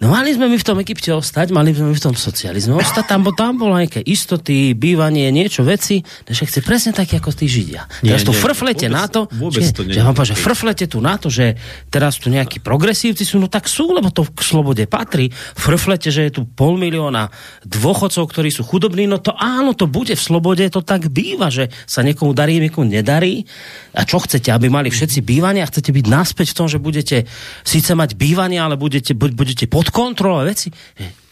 No 0.02 0.10
mali 0.10 0.34
sme 0.34 0.50
my 0.50 0.58
v 0.58 0.66
tom 0.66 0.78
Egypte 0.82 1.14
ostať, 1.14 1.54
mali 1.54 1.74
sme 1.74 1.94
my 1.94 1.96
v 1.96 2.04
tom 2.04 2.16
socializme 2.18 2.74
ostať, 2.78 3.06
tam, 3.06 3.22
bo 3.22 3.32
tam 3.34 3.62
bolo 3.62 3.78
nejaké 3.78 4.02
istoty, 4.02 4.74
bývanie, 4.74 5.30
niečo, 5.30 5.62
veci, 5.62 6.02
že 6.26 6.44
chce 6.46 6.66
presne 6.66 6.92
tak, 6.94 7.14
ako 7.14 7.30
tí 7.34 7.46
Židia. 7.46 7.86
Nie, 8.06 8.18
teraz 8.18 8.26
tu 8.26 8.34
frflete 8.34 8.90
vôbec, 8.90 8.98
na 8.98 9.06
to, 9.10 9.30
že, 9.50 9.74
to 9.74 9.82
že, 9.90 10.02
vám 10.02 10.16
že 10.22 10.38
frflete 10.38 10.86
tu 10.90 10.98
na 11.02 11.16
to, 11.18 11.30
že 11.34 11.58
teraz 11.90 12.22
tu 12.22 12.30
nejakí 12.30 12.62
progresívci 12.62 13.26
sú, 13.26 13.42
no 13.42 13.50
tak 13.50 13.70
sú, 13.70 13.90
lebo 13.94 14.10
to 14.10 14.26
k 14.26 14.42
slobode 14.42 14.84
patrí. 14.90 15.30
Frflete, 15.58 16.10
že 16.10 16.30
je 16.30 16.32
tu 16.38 16.42
pol 16.46 16.78
milióna 16.78 17.30
dôchodcov, 17.66 18.30
ktorí 18.30 18.50
sú 18.50 18.66
chudobní, 18.66 19.06
no 19.06 19.22
to 19.22 19.34
áno, 19.38 19.78
to 19.78 19.86
bude 19.86 20.14
v 20.14 20.22
slobode, 20.22 20.66
to 20.70 20.82
tak 20.82 21.10
býva, 21.10 21.52
že 21.52 21.70
sa 21.86 22.06
niekomu 22.06 22.32
darí, 22.32 22.62
niekomu 22.62 22.88
nedarí. 22.88 23.46
A 23.94 24.06
čo 24.08 24.22
chcete, 24.22 24.50
aby 24.50 24.72
mali 24.72 24.90
všetci 24.90 25.22
bývanie 25.22 25.62
a 25.62 25.70
chcete 25.70 25.94
byť 25.94 26.06
naspäť 26.08 26.48
v 26.54 26.58
tom, 26.58 26.68
že 26.68 26.82
budete 26.82 27.18
síce 27.62 27.92
mať 27.94 28.18
bývanie, 28.18 28.58
ale 28.58 28.80
budete, 28.80 29.14
budete 29.14 29.70
pod 29.70 29.83
kontrolou 29.90 30.46
veci. 30.46 30.70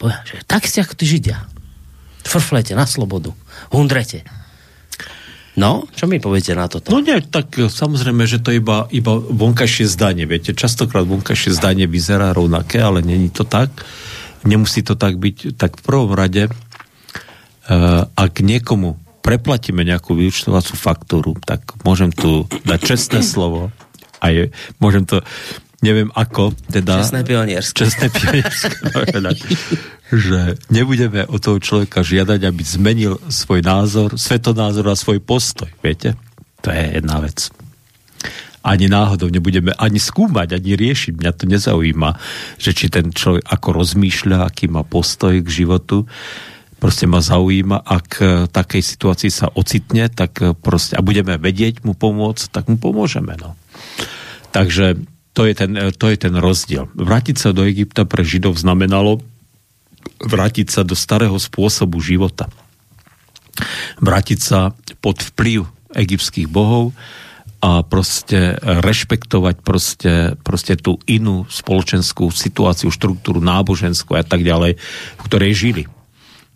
Že, 0.00 0.44
tak 0.44 0.66
ste 0.66 0.82
ako 0.82 0.98
tí 0.98 1.06
Židia. 1.06 1.46
Frflete 2.26 2.74
na 2.74 2.84
slobodu. 2.84 3.32
Hundrete. 3.70 4.26
No, 5.52 5.84
čo 5.92 6.08
mi 6.08 6.16
poviete 6.16 6.56
na 6.56 6.64
toto? 6.64 6.88
No 6.88 7.04
nie, 7.04 7.20
tak 7.20 7.60
e, 7.60 7.68
samozrejme, 7.68 8.24
že 8.24 8.40
to 8.40 8.56
iba, 8.56 8.88
iba 8.88 9.20
vonkajšie 9.20 9.84
zdanie. 9.84 10.24
Viete, 10.24 10.56
častokrát 10.56 11.04
vonkajšie 11.04 11.52
zdanie 11.52 11.84
vyzerá 11.84 12.32
rovnaké, 12.32 12.80
ale 12.80 13.04
není 13.04 13.28
to 13.28 13.44
tak. 13.44 13.68
Nemusí 14.48 14.80
to 14.80 14.96
tak 14.96 15.20
byť. 15.20 15.60
Tak 15.60 15.76
v 15.78 15.82
prvom 15.84 16.16
rade, 16.16 16.48
uh, 16.48 18.08
ak 18.16 18.40
niekomu 18.40 18.96
preplatíme 19.22 19.86
nejakú 19.86 20.18
vyučtovacú 20.18 20.74
faktúru, 20.74 21.32
tak 21.44 21.62
môžem 21.86 22.10
tu 22.10 22.50
dať 22.66 22.80
čestné 22.82 23.20
slovo 23.22 23.70
a 24.18 24.26
je, 24.34 24.50
môžem 24.82 25.06
to 25.06 25.22
neviem 25.82 26.08
ako, 26.14 26.54
teda... 26.70 27.02
Čestné 27.02 27.26
pionierské. 27.26 27.76
Čestné 27.82 28.06
pionierské. 28.08 28.74
že 30.12 30.60
nebudeme 30.68 31.24
od 31.26 31.40
toho 31.40 31.58
človeka 31.58 32.04
žiadať, 32.04 32.40
aby 32.44 32.62
zmenil 32.62 33.16
svoj 33.32 33.64
názor, 33.64 34.14
svetonázor 34.14 34.86
a 34.92 34.94
svoj 34.94 35.18
postoj, 35.24 35.68
viete? 35.80 36.14
To 36.62 36.68
je 36.70 37.02
jedna 37.02 37.18
vec. 37.18 37.50
Ani 38.62 38.86
náhodou 38.86 39.26
nebudeme 39.26 39.74
ani 39.74 39.98
skúmať, 39.98 40.54
ani 40.54 40.78
riešiť. 40.78 41.18
Mňa 41.18 41.32
to 41.34 41.44
nezaujíma, 41.50 42.10
že 42.62 42.70
či 42.70 42.86
ten 42.86 43.10
človek 43.10 43.42
ako 43.42 43.68
rozmýšľa, 43.74 44.46
aký 44.46 44.70
má 44.70 44.86
postoj 44.86 45.34
k 45.42 45.48
životu. 45.50 46.06
Proste 46.78 47.10
ma 47.10 47.18
zaujíma, 47.18 47.82
ak 47.82 48.08
v 48.22 48.50
takej 48.54 48.82
situácii 48.86 49.30
sa 49.34 49.50
ocitne, 49.50 50.06
tak 50.06 50.38
proste, 50.62 50.94
a 50.94 51.02
budeme 51.02 51.34
vedieť 51.42 51.82
mu 51.82 51.98
pomôcť, 51.98 52.54
tak 52.54 52.70
mu 52.70 52.78
pomôžeme. 52.78 53.34
No. 53.42 53.58
Takže 54.54 54.94
to 55.32 55.48
je, 55.48 55.52
ten, 55.56 55.72
to 55.96 56.06
je 56.12 56.16
ten 56.20 56.34
rozdiel. 56.36 56.92
Vrátiť 56.92 57.36
sa 57.40 57.50
do 57.56 57.64
Egypta 57.64 58.04
pre 58.04 58.20
Židov 58.20 58.60
znamenalo 58.60 59.24
vrátiť 60.22 60.70
sa 60.70 60.82
do 60.82 60.94
starého 60.94 61.34
spôsobu 61.38 61.98
života. 62.02 62.50
Vrátiť 64.00 64.38
sa 64.40 64.72
pod 65.02 65.20
vplyv 65.20 65.66
egyptských 65.92 66.48
bohov 66.48 66.96
a 67.62 67.86
proste 67.86 68.58
rešpektovať 68.58 69.56
proste, 69.62 70.12
proste 70.42 70.74
tú 70.74 70.98
inú 71.06 71.46
spoločenskú 71.46 72.32
situáciu, 72.34 72.90
štruktúru 72.90 73.38
náboženskú 73.38 74.18
a 74.18 74.26
tak 74.26 74.42
ďalej, 74.42 74.80
v 75.18 75.20
ktorej 75.22 75.52
žili. 75.54 75.84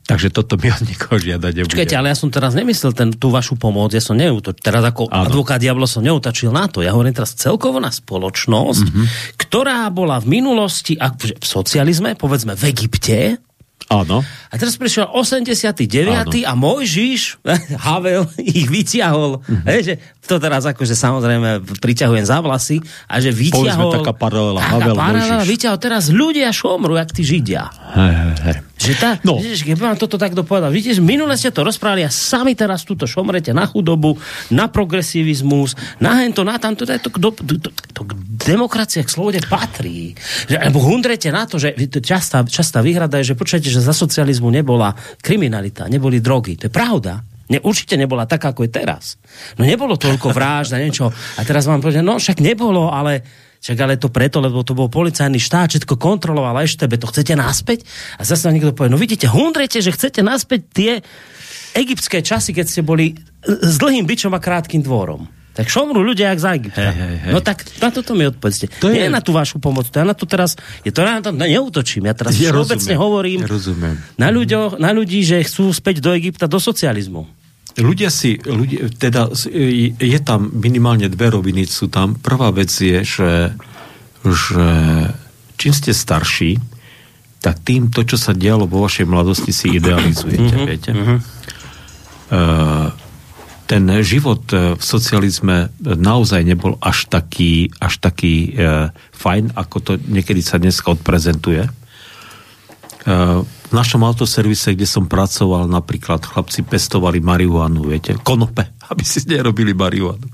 Takže 0.07 0.31
toto 0.31 0.55
mi 0.55 0.71
od 0.71 0.87
nikoho 0.87 1.19
žiadať 1.19 1.53
nebude. 1.53 1.75
Počkajte, 1.75 1.99
ale 1.99 2.15
ja 2.15 2.17
som 2.17 2.31
teraz 2.31 2.55
nemyslel 2.55 2.95
ten, 2.95 3.11
tú 3.11 3.35
vašu 3.35 3.59
pomoc, 3.59 3.91
ja 3.91 3.99
som 3.99 4.15
neutočil, 4.15 4.63
teraz 4.63 4.87
ako 4.87 5.11
ano. 5.11 5.27
advokát 5.27 5.59
Diablo 5.59 5.91
som 5.91 6.07
neutačil 6.07 6.55
na 6.55 6.71
to, 6.71 6.87
ja 6.87 6.95
hovorím 6.95 7.11
teraz 7.11 7.35
celkovo 7.35 7.83
na 7.83 7.91
spoločnosť, 7.91 8.87
mm-hmm. 8.87 9.07
ktorá 9.35 9.91
bola 9.91 10.23
v 10.23 10.39
minulosti, 10.39 10.95
v 10.95 11.43
socializme, 11.43 12.15
povedzme 12.15 12.55
v 12.55 12.63
Egypte, 12.71 13.43
Áno. 13.87 14.19
A 14.51 14.55
teraz 14.59 14.75
prišiel 14.75 15.07
89. 15.07 15.79
Áno. 16.11 16.31
a 16.35 16.53
Mojžiš, 16.59 17.39
Havel, 17.87 18.27
ich 18.35 18.67
vyťahol. 18.67 19.39
Mm-hmm. 19.47 19.63
Že 19.63 19.95
to 20.27 20.43
teraz 20.43 20.67
akože 20.67 20.99
samozrejme 20.99 21.63
priťahujem 21.79 22.27
za 22.27 22.43
vlasy 22.43 22.83
a 23.07 23.23
že 23.23 23.31
vyťahol... 23.31 23.63
Povedzme 23.63 24.03
taká 24.03 24.11
paralela, 24.11 24.59
Havel, 24.59 24.99
paralela, 24.99 25.39
Mojžiš. 25.39 25.51
vyťahol 25.55 25.79
teraz 25.79 26.11
ľudia 26.11 26.51
šomru, 26.51 26.99
jak 26.99 27.15
tí 27.15 27.23
Židia. 27.23 27.71
Hej, 27.95 28.13
hej, 28.19 28.35
hej. 28.43 28.57
Že 28.77 28.93
tá, 29.01 29.11
no. 29.25 29.41
Vidíš, 29.41 29.65
keď 29.65 29.77
vám 29.81 29.97
toto 29.97 30.21
takto 30.21 30.45
povedal, 30.45 30.69
vidíte, 30.69 31.01
minule 31.01 31.33
ste 31.41 31.49
to 31.49 31.65
rozprávali 31.65 32.05
a 32.05 32.13
sami 32.13 32.53
teraz 32.53 32.85
túto 32.85 33.09
šomrete 33.09 33.57
na 33.57 33.65
chudobu, 33.65 34.21
na 34.53 34.69
progresivizmus, 34.69 35.73
na 35.97 36.21
hento, 36.21 36.45
na 36.45 36.61
tamto, 36.61 36.85
to, 36.85 37.09
to, 37.09 37.09
to, 37.33 37.57
to, 37.57 37.69
to, 37.73 38.03
demokracia 38.45 39.01
k 39.01 39.09
slobode 39.09 39.41
patrí. 39.49 40.13
Že, 40.45 40.61
alebo 40.61 40.85
hundrete 40.85 41.33
na 41.33 41.49
to, 41.49 41.57
že 41.57 41.73
častá, 42.05 42.45
častá 42.45 42.85
výhrada 42.85 43.17
je, 43.25 43.33
že 43.33 43.39
počujete, 43.39 43.73
že 43.73 43.81
za 43.81 43.97
socializmu 43.97 44.53
nebola 44.53 44.93
kriminalita, 45.25 45.89
neboli 45.89 46.21
drogy. 46.21 46.61
To 46.61 46.69
je 46.69 46.73
pravda. 46.73 47.25
Ne, 47.47 47.63
určite 47.63 47.97
nebola 47.97 48.29
taká, 48.29 48.53
ako 48.53 48.67
je 48.67 48.75
teraz. 48.75 49.17
No 49.57 49.65
nebolo 49.65 49.95
toľko 49.97 50.35
vražd 50.35 50.77
a 50.77 50.83
niečo. 50.83 51.09
A 51.39 51.41
teraz 51.47 51.65
vám 51.65 51.81
poviem, 51.81 52.05
no 52.05 52.19
však 52.19 52.43
nebolo, 52.43 52.91
ale 52.91 53.23
však 53.61 53.79
ale 53.83 53.95
to 53.97 54.09
preto, 54.13 54.39
lebo 54.41 54.63
to 54.63 54.77
bol 54.77 54.89
policajný 54.91 55.41
štát, 55.41 55.73
všetko 55.73 55.99
kontroloval 55.99 56.57
ešte, 56.63 56.87
to 56.87 57.07
chcete 57.09 57.35
naspäť? 57.37 57.85
A 58.17 58.23
zase 58.23 58.49
niekto 58.53 58.73
povie, 58.73 58.93
no 58.93 59.01
vidíte, 59.01 59.29
hundrete, 59.29 59.83
že 59.83 59.93
chcete 59.93 60.25
naspäť 60.25 60.61
tie 60.73 60.93
egyptské 61.77 62.25
časy, 62.25 62.57
keď 62.57 62.67
ste 62.67 62.83
boli 62.83 63.13
s 63.45 63.77
dlhým 63.77 64.09
bičom 64.09 64.33
a 64.33 64.41
krátkým 64.41 64.81
dvorom. 64.81 65.29
Tak 65.57 65.73
šomru 65.73 66.05
ľudia 66.05 66.37
jak 66.37 66.41
za 66.41 66.53
Egypta. 66.53 66.93
Hey, 66.93 66.93
hey, 66.93 67.17
hey. 67.17 67.33
No 67.33 67.41
tak 67.41 67.65
na 67.81 67.89
toto 67.89 68.13
mi 68.13 68.29
odpovedzte. 68.29 68.69
To 68.77 68.93
Nie 68.93 69.09
je... 69.09 69.15
na 69.17 69.25
tú 69.25 69.33
vašu 69.33 69.57
pomoc, 69.57 69.89
to 69.89 69.97
ja 69.97 70.05
na 70.05 70.13
to 70.13 70.29
teraz, 70.29 70.53
je 70.85 70.93
to 70.93 71.01
na 71.01 71.25
to 71.25 71.33
neutočím. 71.33 72.05
Ja 72.05 72.13
teraz 72.13 72.37
ja 72.37 72.53
všeobecne 72.53 72.95
hovorím 73.01 73.41
ja 73.41 73.49
rozumiem. 73.49 73.97
Na, 74.21 74.29
ľuďo, 74.29 74.77
na 74.77 74.93
ľudí, 74.93 75.25
že 75.25 75.41
chcú 75.41 75.73
späť 75.73 76.05
do 76.05 76.13
Egypta, 76.13 76.45
do 76.45 76.61
socializmu 76.61 77.25
ľudia 77.77 78.09
si, 78.09 78.41
ľudia, 78.41 78.89
teda 78.93 79.33
je 80.01 80.21
tam 80.25 80.49
minimálne 80.53 81.09
dve 81.13 81.33
roviny, 81.33 81.69
sú 81.69 81.93
tam. 81.93 82.17
Prvá 82.17 82.49
vec 82.53 82.73
je, 82.73 83.05
že, 83.05 83.53
že 84.25 84.69
čím 85.61 85.73
ste 85.73 85.93
starší, 85.93 86.57
tak 87.45 87.63
tým 87.63 87.93
to, 87.93 88.03
čo 88.03 88.17
sa 88.19 88.33
dialo 88.35 88.67
vo 88.67 88.83
vašej 88.85 89.07
mladosti, 89.07 89.53
si 89.53 89.77
idealizujete, 89.77 90.55
mm-hmm, 90.57 90.69
viete? 90.69 90.91
Mm-hmm. 90.93 91.19
Uh, 92.27 92.91
ten 93.67 93.83
život 94.07 94.47
v 94.51 94.79
socializme 94.79 95.75
naozaj 95.83 96.43
nebol 96.47 96.79
až 96.79 97.11
taký, 97.11 97.67
až 97.83 97.99
taký 97.99 98.55
uh, 98.55 98.95
fajn, 99.11 99.59
ako 99.59 99.77
to 99.83 99.93
niekedy 100.07 100.39
sa 100.39 100.59
dneska 100.59 100.87
odprezentuje. 100.95 101.67
Uh, 103.07 103.43
v 103.67 103.73
našom 103.75 104.07
autoservise, 104.07 104.79
kde 104.79 104.87
som 104.87 105.11
pracoval, 105.11 105.67
napríklad 105.67 106.23
chlapci 106.23 106.63
pestovali 106.63 107.19
marihuanu, 107.19 107.91
viete, 107.91 108.15
konope, 108.23 108.71
aby 108.91 109.03
si 109.03 109.27
nerobili 109.27 109.75
marihuanu. 109.75 110.27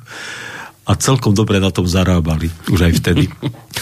A 0.82 0.98
celkom 0.98 1.30
dobre 1.30 1.62
na 1.62 1.70
tom 1.70 1.86
zarábali, 1.86 2.50
už 2.68 2.90
aj 2.90 2.92
vtedy. 2.98 3.24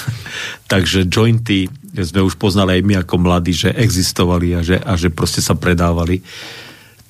Takže 0.73 1.09
jointy 1.09 1.67
sme 1.97 2.23
už 2.23 2.39
poznali 2.39 2.79
aj 2.79 2.83
my 2.87 2.95
ako 3.03 3.15
mladí, 3.19 3.51
že 3.57 3.75
existovali 3.75 4.55
a 4.55 4.61
že, 4.63 4.79
a 4.79 4.95
že 4.95 5.11
proste 5.11 5.43
sa 5.43 5.59
predávali. 5.59 6.23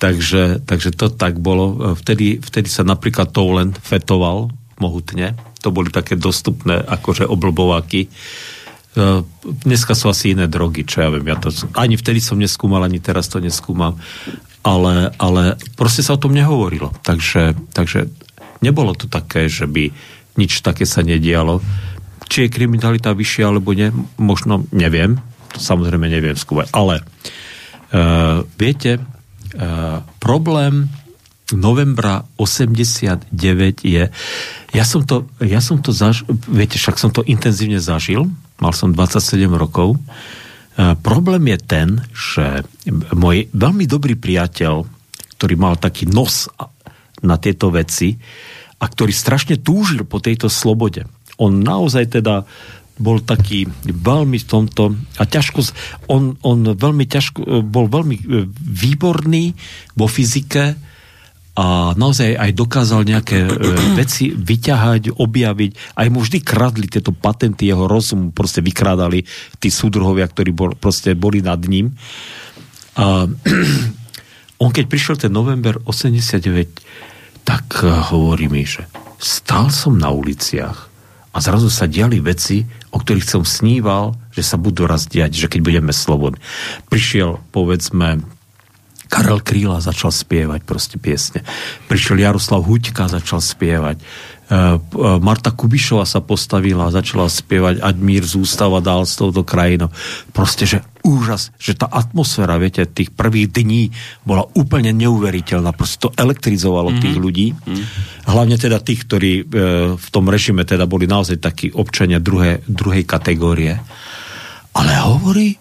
Takže, 0.01 0.65
takže 0.65 0.97
to 0.97 1.13
tak 1.13 1.37
bolo. 1.37 1.93
Vtedy, 1.93 2.41
vtedy 2.41 2.65
sa 2.65 2.81
napríklad 2.81 3.29
Toulen 3.29 3.69
fetoval 3.77 4.49
mohutne. 4.81 5.37
To 5.61 5.69
boli 5.69 5.93
také 5.93 6.17
dostupné 6.17 6.81
akože 6.81 7.29
oblbováky 7.29 8.09
dneska 9.63 9.95
sú 9.95 10.11
asi 10.11 10.35
iné 10.35 10.51
drogy, 10.51 10.83
čo 10.83 11.07
ja 11.07 11.09
viem. 11.11 11.23
Ja 11.23 11.39
to, 11.39 11.51
ani 11.79 11.95
vtedy 11.95 12.19
som 12.19 12.35
neskúmal, 12.35 12.83
ani 12.83 12.99
teraz 12.99 13.31
to 13.31 13.39
neskúmam. 13.39 13.95
Ale, 14.61 15.15
ale 15.17 15.57
proste 15.79 16.03
sa 16.03 16.19
o 16.19 16.21
tom 16.21 16.35
nehovorilo. 16.35 16.91
Takže, 17.01 17.55
takže 17.71 18.11
nebolo 18.59 18.93
to 18.93 19.07
také, 19.07 19.47
že 19.47 19.65
by 19.65 19.89
nič 20.35 20.59
také 20.59 20.83
sa 20.83 21.01
nedialo. 21.01 21.63
Či 22.27 22.47
je 22.47 22.53
kriminalita 22.53 23.15
vyššia 23.15 23.45
alebo 23.47 23.71
nie, 23.71 23.91
možno 24.19 24.67
neviem. 24.75 25.19
Samozrejme 25.55 26.07
neviem 26.07 26.35
skúmať. 26.35 26.71
Ale 26.75 27.03
uh, 27.03 28.43
viete, 28.55 28.99
uh, 28.99 30.03
problém 30.19 30.87
novembra 31.51 32.23
89 32.39 33.35
je, 33.83 34.03
ja 34.71 34.85
som 34.87 35.03
to, 35.03 35.27
ja 35.43 35.59
som 35.59 35.83
to 35.83 35.91
zažil, 35.91 36.23
viete, 36.47 36.79
však 36.79 36.95
som 36.95 37.11
to 37.11 37.27
intenzívne 37.27 37.79
zažil, 37.83 38.31
mal 38.61 38.71
som 38.77 38.93
27 38.93 39.49
rokov. 39.57 39.97
E, 39.97 39.99
problém 41.01 41.51
je 41.51 41.57
ten, 41.59 41.87
že 42.13 42.63
môj 43.11 43.49
veľmi 43.51 43.89
dobrý 43.89 44.15
priateľ, 44.15 44.85
ktorý 45.35 45.55
mal 45.57 45.75
taký 45.81 46.05
nos 46.05 46.47
na 47.25 47.41
tieto 47.41 47.73
veci 47.73 48.15
a 48.77 48.85
ktorý 48.85 49.11
strašne 49.11 49.57
túžil 49.57 50.05
po 50.05 50.21
tejto 50.21 50.47
slobode. 50.47 51.09
On 51.41 51.49
naozaj 51.49 52.21
teda 52.21 52.45
bol 53.01 53.17
taký 53.25 53.65
veľmi 53.89 54.37
v 54.37 54.45
tomto 54.45 54.93
a 55.17 55.23
ťažko, 55.25 55.65
on, 56.13 56.37
on 56.45 56.77
veľmi 56.77 57.09
ťažko, 57.09 57.65
bol 57.65 57.89
veľmi 57.89 58.15
e, 58.21 58.23
výborný 58.61 59.57
vo 59.97 60.05
fyzike, 60.05 60.90
a 61.51 61.91
naozaj 61.99 62.39
aj 62.39 62.51
dokázal 62.55 63.03
nejaké 63.03 63.43
e, 63.43 63.51
veci 63.99 64.31
vyťahať, 64.31 65.19
objaviť. 65.19 65.99
Aj 65.99 66.07
mu 66.07 66.23
vždy 66.23 66.39
kradli 66.39 66.87
tieto 66.87 67.11
patenty, 67.11 67.67
jeho 67.67 67.91
rozum 67.91 68.31
proste 68.31 68.63
vykrádali 68.63 69.27
tí 69.59 69.67
súdruhovia, 69.67 70.31
ktorí 70.31 70.55
bol, 70.55 70.71
proste 70.79 71.11
boli 71.11 71.43
nad 71.43 71.59
ním. 71.67 71.91
A 72.95 73.27
on 74.63 74.69
keď 74.71 74.85
prišiel 74.87 75.15
ten 75.19 75.35
november 75.35 75.75
89, 75.83 76.39
tak 77.43 77.83
e, 77.83 77.91
hovorí 78.15 78.47
mi, 78.47 78.63
že 78.63 78.87
stál 79.19 79.67
som 79.75 79.99
na 79.99 80.07
uliciach 80.07 80.87
a 81.31 81.37
zrazu 81.39 81.67
sa 81.67 81.83
diali 81.83 82.23
veci, 82.23 82.63
o 82.91 82.99
ktorých 82.99 83.27
som 83.27 83.43
sníval, 83.43 84.15
že 84.31 84.43
sa 84.43 84.55
budú 84.55 84.87
raz 84.87 85.07
diať, 85.07 85.35
že 85.35 85.47
keď 85.51 85.61
budeme 85.63 85.91
slobodní. 85.95 86.39
Prišiel, 86.87 87.39
povedzme, 87.51 88.23
Karel 89.11 89.43
Kríla 89.43 89.83
začal 89.83 90.15
spievať 90.15 90.63
proste 90.63 90.95
piesne. 90.95 91.43
Prišiel 91.91 92.23
Jaroslav 92.23 92.63
Huťka, 92.63 93.11
začal 93.11 93.43
spievať. 93.43 93.99
E, 93.99 94.03
e, 94.55 94.57
Marta 95.19 95.51
Kubišova 95.51 96.07
sa 96.07 96.23
postavila 96.23 96.87
a 96.87 96.95
začala 96.95 97.27
spievať 97.27 97.83
Ať 97.83 97.95
mír 97.99 98.23
zústava 98.23 98.79
dál 98.79 99.03
s 99.03 99.19
touto 99.19 99.43
krajinou. 99.43 99.91
Proste, 100.31 100.63
že 100.63 100.79
úžas, 101.03 101.51
že 101.59 101.75
tá 101.75 101.91
atmosféra, 101.91 102.55
viete, 102.55 102.87
tých 102.87 103.11
prvých 103.11 103.51
dní 103.51 103.91
bola 104.23 104.47
úplne 104.55 104.95
neuveriteľná. 104.95 105.75
Proste 105.75 106.07
to 106.07 106.09
elektrizovalo 106.15 106.95
mm-hmm. 106.95 107.03
tých 107.03 107.17
ľudí. 107.19 107.47
Mm-hmm. 107.51 107.85
Hlavne 108.31 108.55
teda 108.55 108.79
tých, 108.79 109.03
ktorí 109.11 109.31
e, 109.39 109.43
v 109.99 110.07
tom 110.07 110.31
režime 110.31 110.63
teda 110.63 110.87
boli 110.87 111.03
naozaj 111.03 111.35
takí 111.35 111.67
občania 111.75 112.23
druhé, 112.23 112.63
druhej 112.63 113.03
kategórie. 113.03 113.75
Ale 114.71 114.91
hovorí, 115.03 115.59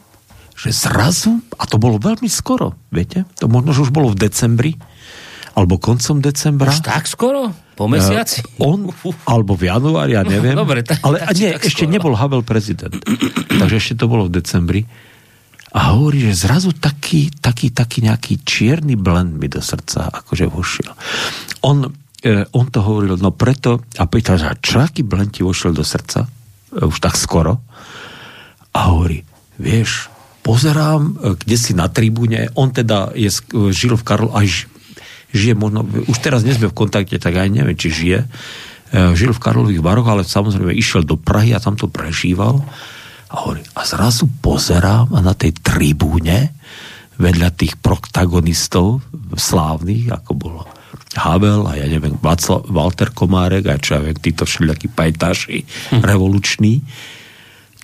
že 0.60 0.76
zrazu, 0.76 1.40
a 1.56 1.64
to 1.64 1.80
bolo 1.80 1.96
veľmi 1.96 2.28
skoro, 2.28 2.76
viete, 2.92 3.24
to 3.40 3.48
možno, 3.48 3.72
že 3.72 3.88
už 3.88 3.92
bolo 3.96 4.12
v 4.12 4.20
decembri, 4.28 4.76
alebo 5.56 5.80
koncom 5.80 6.20
decembra. 6.20 6.68
Už 6.68 6.84
tak 6.84 7.08
skoro? 7.08 7.50
Po 7.74 7.88
mesiaci? 7.88 8.44
Uh, 8.60 8.76
on, 8.76 8.78
alebo 9.24 9.56
v 9.56 9.72
januári, 9.72 10.12
ja 10.14 10.22
neviem. 10.22 10.52
Dobre, 10.52 10.84
tak, 10.84 11.00
ale 11.00 11.24
tak, 11.24 11.32
nie, 11.32 11.56
tak 11.56 11.64
ešte 11.64 11.88
skoro. 11.88 11.94
nebol 11.96 12.12
Havel 12.12 12.44
prezident. 12.44 12.92
Takže 13.48 13.76
ešte 13.80 13.94
to 13.96 14.06
bolo 14.06 14.28
v 14.28 14.36
decembri. 14.36 14.84
A 15.70 15.96
hovorí, 15.96 16.28
že 16.28 16.44
zrazu 16.44 16.76
taký, 16.76 17.32
taký, 17.40 17.72
taký 17.72 18.04
nejaký 18.04 18.42
čierny 18.44 19.00
blend 19.00 19.38
mi 19.38 19.46
do 19.46 19.62
srdca 19.62 20.12
akože 20.12 20.50
vošiel. 20.50 20.92
On, 21.62 21.88
e, 22.20 22.44
on 22.52 22.66
to 22.68 22.82
hovoril, 22.84 23.16
no 23.16 23.30
preto, 23.32 23.80
a 23.96 24.04
pýtal, 24.10 24.36
že 24.36 24.50
čo 24.60 24.82
aký 24.82 25.06
blend 25.06 25.38
ti 25.38 25.46
vošiel 25.46 25.72
do 25.72 25.86
srdca? 25.86 26.26
E, 26.26 26.84
už 26.84 26.98
tak 26.98 27.14
skoro. 27.14 27.62
A 28.74 28.92
hovorí, 28.92 29.22
vieš, 29.62 30.09
pozerám, 30.40 31.02
e, 31.02 31.12
kde 31.36 31.56
si 31.56 31.72
na 31.76 31.88
tribúne, 31.88 32.48
on 32.56 32.72
teda 32.72 33.12
je, 33.16 33.30
e, 33.30 33.70
žil 33.72 33.96
v 33.96 34.04
Karol, 34.04 34.30
aj 34.32 34.68
žije 35.30 35.54
možno, 35.54 35.86
už 35.86 36.18
teraz 36.18 36.42
nie 36.42 36.54
sme 36.54 36.70
v 36.70 36.78
kontakte, 36.78 37.16
tak 37.22 37.38
aj 37.38 37.48
neviem, 37.50 37.78
či 37.78 37.88
žije, 37.90 38.18
e, 38.24 38.28
žil 39.14 39.30
v 39.30 39.42
Karlových 39.42 39.84
Varoch, 39.84 40.08
ale 40.10 40.26
samozrejme 40.26 40.74
išiel 40.74 41.06
do 41.06 41.14
Prahy 41.14 41.54
a 41.54 41.62
tam 41.62 41.78
to 41.78 41.86
prežíval 41.86 42.62
a, 43.30 43.34
hovorí, 43.46 43.62
a 43.78 43.82
zrazu 43.86 44.26
pozerám 44.42 45.14
a 45.14 45.22
na 45.22 45.38
tej 45.38 45.54
tribúne 45.62 46.50
vedľa 47.20 47.52
tých 47.54 47.78
protagonistov 47.78 49.04
slávnych, 49.36 50.10
ako 50.10 50.32
bolo 50.34 50.62
Havel 51.14 51.66
a 51.66 51.78
ja 51.78 51.86
neviem, 51.86 52.16
Václav, 52.18 52.66
Walter 52.70 53.10
Komárek 53.14 53.66
a 53.70 53.78
čo 53.78 53.98
ja 53.98 54.00
viem, 54.02 54.18
títo 54.18 54.46
všelijakí 54.46 54.90
pajtaši 54.90 55.58
hm. 55.94 56.02
revoluční, 56.02 56.82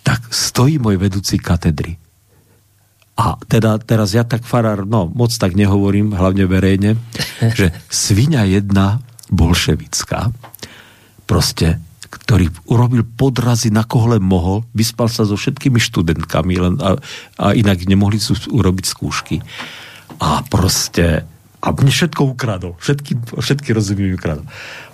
tak 0.02 0.30
stojí 0.30 0.78
môj 0.78 0.98
vedúci 0.98 1.38
katedry. 1.38 1.98
A 3.16 3.40
teda 3.48 3.80
teraz 3.80 4.12
ja 4.12 4.28
tak 4.28 4.44
farár, 4.44 4.84
no 4.84 5.08
moc 5.08 5.32
tak 5.32 5.56
nehovorím, 5.56 6.12
hlavne 6.12 6.44
verejne, 6.44 7.00
že 7.58 7.72
svinia 7.88 8.44
jedna 8.44 9.00
bolševická, 9.32 10.30
proste 11.24 11.80
ktorý 12.06 12.48
urobil 12.70 13.02
podrazy 13.02 13.74
na 13.74 13.82
koho 13.82 14.14
len 14.14 14.22
mohol, 14.22 14.62
vyspal 14.72 15.10
sa 15.10 15.26
so 15.26 15.34
všetkými 15.34 15.76
študentkami 15.82 16.54
len 16.54 16.74
a, 16.78 16.96
a 17.40 17.46
inak 17.52 17.82
nemohli 17.82 18.22
sú 18.22 18.38
urobiť 18.50 18.84
skúšky. 18.86 19.42
A 20.22 20.40
proste 20.46 21.26
a 21.66 21.74
mne 21.74 21.90
všetko 21.90 22.22
ukradol. 22.30 22.78
Všetky, 22.78 23.34
všetky 23.34 23.74
rozumiem 23.74 24.14
ukradol. 24.14 24.46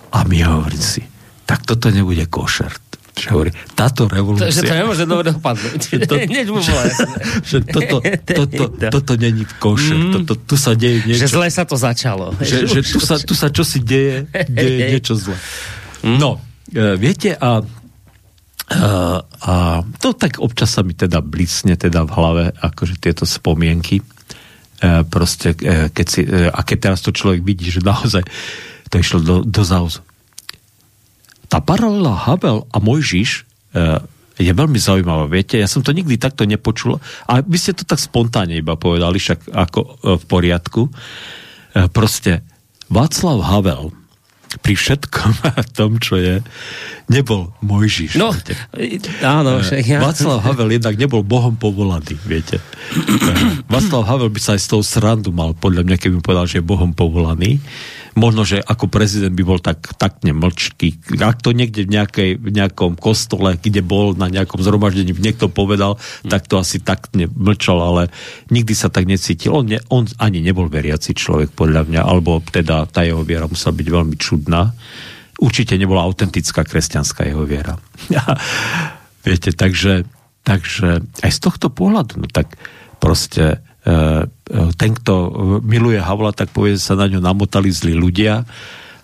A 0.09 0.25
my 0.25 0.37
hovorím 0.41 0.81
si, 0.81 1.05
tak 1.45 1.61
toto 1.69 1.93
nebude 1.93 2.25
košer. 2.25 2.73
Že 3.13 3.27
hovorí, 3.29 3.51
táto 3.77 4.09
revolúcia... 4.09 4.49
To, 4.49 4.55
že 4.57 4.61
to 4.65 4.73
nemôže 4.73 5.05
dobre 5.05 5.29
dopadnúť. 5.31 5.81
To, 6.09 6.15
že 7.51 7.57
toto, 7.65 8.01
toto, 8.25 8.63
toto 8.89 9.11
není 9.15 9.45
košer. 9.61 9.95
Mm. 9.95 10.11
Toto, 10.17 10.33
tu 10.35 10.55
sa 10.57 10.73
deje 10.73 11.05
niečo... 11.05 11.25
Že 11.25 11.27
zle 11.29 11.47
sa 11.53 11.63
to 11.63 11.77
začalo. 11.77 12.33
Že, 12.41 12.57
že 12.67 12.79
tu, 12.81 12.97
sa, 12.97 13.15
tu 13.21 13.37
sa 13.37 13.53
čosi 13.53 13.79
deje, 13.85 14.25
deje 14.49 14.97
niečo 14.97 15.13
zle. 15.13 15.37
Mm. 16.01 16.17
No, 16.17 16.41
E, 16.73 16.97
viete, 16.97 17.37
a, 17.37 17.61
a, 18.73 18.89
a 19.21 19.53
to 20.01 20.17
tak 20.17 20.41
občas 20.41 20.73
sa 20.73 20.81
mi 20.81 20.97
teda 20.97 21.21
blicne 21.21 21.77
teda 21.77 22.07
v 22.09 22.11
hlave, 22.17 22.43
akože 22.49 22.97
tieto 22.97 23.29
spomienky. 23.29 24.01
E, 24.01 24.03
proste, 25.05 25.53
e, 25.53 25.93
keď 25.93 26.07
si, 26.09 26.25
a 26.49 26.59
keď 26.65 26.77
teraz 26.89 26.99
to 27.05 27.13
človek 27.13 27.45
vidí, 27.45 27.69
že 27.69 27.85
naozaj 27.85 28.25
to 28.89 28.95
išlo 28.97 29.19
do, 29.21 29.35
do 29.45 29.61
zauzu. 29.61 30.01
Tá 31.47 31.59
paralela 31.61 32.13
Havel 32.15 32.65
a 32.71 32.77
Mojžiš 32.79 33.45
je 34.33 34.51
veľmi 34.53 34.79
zaujímavá, 34.81 35.29
viete, 35.29 35.61
ja 35.61 35.69
som 35.69 35.85
to 35.85 35.93
nikdy 35.93 36.17
takto 36.17 36.45
nepočul 36.49 36.97
a 37.29 37.33
vy 37.45 37.57
ste 37.57 37.77
to 37.77 37.85
tak 37.85 38.01
spontánne 38.01 38.57
iba 38.57 38.73
povedali, 38.73 39.21
však 39.21 39.53
ako 39.53 39.79
v 40.17 40.23
poriadku. 40.25 40.81
Proste 41.93 42.41
Václav 42.89 43.41
Havel 43.45 43.93
pri 44.61 44.73
všetkom 44.77 45.31
tom, 45.77 45.97
čo 45.97 46.17
je, 46.21 46.45
nebol 47.09 47.53
Mojžiš. 47.65 48.21
No, 48.21 48.29
áno. 49.25 49.65
Však 49.65 49.81
ja. 49.81 49.97
Václav 49.97 50.45
Havel 50.45 50.69
jednak 50.77 50.93
nebol 50.93 51.25
Bohom 51.25 51.57
povolaný, 51.57 52.13
viete. 52.25 52.61
Václav 53.65 54.05
Havel 54.05 54.29
by 54.29 54.41
sa 54.41 54.53
aj 54.53 54.61
s 54.61 54.69
tou 54.69 54.85
srandu 54.85 55.33
mal, 55.33 55.57
podľa 55.57 55.89
mňa, 55.89 55.97
keby 55.97 56.21
povedal, 56.21 56.45
že 56.45 56.61
je 56.61 56.65
Bohom 56.65 56.93
povolaný 56.93 57.57
možno, 58.13 58.45
že 58.45 58.61
ako 58.61 58.89
prezident 58.89 59.33
by 59.33 59.43
bol 59.43 59.59
tak, 59.59 59.97
tak 59.97 60.21
nemlčký. 60.21 61.17
Ak 61.21 61.41
to 61.41 61.53
niekde 61.53 61.85
v, 61.85 61.93
nejakej, 61.97 62.29
v 62.37 62.49
nejakom 62.53 62.97
kostole, 62.97 63.57
kde 63.57 63.81
bol 63.81 64.13
na 64.13 64.29
nejakom 64.29 64.61
zhromaždení, 64.61 65.13
niekto 65.17 65.49
povedal, 65.49 65.97
tak 66.25 66.45
to 66.45 66.61
asi 66.61 66.81
tak 66.81 67.09
mlčal, 67.13 67.81
ale 67.81 68.13
nikdy 68.53 68.73
sa 68.77 68.93
tak 68.93 69.09
necítil. 69.09 69.53
On, 69.53 69.65
ne, 69.65 69.81
on 69.89 70.05
ani 70.21 70.39
nebol 70.45 70.69
veriaci 70.69 71.17
človek, 71.17 71.53
podľa 71.53 71.89
mňa, 71.89 72.01
alebo 72.05 72.41
teda 72.41 72.85
tá 72.89 73.01
jeho 73.01 73.25
viera 73.25 73.49
musela 73.49 73.73
byť 73.73 73.87
veľmi 73.89 74.15
čudná. 74.17 74.73
Určite 75.41 75.75
nebola 75.75 76.05
autentická 76.05 76.61
kresťanská 76.63 77.25
jeho 77.25 77.43
viera. 77.49 77.75
Viete, 79.27 79.55
takže, 79.55 80.03
takže 80.43 81.01
aj 81.23 81.31
z 81.31 81.39
tohto 81.39 81.71
pohľadu, 81.71 82.19
no 82.19 82.27
tak 82.27 82.59
proste 82.99 83.63
ten, 84.79 84.91
kto 84.95 85.13
miluje 85.59 85.99
Havla, 85.99 86.31
tak 86.31 86.55
povie, 86.55 86.79
sa 86.79 86.95
na 86.95 87.11
ňo 87.11 87.19
namotali 87.19 87.67
zlí 87.67 87.93
ľudia 87.93 88.47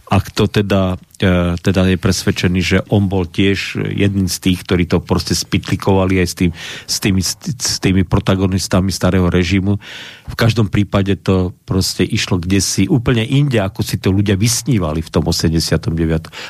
a 0.09 0.17
kto 0.25 0.49
teda, 0.49 0.97
e, 1.21 1.53
teda 1.61 1.85
je 1.85 2.01
presvedčený, 2.01 2.59
že 2.65 2.77
on 2.89 3.05
bol 3.05 3.29
tiež 3.29 3.77
jedným 3.93 4.25
z 4.25 4.37
tých, 4.41 4.65
ktorí 4.65 4.89
to 4.89 5.05
proste 5.05 5.37
spitlikovali 5.37 6.17
aj 6.17 6.27
s, 6.27 6.35
tým, 6.35 6.51
s, 6.89 6.97
tými, 6.97 7.21
s 7.21 7.77
tými 7.77 8.01
protagonistami 8.09 8.89
starého 8.89 9.29
režimu. 9.29 9.77
V 10.25 10.35
každom 10.35 10.73
prípade 10.73 11.13
to 11.21 11.53
proste 11.69 12.01
išlo 12.01 12.41
kde 12.41 12.57
si 12.57 12.89
úplne 12.89 13.21
inde, 13.21 13.61
ako 13.61 13.85
si 13.85 14.01
to 14.01 14.09
ľudia 14.09 14.33
vysnívali 14.33 15.05
v 15.05 15.13
tom 15.13 15.29
89. 15.29 15.93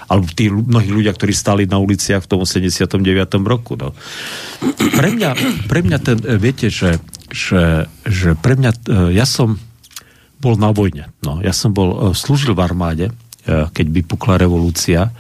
Alebo 0.08 0.26
tí 0.32 0.48
mnohí 0.48 0.88
ľudia, 0.88 1.12
ktorí 1.12 1.36
stali 1.36 1.68
na 1.68 1.84
uliciach 1.84 2.24
v 2.24 2.30
tom 2.32 2.40
89. 2.48 2.96
roku. 3.44 3.76
No. 3.76 3.92
Pre, 4.96 5.10
mňa, 5.12 5.30
pre 5.68 5.84
mňa 5.84 5.98
ten, 6.00 6.16
viete, 6.40 6.72
že 6.72 6.96
že, 7.30 7.86
že 8.06 8.34
pre 8.38 8.58
mňa, 8.58 8.72
e, 8.74 8.80
ja 9.16 9.26
som 9.26 9.58
bol 10.40 10.56
na 10.56 10.74
vojne. 10.74 11.12
No, 11.22 11.40
ja 11.44 11.54
som 11.54 11.74
bol, 11.74 12.12
e, 12.12 12.18
slúžil 12.18 12.58
v 12.58 12.64
armáde, 12.64 13.06
e, 13.10 13.14
keď 13.70 13.86
vypukla 13.90 14.42
revolúcia. 14.42 15.14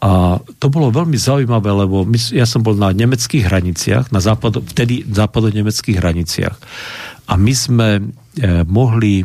A 0.00 0.40
to 0.56 0.72
bolo 0.72 0.88
veľmi 0.88 1.16
zaujímavé, 1.20 1.70
lebo 1.76 2.08
my, 2.08 2.16
ja 2.32 2.48
som 2.48 2.64
bol 2.64 2.72
na 2.72 2.88
nemeckých 2.88 3.44
hraniciach, 3.44 4.08
na 4.08 4.20
západo, 4.24 4.64
vtedy 4.64 5.04
západo-nemeckých 5.04 6.00
hraniciach. 6.00 6.56
A 7.28 7.36
my 7.36 7.52
sme 7.52 7.88
mohli 8.64 9.22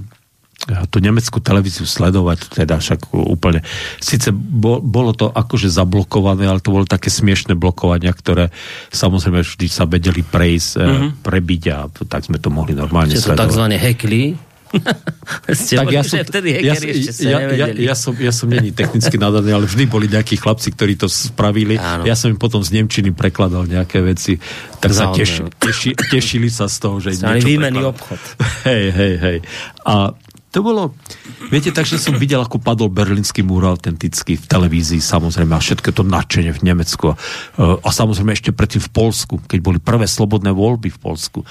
tú 0.65 0.97
nemeckú 0.97 1.38
televíziu 1.38 1.86
sledovať, 1.86 2.58
teda 2.58 2.82
však 2.82 3.13
úplne. 3.13 3.62
Sice 4.01 4.34
bo, 4.34 4.82
bolo 4.82 5.13
to 5.13 5.30
akože 5.30 5.69
zablokované, 5.69 6.49
ale 6.49 6.62
to 6.62 6.73
bolo 6.73 6.89
také 6.89 7.13
smiešné 7.13 7.54
blokovania, 7.54 8.10
ktoré 8.10 8.49
samozrejme 8.89 9.45
vždy 9.45 9.67
sa 9.69 9.86
vedeli 9.86 10.25
prejsť, 10.25 10.71
mm-hmm. 10.82 11.10
prebiť 11.21 11.63
a 11.69 11.78
tak 12.10 12.25
sme 12.25 12.41
to 12.41 12.49
mohli 12.49 12.73
normálne 12.73 13.13
Čiže 13.13 13.34
sledovať. 13.34 13.43
takzvané 13.45 13.75
hekli? 13.78 14.23
tak 15.80 15.88
ja 15.88 16.04
som, 16.04 16.19
ja, 16.19 16.75
ja, 17.23 17.47
ja, 17.54 17.67
ja, 17.71 17.95
som, 17.95 18.12
ja 18.17 18.34
som 18.36 18.51
není 18.51 18.75
technicky 18.75 19.15
nadaný, 19.15 19.56
ale 19.56 19.65
vždy 19.69 19.84
boli 19.88 20.12
nejakí 20.12 20.36
chlapci, 20.36 20.73
ktorí 20.75 20.99
to 20.99 21.08
spravili. 21.08 21.80
Áno. 21.80 22.04
Ja 22.04 22.17
som 22.17 22.34
im 22.34 22.39
potom 22.39 22.60
z 22.60 22.75
Nemčiny 22.75 23.15
prekladal 23.15 23.69
nejaké 23.69 24.04
veci, 24.04 24.36
tak 24.84 24.91
sa 24.91 25.15
teši, 25.15 25.47
teši, 25.56 25.89
tešili 25.95 26.51
sa 26.51 26.67
z 26.67 26.78
toho, 26.82 26.99
že 26.99 27.15
niečo 27.15 27.47
výmený 27.47 27.82
obchod. 27.88 28.19
Hej, 28.67 28.86
hej, 28.91 29.13
hej. 29.21 29.38
A 29.86 30.17
to 30.56 30.63
bolo, 30.63 30.96
viete, 31.52 31.76
takže 31.76 32.00
som 32.00 32.15
videl, 32.15 32.39
ako 32.39 32.63
padol 32.63 32.88
berlínsky 32.88 33.44
múr 33.44 33.68
autenticky 33.68 34.39
v 34.39 34.46
televízii, 34.48 35.04
samozrejme, 35.04 35.52
a 35.52 35.60
všetko 35.60 35.91
to 35.91 36.08
nadšenie 36.08 36.56
v 36.56 36.62
Nemecku. 36.72 37.12
A, 37.12 37.15
a 37.84 37.89
samozrejme 37.91 38.32
ešte 38.32 38.56
predtým 38.56 38.80
v 38.80 38.91
Polsku, 38.96 39.44
keď 39.44 39.60
boli 39.60 39.84
prvé 39.84 40.08
slobodné 40.08 40.56
voľby 40.56 40.96
v 40.96 41.00
Polsku. 41.04 41.44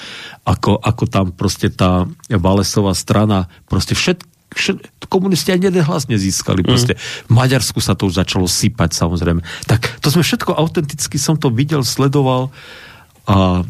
Ako, 0.48 0.80
ako 0.80 1.04
tam 1.04 1.36
proste 1.36 1.68
tá 1.68 2.08
Valesová 2.32 2.96
strana, 2.96 3.52
proste 3.68 3.92
všetko 3.92 4.32
všet, 4.54 5.10
komunisti 5.10 5.50
ani 5.50 5.66
jeden 5.66 5.82
hlas 5.82 6.06
nezískali. 6.06 6.62
Mm. 6.62 6.66
Proste 6.70 6.94
v 7.26 7.32
Maďarsku 7.34 7.82
sa 7.82 7.98
to 7.98 8.06
už 8.06 8.22
začalo 8.22 8.46
sypať, 8.46 8.94
samozrejme. 8.94 9.42
Tak 9.66 9.98
to 9.98 10.14
sme 10.14 10.22
všetko 10.22 10.54
autenticky, 10.54 11.18
som 11.18 11.34
to 11.34 11.50
videl, 11.50 11.82
sledoval 11.82 12.54
a 13.26 13.66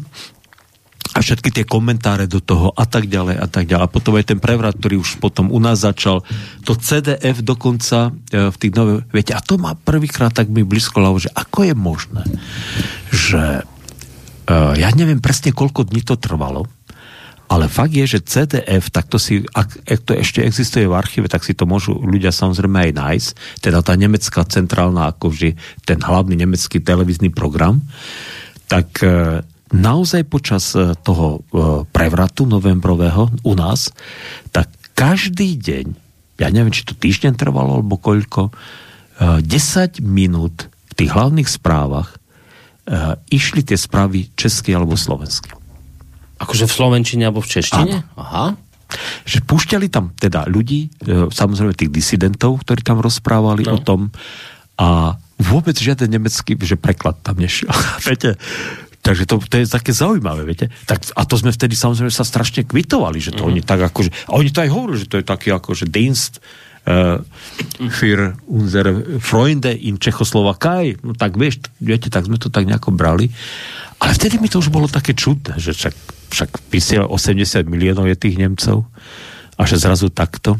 a 1.15 1.23
všetky 1.23 1.47
tie 1.55 1.63
komentáre 1.63 2.27
do 2.27 2.43
toho 2.43 2.75
a 2.75 2.83
tak 2.83 3.07
ďalej 3.07 3.39
a 3.39 3.47
tak 3.47 3.71
ďalej. 3.71 3.83
A 3.87 3.93
potom 3.93 4.19
aj 4.19 4.35
ten 4.35 4.39
prevrat, 4.43 4.75
ktorý 4.75 4.99
už 4.99 5.23
potom 5.23 5.47
u 5.47 5.59
nás 5.63 5.87
začal. 5.87 6.27
To 6.67 6.75
CDF 6.75 7.39
dokonca 7.39 8.11
e, 8.27 8.51
v 8.51 8.55
tých 8.59 8.75
nových... 8.75 9.07
Viete, 9.15 9.31
a 9.31 9.39
to 9.39 9.55
má 9.55 9.79
prvýkrát 9.79 10.35
tak 10.35 10.51
mi 10.51 10.67
blízko 10.67 10.99
lavo, 10.99 11.15
že 11.15 11.31
ako 11.31 11.71
je 11.71 11.75
možné, 11.77 12.23
že 13.07 13.63
uh, 13.63 14.73
ja 14.75 14.91
neviem 14.91 15.23
presne, 15.23 15.55
koľko 15.55 15.87
dní 15.87 16.03
to 16.03 16.19
trvalo, 16.19 16.67
ale 17.47 17.71
fakt 17.71 17.95
je, 17.95 18.03
že 18.03 18.25
CDF, 18.25 18.91
tak 18.91 19.07
to 19.07 19.15
si, 19.15 19.47
ak, 19.55 19.87
ak 19.87 19.99
to 20.03 20.11
ešte 20.17 20.43
existuje 20.43 20.89
v 20.89 20.97
archíve, 20.97 21.31
tak 21.31 21.47
si 21.47 21.55
to 21.55 21.63
môžu 21.63 21.95
ľudia 21.95 22.35
samozrejme 22.35 22.89
aj 22.89 22.91
nájsť, 22.97 23.29
teda 23.63 23.79
tá 23.79 23.93
nemecká 23.95 24.43
centrálna, 24.43 25.15
akože 25.15 25.55
ten 25.87 25.99
hlavný 26.03 26.35
nemecký 26.35 26.83
televízny 26.83 27.31
program, 27.31 27.79
tak 28.67 28.99
uh, 29.05 29.45
naozaj 29.73 30.29
počas 30.29 30.77
e, 30.77 30.93
toho 31.01 31.39
e, 31.39 31.87
prevratu 31.89 32.45
novembrového 32.45 33.33
u 33.41 33.53
nás, 33.57 33.89
tak 34.53 34.69
každý 34.93 35.57
deň, 35.57 35.85
ja 36.37 36.47
neviem, 36.53 36.73
či 36.73 36.85
to 36.85 36.93
týždeň 36.93 37.33
trvalo, 37.39 37.81
alebo 37.81 37.97
koľko, 37.97 38.53
10 39.17 39.41
e, 39.41 40.03
minút 40.03 40.69
v 40.91 40.93
tých 40.93 41.11
hlavných 41.15 41.49
správach 41.49 42.19
išli 43.33 43.65
tie 43.65 43.73
správy 43.73 44.29
česky 44.37 44.69
alebo 44.77 44.93
slovensky. 44.93 45.49
Akože 46.37 46.69
v 46.69 46.73
Slovenčine 46.77 47.25
alebo 47.25 47.41
v 47.41 47.57
Češtine? 47.57 48.05
Áno. 48.05 48.13
Aha. 48.21 48.47
Že 49.25 49.41
púšťali 49.41 49.89
tam 49.89 50.13
teda 50.13 50.45
ľudí, 50.45 50.93
samozrejme 51.33 51.73
tých 51.73 51.89
disidentov, 51.89 52.61
ktorí 52.61 52.85
tam 52.85 53.01
rozprávali 53.01 53.65
no. 53.65 53.73
o 53.73 53.77
tom 53.81 54.13
a 54.77 55.17
vôbec 55.35 55.75
žiaden 55.75 56.07
nemecký, 56.07 56.55
že 56.63 56.79
preklad 56.79 57.19
tam 57.19 57.39
nešiel. 57.39 57.71
Viete, 58.07 58.39
Takže 59.05 59.29
to, 59.29 59.37
to 59.37 59.61
je 59.61 59.69
také 59.69 59.93
zaujímavé, 59.93 60.41
viete. 60.49 60.73
Tak, 60.89 61.13
a 61.13 61.21
to 61.29 61.37
sme 61.37 61.53
vtedy 61.53 61.77
samozrejme 61.77 62.09
sa 62.09 62.25
strašne 62.25 62.65
kvitovali, 62.65 63.21
že 63.21 63.37
to 63.37 63.45
mm. 63.45 63.49
oni 63.53 63.61
tak 63.61 63.85
akože, 63.85 64.09
a 64.25 64.41
oni 64.41 64.49
to 64.49 64.65
aj 64.65 64.69
hovorili, 64.73 64.97
že 65.05 65.09
to 65.13 65.21
je 65.21 65.25
taký 65.29 65.53
akože 65.53 65.85
Dienst 65.85 66.41
uh, 66.89 67.21
für 67.93 68.33
unser 68.49 69.05
Freunde 69.21 69.69
in 69.77 70.01
Čechoslovakaj, 70.01 71.05
no 71.05 71.13
tak 71.13 71.37
vieš, 71.37 71.69
viete, 71.77 72.09
tak 72.09 72.25
sme 72.25 72.41
to 72.41 72.49
tak 72.49 72.65
nejako 72.65 72.97
brali. 72.97 73.29
Ale 74.01 74.17
vtedy 74.17 74.41
mi 74.41 74.49
to 74.49 74.57
už 74.57 74.73
bolo 74.73 74.89
také 74.89 75.13
čudné, 75.13 75.61
že 75.61 75.77
však, 75.77 75.93
však 76.33 76.49
vysiela 76.73 77.05
80 77.05 77.61
miliónov 77.69 78.09
je 78.09 78.17
tých 78.17 78.41
Nemcov 78.41 78.89
a 79.53 79.61
že 79.69 79.77
zrazu 79.77 80.09
takto 80.09 80.57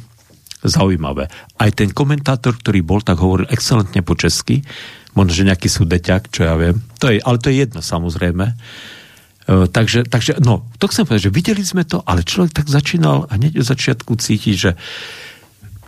zaujímavé. 0.62 1.30
Aj 1.58 1.70
ten 1.74 1.90
komentátor, 1.90 2.62
ktorý 2.62 2.86
bol, 2.86 3.02
tak 3.02 3.18
hovoril 3.22 3.50
excelentne 3.50 4.06
po 4.06 4.14
česky, 4.14 4.62
možno, 5.16 5.32
že 5.32 5.48
nejaký 5.48 5.72
súdeťak, 5.72 6.30
čo 6.30 6.46
ja 6.46 6.54
viem. 6.60 6.78
To 7.00 7.10
je, 7.10 7.24
ale 7.24 7.40
to 7.40 7.50
je 7.50 7.64
jedno 7.64 7.80
samozrejme. 7.80 8.54
Uh, 9.46 9.70
takže, 9.70 10.06
takže, 10.06 10.42
no, 10.44 10.68
to 10.82 10.92
chcem 10.92 11.06
povedať, 11.08 11.30
že 11.30 11.36
videli 11.36 11.64
sme 11.64 11.88
to, 11.88 12.04
ale 12.04 12.28
človek 12.28 12.52
tak 12.52 12.68
začínal 12.68 13.30
hneď 13.32 13.62
od 13.62 13.66
začiatku 13.66 14.18
cítiť, 14.18 14.56
že 14.58 14.72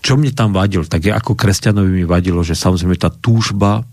čo 0.02 0.14
mne 0.16 0.32
tam 0.32 0.54
vadilo, 0.54 0.86
tak 0.86 1.10
je 1.10 1.12
ako 1.12 1.34
kresťanovi 1.36 2.02
mi 2.02 2.06
vadilo, 2.06 2.46
že 2.46 2.54
samozrejme 2.54 2.96
tá 2.96 3.10
túžba 3.10 3.84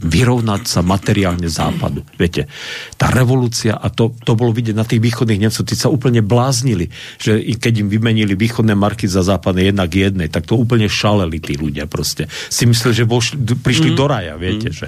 vyrovnať 0.00 0.62
sa 0.66 0.80
materiálne 0.82 1.46
západu. 1.46 2.02
Viete, 2.18 2.50
tá 2.98 3.10
revolúcia, 3.10 3.78
a 3.78 3.90
to, 3.90 4.14
to 4.22 4.34
bolo 4.34 4.50
vidieť 4.50 4.74
na 4.74 4.86
tých 4.86 5.00
východných 5.02 5.46
Nemcov, 5.46 5.66
tí 5.66 5.76
sa 5.78 5.90
úplne 5.90 6.20
bláznili, 6.20 6.90
že 7.18 7.38
keď 7.38 7.86
im 7.86 7.88
vymenili 7.88 8.34
východné 8.34 8.74
marky 8.74 9.06
za 9.06 9.22
západné 9.22 9.70
jednak 9.70 9.90
jednej, 9.94 10.28
tak 10.28 10.46
to 10.48 10.58
úplne 10.58 10.90
šaleli 10.90 11.38
tí 11.38 11.54
ľudia 11.54 11.86
proste. 11.86 12.26
Si 12.50 12.66
mysleli, 12.66 12.94
že 12.94 13.04
vošli, 13.06 13.36
prišli 13.58 13.94
mm. 13.94 13.96
do 13.96 14.04
raja, 14.10 14.34
viete, 14.34 14.68
mm. 14.70 14.74
že 14.74 14.86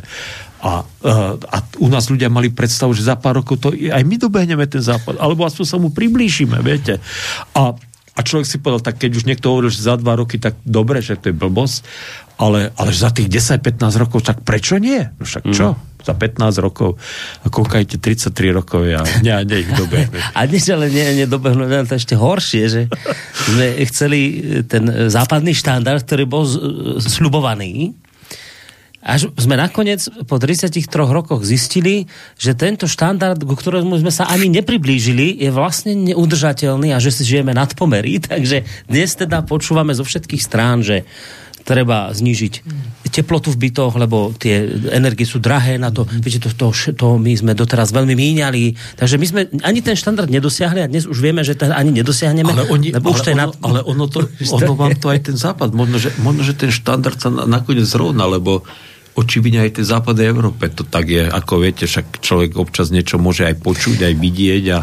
a, 0.67 0.83
e, 0.83 1.15
a 1.37 1.57
u 1.79 1.89
nás 1.93 2.09
ľudia 2.09 2.33
mali 2.33 2.51
predstavu, 2.51 2.97
že 2.97 3.07
za 3.07 3.15
pár 3.15 3.45
rokov 3.45 3.61
to 3.61 3.69
aj 3.71 4.03
my 4.03 4.17
dobehneme 4.19 4.65
ten 4.67 4.83
západ, 4.83 5.21
alebo 5.21 5.45
aspoň 5.45 5.65
sa 5.69 5.77
mu 5.79 5.93
priblížime, 5.93 6.59
viete. 6.65 6.99
A 7.55 7.77
a 8.17 8.21
človek 8.25 8.49
si 8.49 8.57
povedal, 8.57 8.81
tak 8.81 8.97
keď 8.97 9.13
už 9.21 9.29
niekto 9.29 9.53
hovoril, 9.53 9.69
že 9.69 9.85
za 9.85 10.01
dva 10.01 10.17
roky, 10.17 10.41
tak 10.41 10.57
dobre, 10.65 11.05
že 11.05 11.21
to 11.21 11.29
je 11.29 11.37
blbosť, 11.37 11.85
ale, 12.41 12.73
ale 12.81 12.91
za 12.97 13.13
tých 13.13 13.29
10-15 13.29 14.01
rokov, 14.01 14.25
tak 14.25 14.41
prečo 14.41 14.81
nie? 14.81 15.05
No 15.21 15.25
však 15.29 15.45
čo? 15.53 15.77
Mm. 15.77 15.95
Za 16.07 16.15
15 16.15 16.65
rokov, 16.65 16.97
a 17.43 17.51
koľkajte, 17.51 17.99
33 17.99 18.55
rokov, 18.55 18.87
ja 18.87 19.03
ne, 19.27 19.43
ne 19.43 19.57
ich. 19.59 19.69
A 20.33 20.47
dnes 20.47 20.65
ale 20.71 20.87
nie, 20.87 21.27
nedobehnú, 21.27 21.67
to 21.67 21.99
ešte 21.99 22.15
horšie, 22.15 22.63
že 22.71 22.83
sme 23.51 23.75
chceli 23.91 24.21
ten 24.71 25.11
západný 25.11 25.51
štandard, 25.51 26.07
ktorý 26.07 26.25
bol 26.31 26.47
sľubovaný, 27.03 28.06
až 29.07 29.31
sme 29.39 29.55
nakoniec 29.55 30.03
po 30.27 30.43
33 30.43 30.83
rokoch 30.91 31.47
zistili, 31.47 32.11
že 32.35 32.59
tento 32.59 32.91
štandard, 32.91 33.39
ku 33.39 33.55
ktorému 33.55 34.03
sme 34.03 34.11
sa 34.11 34.27
ani 34.27 34.51
nepriblížili, 34.51 35.39
je 35.47 35.51
vlastne 35.55 35.95
neudržateľný 35.95 36.91
a 36.91 36.99
že 36.99 37.15
si 37.15 37.23
žijeme 37.23 37.55
nad 37.55 37.71
pomery. 37.79 38.19
Takže 38.27 38.67
dnes 38.91 39.15
teda 39.15 39.47
počúvame 39.47 39.95
zo 39.95 40.03
všetkých 40.03 40.43
strán, 40.43 40.83
že 40.83 41.07
treba 41.67 42.15
znížiť 42.15 42.63
teplotu 43.11 43.51
v 43.51 43.67
bytoch, 43.67 43.99
lebo 43.99 44.31
tie 44.37 44.71
energie 44.95 45.27
sú 45.27 45.43
drahé 45.43 45.83
na 45.83 45.91
to. 45.91 46.07
Viete, 46.07 46.39
to, 46.39 46.53
to, 46.55 46.71
to 46.95 47.19
my 47.19 47.33
sme 47.35 47.59
doteraz 47.59 47.91
veľmi 47.91 48.15
míňali. 48.15 48.95
Takže 48.95 49.17
my 49.19 49.27
sme 49.27 49.41
ani 49.67 49.81
ten 49.83 49.99
štandard 49.99 50.31
nedosiahli 50.31 50.85
a 50.85 50.87
dnes 50.87 51.09
už 51.09 51.19
vieme, 51.19 51.43
že 51.43 51.59
ten 51.59 51.75
ani 51.75 51.91
nedosiahneme. 51.97 52.53
Ale, 52.53 52.71
oni, 52.71 52.95
lebo 52.95 53.11
ale, 53.11 53.15
už 53.19 53.21
to 53.25 53.31
ono, 53.33 53.41
nad... 53.41 53.51
ale 53.65 53.79
ono, 53.83 54.05
to, 54.07 54.31
ono 54.53 54.73
vám 54.79 54.95
to 55.01 55.11
aj 55.11 55.33
ten 55.33 55.37
západ. 55.41 55.75
Možno 55.75 55.97
že, 55.99 56.15
možno, 56.23 56.47
že 56.47 56.55
ten 56.55 56.71
štandard 56.71 57.19
sa 57.19 57.33
nakoniec 57.33 57.89
zrovna, 57.89 58.31
lebo 58.31 58.63
očividne 59.17 59.65
aj 59.65 59.81
tej 59.81 59.87
západnej 59.89 60.29
Európe 60.29 60.69
to 60.69 60.85
tak 60.85 61.09
je. 61.09 61.25
Ako 61.25 61.65
viete, 61.65 61.89
však 61.89 62.21
človek 62.21 62.61
občas 62.61 62.93
niečo 62.93 63.17
môže 63.17 63.49
aj 63.49 63.57
počuť, 63.65 64.05
aj 64.05 64.15
vidieť 64.15 64.65
a 64.77 64.81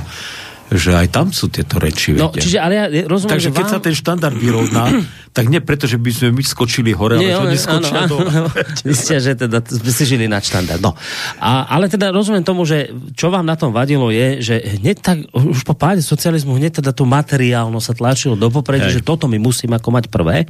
že 0.73 0.95
aj 0.97 1.07
tam 1.13 1.29
sú 1.29 1.53
tieto 1.53 1.77
reči. 1.77 2.17
No, 2.17 2.33
čiže, 2.33 2.57
ale 2.57 2.73
ja 2.73 2.85
rozumiem, 3.05 3.37
Takže 3.37 3.49
keď 3.53 3.65
vám... 3.69 3.73
sa 3.77 3.79
ten 3.79 3.93
štandard 3.93 4.33
vyrovná, 4.33 4.89
tak 5.37 5.45
nie 5.49 5.61
preto, 5.61 5.85
že 5.85 6.01
by 6.01 6.09
sme 6.09 6.29
my 6.41 6.43
skočili 6.45 6.91
hore, 6.97 7.21
nie, 7.21 7.29
ale 7.29 7.33
že 7.33 7.45
oni 7.45 7.57
skočia 7.61 7.99
dole. 8.09 8.25
Vy 8.81 8.93
že 8.97 9.33
teda 9.37 9.57
sme 9.61 9.91
si 9.93 10.03
žili 10.09 10.25
na 10.25 10.41
štandard. 10.41 10.81
No. 10.81 10.97
A, 11.37 11.69
ale 11.69 11.89
teda 11.91 12.09
rozumiem 12.09 12.41
tomu, 12.41 12.65
že 12.65 12.89
čo 13.13 13.29
vám 13.29 13.45
na 13.45 13.53
tom 13.53 13.69
vadilo 13.69 14.09
je, 14.09 14.41
že 14.41 14.55
hneď 14.81 14.97
tak, 15.03 15.17
už 15.33 15.61
po 15.61 15.77
páde 15.77 16.01
socializmu 16.01 16.57
hneď 16.57 16.81
teda 16.81 16.91
tu 16.95 17.05
materiálno 17.05 17.77
sa 17.77 17.93
tlačilo 17.93 18.33
do 18.33 18.49
popredia, 18.49 18.89
že 18.89 19.05
toto 19.05 19.29
my 19.29 19.37
musíme 19.37 19.77
ako 19.77 19.89
mať 19.93 20.05
prvé. 20.09 20.49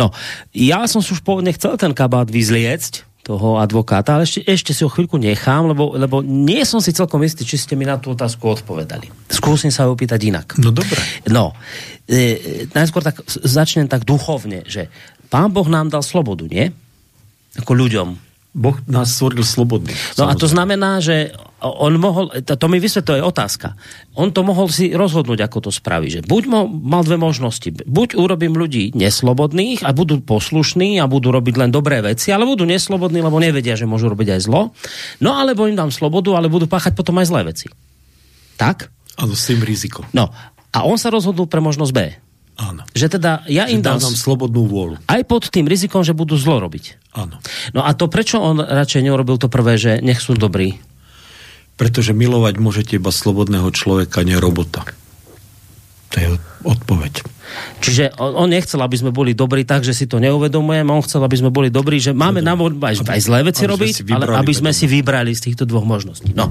No, 0.00 0.14
ja 0.56 0.88
som 0.88 1.04
si 1.04 1.12
už 1.12 1.20
pôvodne 1.20 1.52
chcel 1.52 1.76
ten 1.76 1.92
kabát 1.92 2.28
vyzliecť, 2.30 3.09
toho 3.20 3.60
advokáta, 3.60 4.16
ale 4.16 4.24
ešte, 4.24 4.40
ešte 4.48 4.72
si 4.72 4.80
ho 4.80 4.88
chvíľku 4.88 5.20
nechám, 5.20 5.68
lebo, 5.68 5.92
lebo 5.92 6.24
nie 6.24 6.64
som 6.64 6.80
si 6.80 6.96
celkom 6.96 7.20
istý, 7.20 7.44
či 7.44 7.60
ste 7.60 7.76
mi 7.76 7.84
na 7.84 8.00
tú 8.00 8.16
otázku 8.16 8.40
odpovedali. 8.48 9.12
Skúsim 9.28 9.68
sa 9.68 9.84
ho 9.84 9.92
opýtať 9.92 10.20
inak. 10.24 10.56
No 10.56 10.72
dobre. 10.72 10.96
No, 11.28 11.52
e, 12.08 12.64
najskôr 12.72 13.04
tak 13.04 13.20
začnem 13.28 13.92
tak 13.92 14.08
duchovne, 14.08 14.64
že 14.64 14.88
pán 15.28 15.52
Boh 15.52 15.68
nám 15.68 15.92
dal 15.92 16.00
slobodu, 16.00 16.48
nie? 16.48 16.72
Ako 17.60 17.76
ľuďom. 17.76 18.29
Boh 18.50 18.74
nás 18.90 19.14
stvoril 19.14 19.46
slobodný. 19.46 19.94
No 20.18 20.26
a 20.26 20.34
to 20.34 20.50
znamená, 20.50 20.98
že 20.98 21.30
on 21.62 21.94
mohol, 22.00 22.32
to 22.42 22.66
mi 22.66 22.80
vysvetľuje 22.80 23.20
otázka, 23.22 23.76
on 24.16 24.32
to 24.32 24.42
mohol 24.42 24.66
si 24.66 24.90
rozhodnúť, 24.90 25.44
ako 25.44 25.68
to 25.68 25.70
spraví, 25.70 26.08
že 26.08 26.24
buď 26.24 26.42
mo, 26.48 26.66
mal 26.66 27.04
dve 27.04 27.20
možnosti, 27.20 27.70
buď 27.84 28.16
urobím 28.16 28.56
ľudí 28.56 28.96
neslobodných 28.96 29.84
a 29.84 29.92
budú 29.92 30.24
poslušní 30.24 30.98
a 30.98 31.06
budú 31.06 31.30
robiť 31.30 31.54
len 31.60 31.70
dobré 31.70 32.00
veci, 32.00 32.32
ale 32.32 32.48
budú 32.48 32.64
neslobodní, 32.64 33.20
lebo 33.20 33.38
nevedia, 33.38 33.76
že 33.76 33.86
môžu 33.86 34.08
robiť 34.08 34.34
aj 34.34 34.40
zlo, 34.48 34.72
no 35.20 35.30
alebo 35.36 35.68
im 35.68 35.76
dám 35.76 35.92
slobodu, 35.92 36.32
ale 36.34 36.50
budú 36.50 36.64
páchať 36.64 36.96
potom 36.96 37.20
aj 37.20 37.28
zlé 37.28 37.40
veci. 37.52 37.68
Tak? 38.56 38.88
Áno, 39.20 39.36
s 39.36 39.52
tým 39.52 39.60
rizikom. 39.60 40.08
No, 40.16 40.32
a 40.72 40.78
on 40.88 40.96
sa 40.96 41.12
rozhodol 41.12 41.44
pre 41.44 41.60
možnosť 41.60 41.92
B. 41.92 42.00
Áno. 42.58 42.82
Že 42.92 43.20
teda 43.20 43.46
ja 43.48 43.68
že 43.68 43.78
im 43.78 43.80
dám, 43.80 44.00
dám 44.00 44.16
slobodnú 44.16 44.66
vôľu. 44.66 44.96
Aj 45.06 45.22
pod 45.24 45.48
tým 45.48 45.64
rizikom, 45.68 46.04
že 46.04 46.16
budú 46.16 46.36
zlo 46.36 46.60
robiť. 46.60 47.14
Áno. 47.16 47.40
No 47.72 47.80
a 47.86 47.90
to 47.96 48.10
prečo 48.10 48.40
on 48.40 48.60
radšej 48.60 49.06
neurobil 49.06 49.40
to 49.40 49.48
prvé, 49.48 49.80
že 49.80 50.02
nech 50.04 50.20
sú 50.20 50.36
dobrí? 50.36 50.76
Pretože 51.80 52.12
milovať 52.12 52.60
môžete 52.60 52.92
iba 53.00 53.08
slobodného 53.08 53.72
človeka, 53.72 54.20
nie 54.20 54.36
robota. 54.36 54.84
To 56.10 56.16
je 56.18 56.28
odpoveď. 56.66 57.22
Čiže 57.82 58.14
on, 58.18 58.46
on 58.46 58.48
nechcel, 58.50 58.78
aby 58.82 58.94
sme 58.98 59.10
boli 59.10 59.34
dobrí 59.34 59.66
tak, 59.66 59.82
že 59.82 59.94
si 59.94 60.06
to 60.06 60.22
neuvedomujeme, 60.22 60.90
on 60.90 61.02
chcel, 61.02 61.22
aby 61.22 61.38
sme 61.38 61.50
boli 61.50 61.70
dobrí, 61.70 61.98
že 61.98 62.14
máme 62.14 62.42
na 62.42 62.54
aj, 62.54 63.06
aj 63.06 63.20
zlé 63.22 63.46
veci 63.46 63.66
aby 63.66 63.70
robiť, 63.74 63.94
ale 64.10 64.38
aby 64.38 64.52
sme 64.54 64.70
si 64.70 64.86
vybrali 64.86 65.34
z 65.34 65.50
týchto 65.50 65.66
dvoch 65.66 65.86
možností. 65.86 66.30
No. 66.34 66.50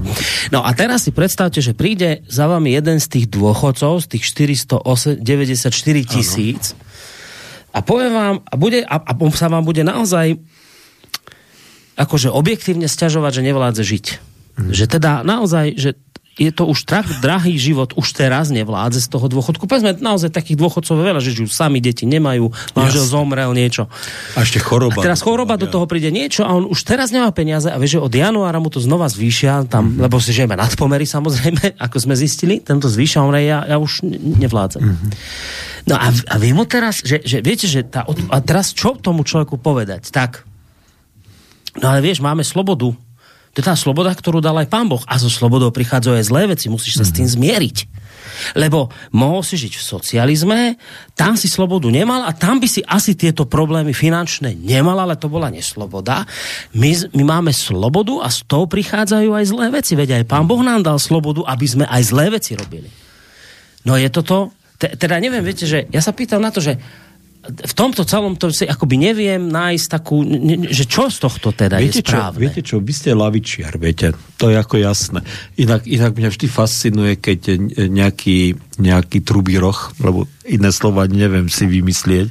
no 0.52 0.60
a 0.60 0.70
teraz 0.76 1.08
si 1.08 1.12
predstavte, 1.12 1.64
že 1.64 1.72
príde 1.72 2.24
za 2.28 2.48
vami 2.48 2.72
jeden 2.76 3.00
z 3.00 3.06
tých 3.08 3.26
dôchodcov, 3.32 4.04
z 4.04 4.06
tých 4.16 4.24
494 4.28 4.80
tisíc 6.04 6.76
a 7.70 7.78
povie 7.80 8.10
vám, 8.10 8.42
a, 8.42 8.54
bude, 8.58 8.82
a, 8.82 8.96
a 8.98 9.12
sa 9.32 9.46
vám 9.46 9.62
bude 9.62 9.86
naozaj 9.86 10.36
akože 12.00 12.32
objektívne 12.32 12.88
stiažovať, 12.88 13.40
že 13.40 13.46
nevládze 13.46 13.82
žiť. 13.84 14.06
Mm. 14.56 14.70
Že 14.72 14.84
teda 14.88 15.12
naozaj, 15.22 15.76
že 15.76 15.90
je 16.40 16.48
to 16.48 16.64
už 16.64 16.88
tak 16.88 17.04
drahý 17.20 17.60
život, 17.60 17.92
už 18.00 18.16
teraz 18.16 18.48
nevládze 18.48 19.04
z 19.04 19.08
toho 19.12 19.28
dôchodku. 19.28 19.68
Povedzme, 19.68 19.92
naozaj 20.00 20.32
takých 20.32 20.56
dôchodcov 20.56 20.96
veľa, 20.96 21.20
že 21.20 21.36
žijú 21.36 21.52
sami, 21.52 21.84
deti 21.84 22.08
nemajú, 22.08 22.48
manžel 22.72 23.04
yes. 23.04 23.12
zomrel, 23.12 23.52
niečo. 23.52 23.92
A 24.32 24.48
ešte 24.48 24.56
choroba. 24.56 24.96
A 24.96 25.04
teraz 25.04 25.20
choroba 25.20 25.60
do 25.60 25.68
toho 25.68 25.84
príde 25.84 26.08
niečo 26.08 26.48
a 26.48 26.56
on 26.56 26.64
už 26.64 26.80
teraz 26.88 27.12
nemá 27.12 27.28
peniaze 27.36 27.68
a 27.68 27.76
vie, 27.76 27.92
že 27.92 28.00
od 28.00 28.08
januára 28.08 28.56
mu 28.56 28.72
to 28.72 28.80
znova 28.80 29.12
zvýšia, 29.12 29.68
tam, 29.68 29.92
mm-hmm. 29.92 30.08
lebo 30.08 30.16
si 30.16 30.32
žijeme 30.32 30.56
nadpomery 30.56 31.04
samozrejme, 31.04 31.76
ako 31.84 31.96
sme 32.00 32.16
zistili, 32.16 32.64
tento 32.64 32.88
zvýšia, 32.88 33.20
on 33.20 33.36
ja, 33.36 33.68
ja 33.68 33.76
už 33.76 34.08
nevládzem. 34.40 34.80
Mm-hmm. 34.80 35.10
No 35.92 36.00
a, 36.00 36.08
a 36.08 36.34
vy 36.40 36.56
mu 36.56 36.64
teraz, 36.64 37.04
že, 37.04 37.20
že 37.20 37.44
viete, 37.44 37.68
že 37.68 37.84
tá, 37.84 38.08
a 38.08 38.38
teraz 38.40 38.72
čo 38.72 38.96
tomu 38.96 39.28
človeku 39.28 39.60
povedať? 39.60 40.08
Tak, 40.08 40.48
no 41.84 41.92
ale 41.92 42.00
vieš, 42.00 42.24
máme 42.24 42.40
slobodu, 42.40 42.96
to 43.50 43.58
je 43.58 43.66
tá 43.66 43.74
sloboda, 43.74 44.14
ktorú 44.14 44.38
dal 44.38 44.54
aj 44.62 44.70
pán 44.70 44.86
Boh. 44.86 45.02
A 45.10 45.18
zo 45.18 45.26
slobodou 45.26 45.74
prichádzajú 45.74 46.14
aj 46.22 46.26
zlé 46.30 46.42
veci. 46.54 46.70
Musíš 46.70 47.02
sa 47.02 47.02
mm-hmm. 47.02 47.10
s 47.10 47.16
tým 47.18 47.26
mhm. 47.26 47.34
zmieriť. 47.34 47.78
Lebo 48.54 48.88
mohol 49.10 49.42
si 49.42 49.58
žiť 49.58 49.74
v 49.74 49.84
socializme, 49.84 50.58
tam 51.18 51.34
si 51.34 51.50
slobodu 51.50 51.90
nemal 51.90 52.24
a 52.24 52.32
tam 52.32 52.62
by 52.62 52.68
si 52.70 52.80
asi 52.86 53.18
tieto 53.18 53.44
problémy 53.44 53.90
finančné 53.90 54.54
nemal, 54.54 54.96
ale 54.96 55.18
to 55.18 55.26
bola 55.26 55.50
nesloboda. 55.50 56.24
My, 56.72 56.94
my 57.12 57.24
máme 57.26 57.52
slobodu 57.52 58.22
a 58.22 58.28
z 58.30 58.46
toho 58.46 58.64
prichádzajú 58.70 59.30
aj 59.34 59.44
zlé 59.50 59.66
veci. 59.74 59.92
Veď 59.98 60.22
aj 60.22 60.24
pán 60.30 60.46
Boh 60.46 60.62
nám 60.62 60.86
dal 60.86 60.96
slobodu, 61.02 61.44
aby 61.44 61.66
sme 61.66 61.84
aj 61.90 62.02
zlé 62.06 62.32
veci 62.32 62.54
robili. 62.54 62.88
No 63.84 63.98
je 63.98 64.08
toto, 64.12 64.54
te, 64.78 64.94
teda 64.94 65.18
neviem, 65.18 65.42
viete, 65.42 65.66
že 65.66 65.90
ja 65.90 66.00
sa 66.00 66.14
pýtam 66.14 66.40
na 66.40 66.54
to, 66.54 66.62
že 66.62 66.80
v 67.40 67.72
tomto 67.72 68.04
celom 68.04 68.36
tom 68.36 68.52
si 68.52 68.68
akoby 68.68 69.00
neviem 69.00 69.48
nájsť 69.48 69.86
takú, 69.88 70.20
že 70.68 70.84
čo 70.84 71.08
z 71.08 71.24
tohto 71.24 71.56
teda 71.56 71.80
viete 71.80 72.04
je 72.04 72.04
správne. 72.04 72.36
Čo, 72.36 72.40
viete 72.44 72.60
čo, 72.60 72.76
vy 72.84 72.92
ste 72.92 73.16
lavičiar, 73.16 73.80
viete, 73.80 74.12
to 74.36 74.52
je 74.52 74.60
ako 74.60 74.76
jasné. 74.76 75.24
Inak, 75.56 75.88
inak 75.88 76.12
mňa 76.12 76.28
vždy 76.36 76.46
fascinuje, 76.52 77.16
keď 77.16 77.56
nejaký, 77.88 78.60
nejaký 78.76 79.24
trubíroch, 79.24 79.96
lebo 80.04 80.28
iné 80.44 80.68
slova 80.68 81.08
neviem 81.08 81.48
si 81.48 81.64
vymyslieť, 81.64 82.28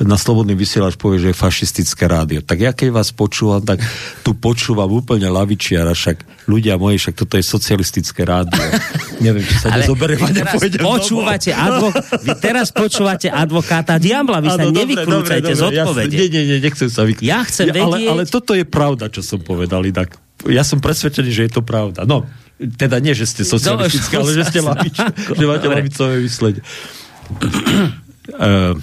na 0.00 0.16
Slobodný 0.16 0.56
vysielač 0.56 0.96
povie, 0.96 1.20
že 1.20 1.28
je 1.32 1.36
fašistické 1.36 2.08
rádio. 2.08 2.40
Tak 2.40 2.56
ja 2.56 2.72
keď 2.72 2.88
vás 2.88 3.12
počúvam, 3.12 3.60
tak 3.60 3.84
tu 4.24 4.32
počúvam 4.32 4.88
úplne 4.88 5.28
lavičiara, 5.28 5.92
však 5.92 6.48
ľudia 6.48 6.80
moji, 6.80 6.96
však 6.96 7.20
toto 7.20 7.36
je 7.36 7.44
socialistické 7.44 8.24
rádio. 8.24 8.64
Neviem, 9.20 9.44
či 9.44 9.56
sa 9.60 9.68
nezoberiem 9.76 10.20
a 10.24 10.28
nepôjdem 10.32 10.80
počúvate 10.80 11.52
advo- 11.52 11.92
Vy 12.24 12.32
teraz 12.40 12.72
počúvate 12.72 13.28
advokáta 13.28 14.00
Diabla, 14.00 14.40
vy 14.40 14.48
sa 14.48 14.64
ano, 14.64 14.72
nevykrúcajte 14.72 15.52
z 15.52 15.62
odpovede. 15.62 16.14
Nie, 16.16 16.26
nie, 16.32 16.42
nie, 16.48 16.58
nechcem 16.58 16.88
sa 16.88 17.04
vykrúcať. 17.04 17.28
Ja 17.28 17.44
chcem 17.44 17.68
ja, 17.68 17.74
vedieť... 17.76 18.08
Ale, 18.08 18.24
ale 18.24 18.24
toto 18.24 18.56
je 18.56 18.64
pravda, 18.64 19.12
čo 19.12 19.20
som 19.20 19.44
povedal 19.44 19.84
inak. 19.84 20.16
Ja 20.48 20.64
som 20.64 20.80
presvedčený, 20.80 21.30
že 21.30 21.42
je 21.46 21.52
to 21.52 21.60
pravda. 21.60 22.08
No, 22.08 22.24
teda 22.56 22.96
nie, 23.00 23.12
že 23.12 23.28
ste 23.28 23.44
socialistické, 23.44 24.16
no, 24.16 24.24
ale 24.24 24.30
že 24.32 24.42
ste 24.48 24.60
lavič, 24.72 24.96
že 25.36 25.44
máte 25.44 25.66
lavicové 25.68 26.24
myslenie. 26.24 26.64
Uh, 28.40 28.74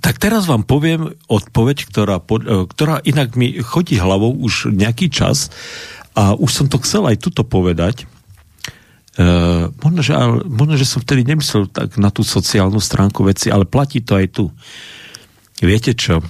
tak 0.00 0.16
teraz 0.16 0.48
vám 0.48 0.64
poviem 0.64 1.12
odpoveď, 1.28 1.78
ktorá, 1.92 2.16
e, 2.24 2.64
ktorá 2.70 3.04
inak 3.04 3.36
mi 3.36 3.60
chodí 3.60 4.00
hlavou 4.00 4.32
už 4.32 4.72
nejaký 4.72 5.12
čas 5.12 5.52
a 6.14 6.34
už 6.34 6.50
som 6.50 6.66
to 6.66 6.82
chcel 6.82 7.06
aj 7.06 7.22
tuto 7.22 7.46
povedať. 7.46 8.04
E, 9.14 9.26
možno, 9.70 10.00
že, 10.02 10.12
možno, 10.46 10.74
že 10.74 10.86
som 10.86 11.02
vtedy 11.02 11.22
nemyslel 11.26 11.70
tak 11.70 11.94
na 11.98 12.10
tú 12.10 12.26
sociálnu 12.26 12.78
stránku 12.82 13.22
veci, 13.26 13.50
ale 13.50 13.66
platí 13.66 14.02
to 14.02 14.18
aj 14.18 14.26
tu. 14.30 14.44
Viete 15.62 15.94
čo? 15.94 16.18
E, 16.20 16.26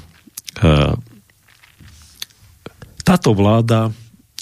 táto 3.00 3.30
vláda, 3.32 3.94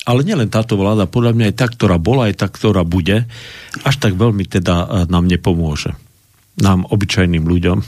ale 0.09 0.21
nielen 0.25 0.49
táto 0.49 0.81
vláda, 0.81 1.05
podľa 1.05 1.37
mňa 1.37 1.47
aj 1.53 1.57
tá, 1.61 1.67
ktorá 1.69 1.97
bola, 2.01 2.33
aj 2.33 2.41
tá, 2.41 2.49
ktorá 2.49 2.83
bude, 2.83 3.29
až 3.85 3.97
tak 4.01 4.17
veľmi 4.17 4.49
teda 4.49 4.75
e, 4.75 4.87
nám 5.13 5.29
nepomôže. 5.29 5.95
Nám, 6.59 6.89
obyčajným 6.91 7.47
ľuďom. 7.47 7.79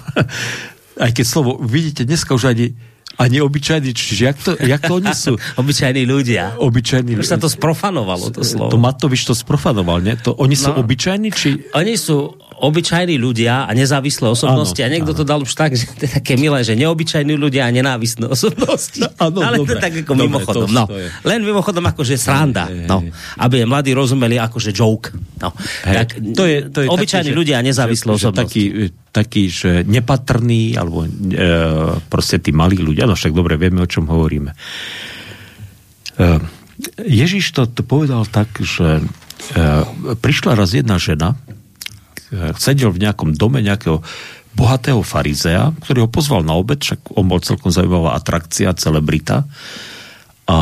aj 1.05 1.11
keď 1.16 1.24
slovo, 1.26 1.59
vidíte, 1.59 2.07
dneska 2.07 2.36
už 2.36 2.53
ani 2.55 2.89
ani 3.20 3.44
obyčajní, 3.44 3.92
čiže 3.92 4.22
jak 4.24 4.38
to, 4.40 4.50
jak 4.56 4.80
to 4.80 4.92
oni 4.96 5.12
sú? 5.12 5.36
obyčajní 5.60 6.08
ľudia. 6.08 6.56
Obyčajní 6.56 7.20
Už 7.20 7.28
sa 7.28 7.36
to 7.36 7.52
sprofanovalo, 7.52 8.32
to 8.32 8.40
slovo. 8.40 8.72
To 8.72 8.80
Matovič 8.80 9.28
to 9.28 9.36
sprofanoval, 9.36 10.00
nie? 10.00 10.16
To, 10.24 10.32
oni 10.40 10.56
sú 10.56 10.72
no, 10.72 10.80
obyčajní, 10.80 11.28
či... 11.28 11.68
Oni 11.76 12.00
sú 12.00 12.32
obyčajní 12.61 13.16
ľudia 13.16 13.64
a 13.64 13.70
nezávislé 13.72 14.28
osobnosti. 14.28 14.76
Áno, 14.84 14.88
a 14.88 14.92
niekto 14.92 15.12
áno. 15.16 15.18
to 15.18 15.24
dal 15.24 15.40
už 15.40 15.52
tak, 15.56 15.72
že 15.72 15.88
to 15.96 16.04
je 16.04 16.11
také 16.20 16.36
milé, 16.36 16.61
že 16.61 16.76
neobyčajní 16.76 17.34
ľudia 17.34 17.64
a 17.66 17.70
nenávisné 17.72 18.28
osobnosti. 18.28 19.00
Áno, 19.16 19.40
Ale 19.40 19.64
dobre, 19.64 19.80
to 19.80 19.82
tak 19.82 19.92
ako 20.04 20.12
dobre, 20.12 20.24
mimochodom. 20.28 20.68
No. 20.68 20.84
Len 21.24 21.40
mimochodom 21.40 21.84
akože 21.88 22.20
sranda. 22.20 22.68
No. 22.68 23.00
Aby 23.40 23.64
mladí 23.64 23.96
rozumeli 23.96 24.36
akože 24.36 24.76
joke. 24.76 25.16
No. 25.40 25.56
Hej, 25.88 25.96
tak, 25.96 26.08
to 26.36 26.42
je, 26.44 26.56
to 26.68 26.78
je 26.84 26.88
obyčajní 26.92 27.32
taký, 27.32 27.40
ľudia 27.40 27.56
a 27.58 27.62
nezávislé 27.64 28.11
že, 28.12 28.16
osobnosti. 28.20 28.52
Taký, 28.52 28.64
taký, 29.11 29.42
že 29.48 29.70
nepatrný, 29.88 30.76
alebo 30.76 31.08
e, 31.08 31.08
proste 32.12 32.38
tí 32.38 32.52
malí 32.52 32.76
ľudia, 32.76 33.08
no 33.08 33.16
však 33.16 33.32
dobre, 33.32 33.56
vieme, 33.56 33.80
o 33.80 33.88
čom 33.88 34.04
hovoríme. 34.04 34.52
E, 34.52 36.26
Ježiš 37.08 37.56
to, 37.56 37.64
to 37.66 37.82
povedal 37.82 38.28
tak, 38.28 38.52
že 38.61 39.00
e, 39.00 39.62
prišla 40.20 40.52
raz 40.54 40.76
jedna 40.76 41.00
žena, 41.00 41.40
sedel 42.58 42.94
v 42.94 43.02
nejakom 43.02 43.34
dome 43.34 43.58
nejakého 43.60 44.02
bohatého 44.54 45.02
farizea, 45.06 45.70
ktorý 45.82 46.06
ho 46.06 46.10
pozval 46.10 46.42
na 46.42 46.58
obed, 46.58 46.82
však 46.82 47.14
on 47.14 47.30
bol 47.30 47.38
celkom 47.38 47.70
zaujímavá 47.70 48.18
atrakcia, 48.18 48.74
celebrita. 48.74 49.46
A 50.50 50.58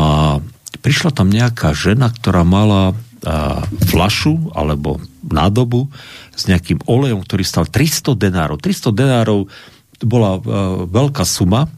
prišla 0.85 1.11
tam 1.17 1.33
nejaká 1.33 1.73
žena, 1.73 2.13
ktorá 2.13 2.45
mala 2.45 2.93
a, 2.93 3.65
flašu 3.89 4.53
alebo 4.53 5.01
nádobu 5.25 5.89
s 6.37 6.47
nejakým 6.47 6.85
olejom, 6.85 7.25
ktorý 7.25 7.43
stal 7.45 7.65
300 7.65 8.13
denárov. 8.17 8.61
300 8.61 8.93
denárov 8.93 9.49
bola 10.05 10.37
a, 10.37 10.41
veľká 10.85 11.25
suma. 11.25 11.73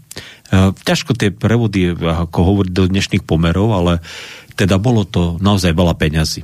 Ťažko 0.50 1.14
tie 1.14 1.30
prevody, 1.30 1.94
ako 1.94 2.38
hovoriť 2.42 2.72
do 2.74 2.90
dnešných 2.90 3.22
pomerov, 3.22 3.70
ale 3.70 3.92
teda 4.58 4.82
bolo 4.82 5.06
to 5.06 5.38
naozaj 5.38 5.70
veľa 5.70 5.94
peňazí. 5.94 6.42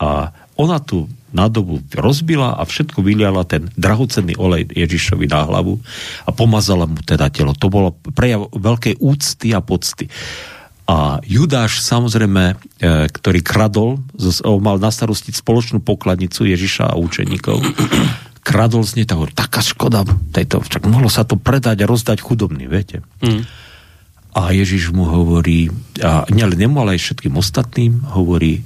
A 0.00 0.32
ona 0.56 0.80
tu 0.80 1.12
nádobu 1.34 1.82
rozbila 1.92 2.54
a 2.54 2.62
všetko 2.62 3.02
vyliala 3.02 3.42
ten 3.44 3.68
drahocenný 3.74 4.38
olej 4.38 4.70
Ježišovi 4.70 5.26
na 5.26 5.42
hlavu 5.44 5.82
a 6.24 6.30
pomazala 6.30 6.86
mu 6.86 7.02
teda 7.02 7.28
telo. 7.28 7.52
To 7.58 7.66
bolo 7.68 7.98
prejav 8.14 8.48
veľkej 8.54 9.02
úcty 9.02 9.50
a 9.50 9.60
pocty. 9.60 10.06
A 10.84 11.16
Judáš 11.24 11.80
samozrejme, 11.80 12.44
e, 12.52 12.54
ktorý 13.08 13.40
kradol, 13.40 14.04
mal 14.60 14.76
na 14.76 14.92
starosti 14.92 15.32
spoločnú 15.32 15.80
pokladnicu 15.80 16.44
Ježiša 16.44 16.92
a 16.92 16.98
učeníkov, 17.00 17.56
kradol 18.48 18.84
z 18.84 19.00
nej, 19.00 19.06
tak 19.08 19.32
taká 19.32 19.64
škoda, 19.64 20.04
tejto, 20.36 20.60
však 20.60 20.84
mohlo 20.84 21.08
sa 21.08 21.24
to 21.24 21.40
predať 21.40 21.82
a 21.82 21.88
rozdať 21.88 22.20
chudobný, 22.20 22.68
viete. 22.68 23.00
Mm. 23.24 23.48
A 24.36 24.52
Ježiš 24.52 24.92
mu 24.92 25.08
hovorí, 25.08 25.72
a 26.04 26.28
nielen 26.28 26.60
nemu, 26.60 26.76
ale 26.76 27.00
aj 27.00 27.06
všetkým 27.08 27.34
ostatným, 27.40 28.04
hovorí, 28.12 28.60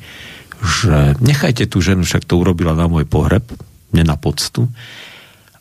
že 0.59 1.14
nechajte 1.22 1.70
tú 1.70 1.78
ženu, 1.78 2.02
však 2.02 2.26
to 2.26 2.38
urobila 2.38 2.74
na 2.74 2.90
môj 2.90 3.06
pohreb, 3.06 3.44
ne 3.94 4.02
na 4.04 4.18
poctu, 4.18 4.68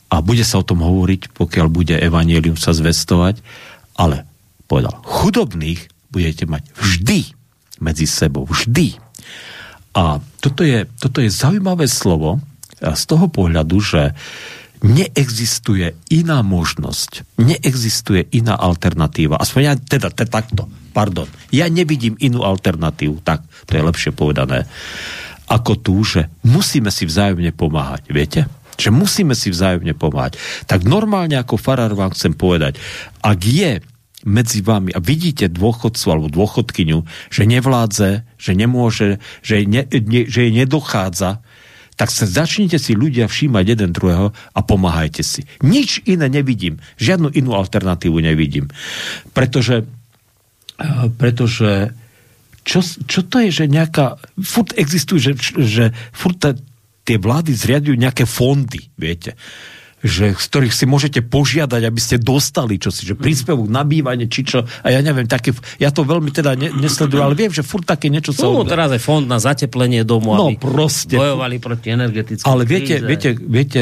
a 0.07 0.23
bude 0.23 0.43
sa 0.47 0.63
o 0.63 0.67
tom 0.67 0.79
hovoriť, 0.79 1.35
pokiaľ 1.35 1.67
bude 1.67 1.95
evanielium 1.99 2.55
sa 2.55 2.71
zvestovať, 2.71 3.43
ale 3.99 4.23
povedal, 4.65 5.03
chudobných 5.03 5.91
budete 6.11 6.47
mať 6.47 6.63
vždy 6.79 7.19
medzi 7.83 8.07
sebou, 8.07 8.47
vždy. 8.47 8.95
A 9.97 10.23
toto 10.39 10.63
je, 10.63 10.87
toto 11.01 11.19
je 11.19 11.27
zaujímavé 11.27 11.91
slovo 11.91 12.39
z 12.79 13.03
toho 13.09 13.27
pohľadu, 13.27 13.77
že 13.81 14.01
neexistuje 14.85 15.97
iná 16.13 16.45
možnosť, 16.45 17.25
neexistuje 17.41 18.29
iná 18.31 18.53
alternatíva. 18.53 19.41
Aspoň 19.41 19.61
ja 19.65 19.73
teda, 19.73 20.13
teda 20.13 20.29
takto, 20.29 20.69
pardon. 20.97 21.29
Ja 21.53 21.69
nevidím 21.69 22.17
inú 22.17 22.41
alternatívu, 22.41 23.21
tak 23.21 23.45
to 23.69 23.77
je 23.77 23.85
lepšie 23.85 24.11
povedané, 24.17 24.65
ako 25.45 25.77
tú, 25.77 26.01
že 26.01 26.25
musíme 26.41 26.89
si 26.89 27.05
vzájomne 27.05 27.53
pomáhať, 27.53 28.09
viete? 28.09 28.49
Že 28.81 28.89
musíme 28.89 29.37
si 29.37 29.53
vzájomne 29.53 29.93
pomáhať. 29.93 30.41
Tak 30.65 30.89
normálne 30.89 31.37
ako 31.37 31.61
farár 31.61 31.93
vám 31.93 32.17
chcem 32.17 32.33
povedať, 32.33 32.81
ak 33.21 33.39
je 33.45 33.77
medzi 34.25 34.65
vami 34.65 34.89
a 34.91 34.99
vidíte 34.99 35.53
dôchodcu 35.53 36.05
alebo 36.09 36.27
dôchodkyňu, 36.33 37.05
že 37.29 37.45
nevládze, 37.45 38.25
že 38.41 38.51
nemôže, 38.57 39.21
že, 39.45 39.69
ne, 39.69 39.85
ne, 39.85 40.25
že 40.25 40.49
jej 40.49 40.53
nedochádza, 40.65 41.45
tak 41.97 42.13
sa 42.13 42.29
začnite 42.29 42.77
si 42.77 42.93
ľudia 42.93 43.25
všímať 43.25 43.65
jeden 43.73 43.89
druhého 43.89 44.29
a 44.33 44.59
pomáhajte 44.61 45.25
si. 45.25 45.49
Nič 45.65 46.05
iné 46.05 46.29
nevidím. 46.29 46.77
Žiadnu 47.01 47.33
inú 47.33 47.57
alternatívu 47.57 48.21
nevidím. 48.21 48.69
Pretože, 49.33 49.89
pretože 51.17 51.91
čo, 52.67 52.83
čo 52.83 53.23
to 53.23 53.41
je, 53.47 53.63
že 53.63 53.65
nejaká... 53.71 54.19
Furt 54.43 54.75
existuje, 54.75 55.23
že, 55.23 55.33
že 55.57 55.85
furt 56.11 56.37
tie 57.07 57.17
vlády 57.17 57.55
zriadujú 57.55 57.95
nejaké 57.95 58.27
fondy, 58.27 58.91
viete 58.99 59.39
že, 59.97 60.37
z 60.37 60.45
ktorých 60.53 60.73
si 60.73 60.85
môžete 60.85 61.19
požiadať, 61.25 61.81
aby 61.81 61.97
ste 61.97 62.21
dostali 62.21 62.77
čo 62.77 62.93
si, 62.93 63.09
že 63.09 63.17
príspevok 63.17 63.65
na 63.65 63.81
bývanie, 63.81 64.29
či 64.29 64.45
čo, 64.45 64.61
a 64.61 64.87
ja 64.93 65.01
neviem, 65.01 65.25
také, 65.25 65.57
ja 65.81 65.89
to 65.89 66.05
veľmi 66.05 66.29
teda 66.29 66.53
ne, 66.53 66.69
nesledujem, 66.69 67.25
ale 67.25 67.33
viem, 67.33 67.49
že 67.49 67.65
furt 67.65 67.81
také 67.81 68.13
niečo 68.13 68.29
sa... 68.29 68.45
No, 68.45 68.61
teraz 68.61 68.93
je 68.93 69.01
fond 69.01 69.25
na 69.25 69.41
zateplenie 69.41 70.05
domu, 70.05 70.37
no, 70.37 70.53
aby 70.53 70.61
proste. 70.61 71.17
bojovali 71.17 71.57
proti 71.57 71.97
energetickým 71.97 72.45
Ale 72.45 72.69
viete, 72.69 73.01
kríze. 73.01 73.09
viete, 73.09 73.29
viete, 73.41 73.81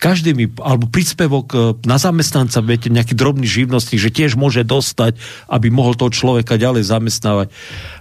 každý 0.00 0.32
mi, 0.32 0.48
alebo 0.64 0.88
príspevok 0.88 1.46
e, 1.52 1.56
na 1.84 2.00
zamestnanca, 2.00 2.64
viete, 2.64 2.88
nejaký 2.88 3.12
drobný 3.12 3.44
živnostník, 3.44 4.00
že 4.00 4.08
tiež 4.08 4.40
môže 4.40 4.64
dostať, 4.64 5.20
aby 5.52 5.68
mohol 5.68 5.92
toho 5.92 6.08
človeka 6.08 6.56
ďalej 6.56 6.88
zamestnávať. 6.88 7.52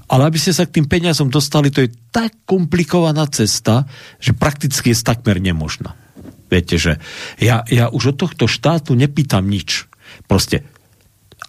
Ale 0.08 0.24
aby 0.32 0.40
ste 0.40 0.56
sa 0.56 0.64
k 0.64 0.80
tým 0.80 0.88
peniazom 0.88 1.28
dostali, 1.28 1.68
to 1.68 1.84
je 1.84 1.92
tak 2.16 2.32
komplikovaná 2.48 3.28
cesta, 3.28 3.84
že 4.24 4.32
prakticky 4.32 4.96
je 4.96 5.04
takmer 5.04 5.44
nemožná. 5.44 6.00
Viete, 6.48 6.80
že 6.80 6.98
ja, 7.38 7.68
ja 7.68 7.92
už 7.92 8.16
od 8.16 8.18
tohto 8.26 8.48
štátu 8.48 8.96
nepýtam 8.96 9.46
nič. 9.46 9.86
Proste. 10.26 10.66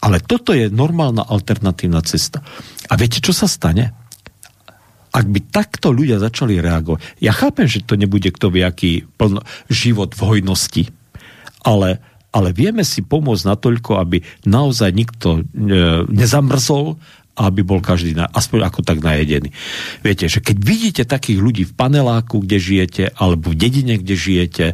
Ale 0.03 0.19
toto 0.19 0.51
je 0.53 0.69
normálna 0.69 1.25
alternatívna 1.25 2.03
cesta. 2.05 2.43
A 2.91 2.99
viete, 2.99 3.23
čo 3.23 3.31
sa 3.33 3.47
stane? 3.47 4.00
Ak 5.11 5.27
by 5.27 5.41
takto 5.51 5.91
ľudia 5.91 6.23
začali 6.23 6.63
reagovať, 6.63 7.19
ja 7.19 7.35
chápem, 7.35 7.67
že 7.67 7.83
to 7.83 7.99
nebude 7.99 8.31
kto 8.31 8.51
vie, 8.55 8.63
plno, 9.19 9.43
život 9.67 10.15
v 10.15 10.23
hojnosti, 10.23 10.83
ale, 11.67 11.99
ale 12.31 12.55
vieme 12.55 12.87
si 12.87 13.03
pomôcť 13.03 13.45
natoľko, 13.45 13.99
aby 13.99 14.23
naozaj 14.47 14.91
nikto 14.95 15.43
e, 15.43 15.43
nezamrzol, 16.09 16.97
aby 17.41 17.65
bol 17.65 17.81
každý 17.81 18.13
na, 18.13 18.29
aspoň 18.29 18.69
ako 18.69 18.81
tak 18.85 19.01
najedený. 19.01 19.49
Viete, 20.05 20.29
že 20.29 20.45
keď 20.45 20.57
vidíte 20.61 21.03
takých 21.09 21.41
ľudí 21.41 21.65
v 21.65 21.73
paneláku, 21.73 22.45
kde 22.45 22.59
žijete, 22.61 23.05
alebo 23.17 23.55
v 23.55 23.57
dedine, 23.57 23.97
kde 23.97 24.15
žijete, 24.19 24.67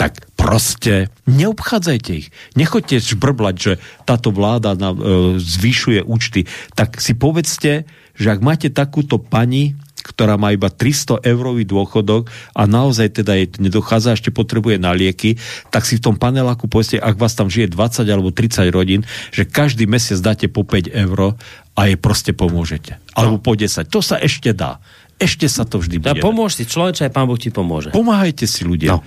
tak 0.00 0.24
proste 0.38 1.12
neobchádzajte 1.28 2.10
ich. 2.16 2.32
Nechoďte 2.56 3.04
žbrblať, 3.04 3.54
že 3.60 3.72
táto 4.08 4.32
vláda 4.32 4.72
na, 4.72 4.96
e, 4.96 4.98
zvyšuje 5.36 6.00
účty. 6.08 6.48
Tak 6.72 7.04
si 7.04 7.12
povedzte, 7.12 7.84
že 8.16 8.32
ak 8.32 8.40
máte 8.40 8.68
takúto 8.72 9.20
pani, 9.20 9.76
ktorá 10.06 10.38
má 10.38 10.54
iba 10.54 10.70
300 10.70 11.26
eurový 11.26 11.66
dôchodok 11.66 12.30
a 12.54 12.62
naozaj 12.70 13.20
teda 13.22 13.34
jej 13.34 13.50
nedochádza, 13.58 14.14
ešte 14.14 14.30
potrebuje 14.30 14.78
na 14.78 14.94
lieky, 14.94 15.34
tak 15.74 15.82
si 15.82 15.98
v 15.98 16.10
tom 16.10 16.16
paneláku 16.16 16.70
povedzte, 16.70 17.02
ak 17.02 17.18
vás 17.18 17.34
tam 17.34 17.50
žije 17.50 17.74
20 17.74 18.06
alebo 18.06 18.30
30 18.30 18.70
rodín, 18.70 19.02
že 19.34 19.42
každý 19.42 19.90
mesiac 19.90 20.22
dáte 20.22 20.46
po 20.46 20.62
5 20.62 20.94
eur 20.94 21.34
a 21.76 21.80
jej 21.90 21.98
proste 21.98 22.30
pomôžete. 22.30 23.02
Alebo 23.18 23.42
po 23.42 23.58
10. 23.58 23.90
To 23.90 23.98
sa 23.98 24.16
ešte 24.22 24.54
dá. 24.54 24.78
Ešte 25.16 25.48
sa 25.48 25.64
to 25.64 25.80
vždy 25.80 25.96
bude. 25.96 26.20
Pomôž 26.20 26.60
si 26.60 26.68
človeče, 26.68 27.08
aj 27.08 27.12
pán 27.12 27.24
Boh 27.24 27.40
ti 27.40 27.48
pomôže. 27.48 27.88
Pomáhajte 27.88 28.44
si 28.44 28.68
ľudia. 28.68 29.00
No 29.00 29.04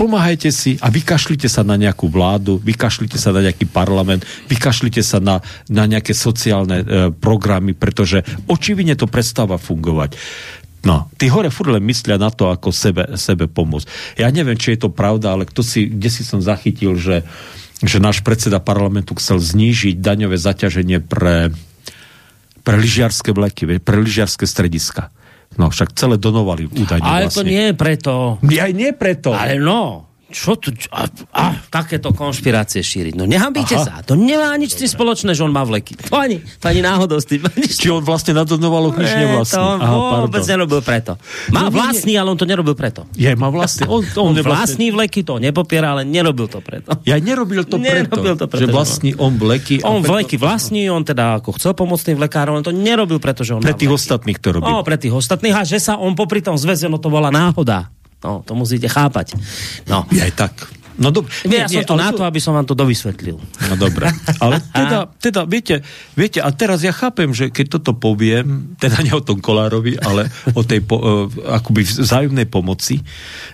pomáhajte 0.00 0.48
si 0.48 0.80
a 0.80 0.88
vykašlite 0.88 1.44
sa 1.44 1.60
na 1.60 1.76
nejakú 1.76 2.08
vládu, 2.08 2.56
vykašlite 2.64 3.20
sa 3.20 3.36
na 3.36 3.44
nejaký 3.44 3.68
parlament, 3.68 4.24
vykašlite 4.48 5.04
sa 5.04 5.20
na, 5.20 5.44
na 5.68 5.84
nejaké 5.84 6.16
sociálne 6.16 6.80
e, 6.80 6.84
programy, 7.12 7.76
pretože 7.76 8.24
očividne 8.48 8.96
to 8.96 9.04
prestáva 9.04 9.60
fungovať. 9.60 10.16
No, 10.88 11.12
tí 11.20 11.28
hore 11.28 11.52
furt 11.52 11.76
len 11.76 11.84
myslia 11.84 12.16
na 12.16 12.32
to, 12.32 12.48
ako 12.48 12.72
sebe, 12.72 13.20
sebe 13.20 13.44
pomôcť. 13.44 14.16
Ja 14.16 14.32
neviem, 14.32 14.56
či 14.56 14.72
je 14.72 14.88
to 14.88 14.88
pravda, 14.88 15.36
ale 15.36 15.44
kto 15.44 15.60
si, 15.60 15.92
kde 15.92 16.08
si 16.08 16.24
som 16.24 16.40
zachytil, 16.40 16.96
že, 16.96 17.28
že 17.84 18.00
náš 18.00 18.24
predseda 18.24 18.56
parlamentu 18.56 19.12
chcel 19.20 19.36
znížiť 19.36 20.00
daňové 20.00 20.40
zaťaženie 20.40 21.04
pre, 21.04 21.52
pre 22.64 22.74
lyžiarské 22.80 23.36
vleky, 23.36 23.68
pre 23.76 23.96
lyžiarské 24.00 24.48
strediska. 24.48 25.12
No 25.58 25.66
však 25.66 25.98
celé 25.98 26.14
donovali 26.14 26.66
údajne 26.66 27.02
Ale 27.02 27.26
vlastne. 27.26 27.38
to 27.38 27.42
nie 27.46 27.62
je 27.70 27.74
preto. 27.74 28.12
Aj 28.38 28.70
nie 28.70 28.90
preto. 28.94 29.34
Ale 29.34 29.58
no, 29.58 30.09
čo 30.30 30.54
tu, 30.56 30.70
a, 30.94 31.10
a, 31.34 31.44
takéto 31.68 32.14
konšpirácie 32.14 32.80
šíriť. 32.80 33.18
No 33.18 33.26
nehambíte 33.26 33.74
Aha. 33.76 33.84
sa, 33.84 33.94
to 34.06 34.14
nemá 34.14 34.54
nič 34.56 34.78
s 34.78 34.86
tým 34.86 34.90
spoločné, 34.90 35.34
že 35.34 35.42
on 35.42 35.50
má 35.50 35.66
vleky. 35.66 35.98
To 36.08 36.16
ani, 36.16 36.40
to 36.40 36.64
ani 36.70 36.80
náhodou 36.80 37.18
s 37.18 37.26
tým. 37.26 37.42
Či 37.58 37.90
on 37.90 38.00
vlastne 38.00 38.32
na 38.32 38.46
Donovalu 38.46 38.94
nič 38.94 39.10
nevlastní. 39.10 39.58
To 39.58 39.66
on 39.66 39.80
Aha, 39.82 39.96
vôbec 40.24 40.40
pardon. 40.40 40.50
nerobil 40.54 40.80
preto. 40.80 41.12
Má 41.50 41.66
no, 41.66 41.74
vlastný, 41.74 42.14
ale 42.14 42.28
on 42.30 42.38
to 42.38 42.46
nerobil 42.46 42.78
preto. 42.78 43.10
Je, 43.18 43.28
má 43.34 43.50
vlastný. 43.50 43.90
On, 43.90 44.00
on, 44.16 44.32
on 44.32 44.40
vlastní 44.40 44.94
vleky, 44.94 45.26
to 45.26 45.42
nepopiera, 45.42 45.98
ale 45.98 46.06
nerobil 46.06 46.46
to 46.46 46.62
preto. 46.62 46.94
Ja 47.02 47.18
nerobil 47.18 47.66
to 47.66 47.76
preto, 47.76 48.16
nerobil 48.16 48.34
to 48.38 48.46
preto 48.46 48.62
že 48.62 48.66
vlastní 48.70 49.10
on 49.18 49.34
vleky. 49.34 49.82
On 49.82 50.00
preto... 50.00 50.14
vleky 50.14 50.36
vlastní, 50.38 50.86
on 50.88 51.02
teda 51.02 51.42
ako 51.42 51.58
chcel 51.58 51.74
pomôcť 51.74 52.14
tým 52.14 52.18
vlekárom, 52.22 52.62
on 52.62 52.64
to 52.64 52.70
nerobil 52.70 53.18
preto, 53.18 53.42
že 53.42 53.58
on 53.58 53.60
Pre 53.60 53.74
tých 53.74 53.90
ostatných 53.90 54.38
to 54.38 54.54
robil. 54.54 54.70
O, 54.70 54.86
pre 54.86 54.94
tých 54.94 55.12
ostatných 55.12 55.54
a 55.56 55.62
že 55.66 55.82
sa 55.82 55.98
on 55.98 56.14
popri 56.14 56.40
tom 56.40 56.54
zväzil, 56.54 56.88
no 56.88 57.02
to 57.02 57.10
bola 57.10 57.34
náhoda. 57.34 57.90
No, 58.20 58.44
to 58.44 58.52
musíte 58.52 58.88
chápať. 58.88 59.36
No. 59.88 60.04
Je 60.12 60.20
aj 60.20 60.34
tak. 60.36 60.52
No 61.00 61.08
dobre. 61.08 61.32
Ja 61.48 61.64
nie, 61.64 61.80
som 61.80 61.96
tu 61.96 61.96
na 61.96 62.12
to, 62.12 62.28
aby 62.28 62.36
som 62.44 62.52
vám 62.52 62.68
to 62.68 62.76
dovysvetlil. 62.76 63.40
No 63.40 63.74
dobre. 63.80 64.12
Ale 64.36 64.60
teda, 64.76 65.08
teda 65.16 65.40
viete, 65.48 65.80
viete, 66.12 66.44
a 66.44 66.52
teraz 66.52 66.84
ja 66.84 66.92
chápem, 66.92 67.32
že 67.32 67.48
keď 67.48 67.80
toto 67.80 67.96
poviem, 67.96 68.76
teda 68.76 69.00
nie 69.00 69.16
o 69.16 69.24
tom 69.24 69.40
Kolárovi, 69.40 69.96
ale 69.96 70.28
o 70.52 70.60
tej 70.60 70.84
po, 70.84 71.00
uh, 71.00 71.56
akoby 71.56 71.88
vzájomnej 71.88 72.44
pomoci, 72.44 73.00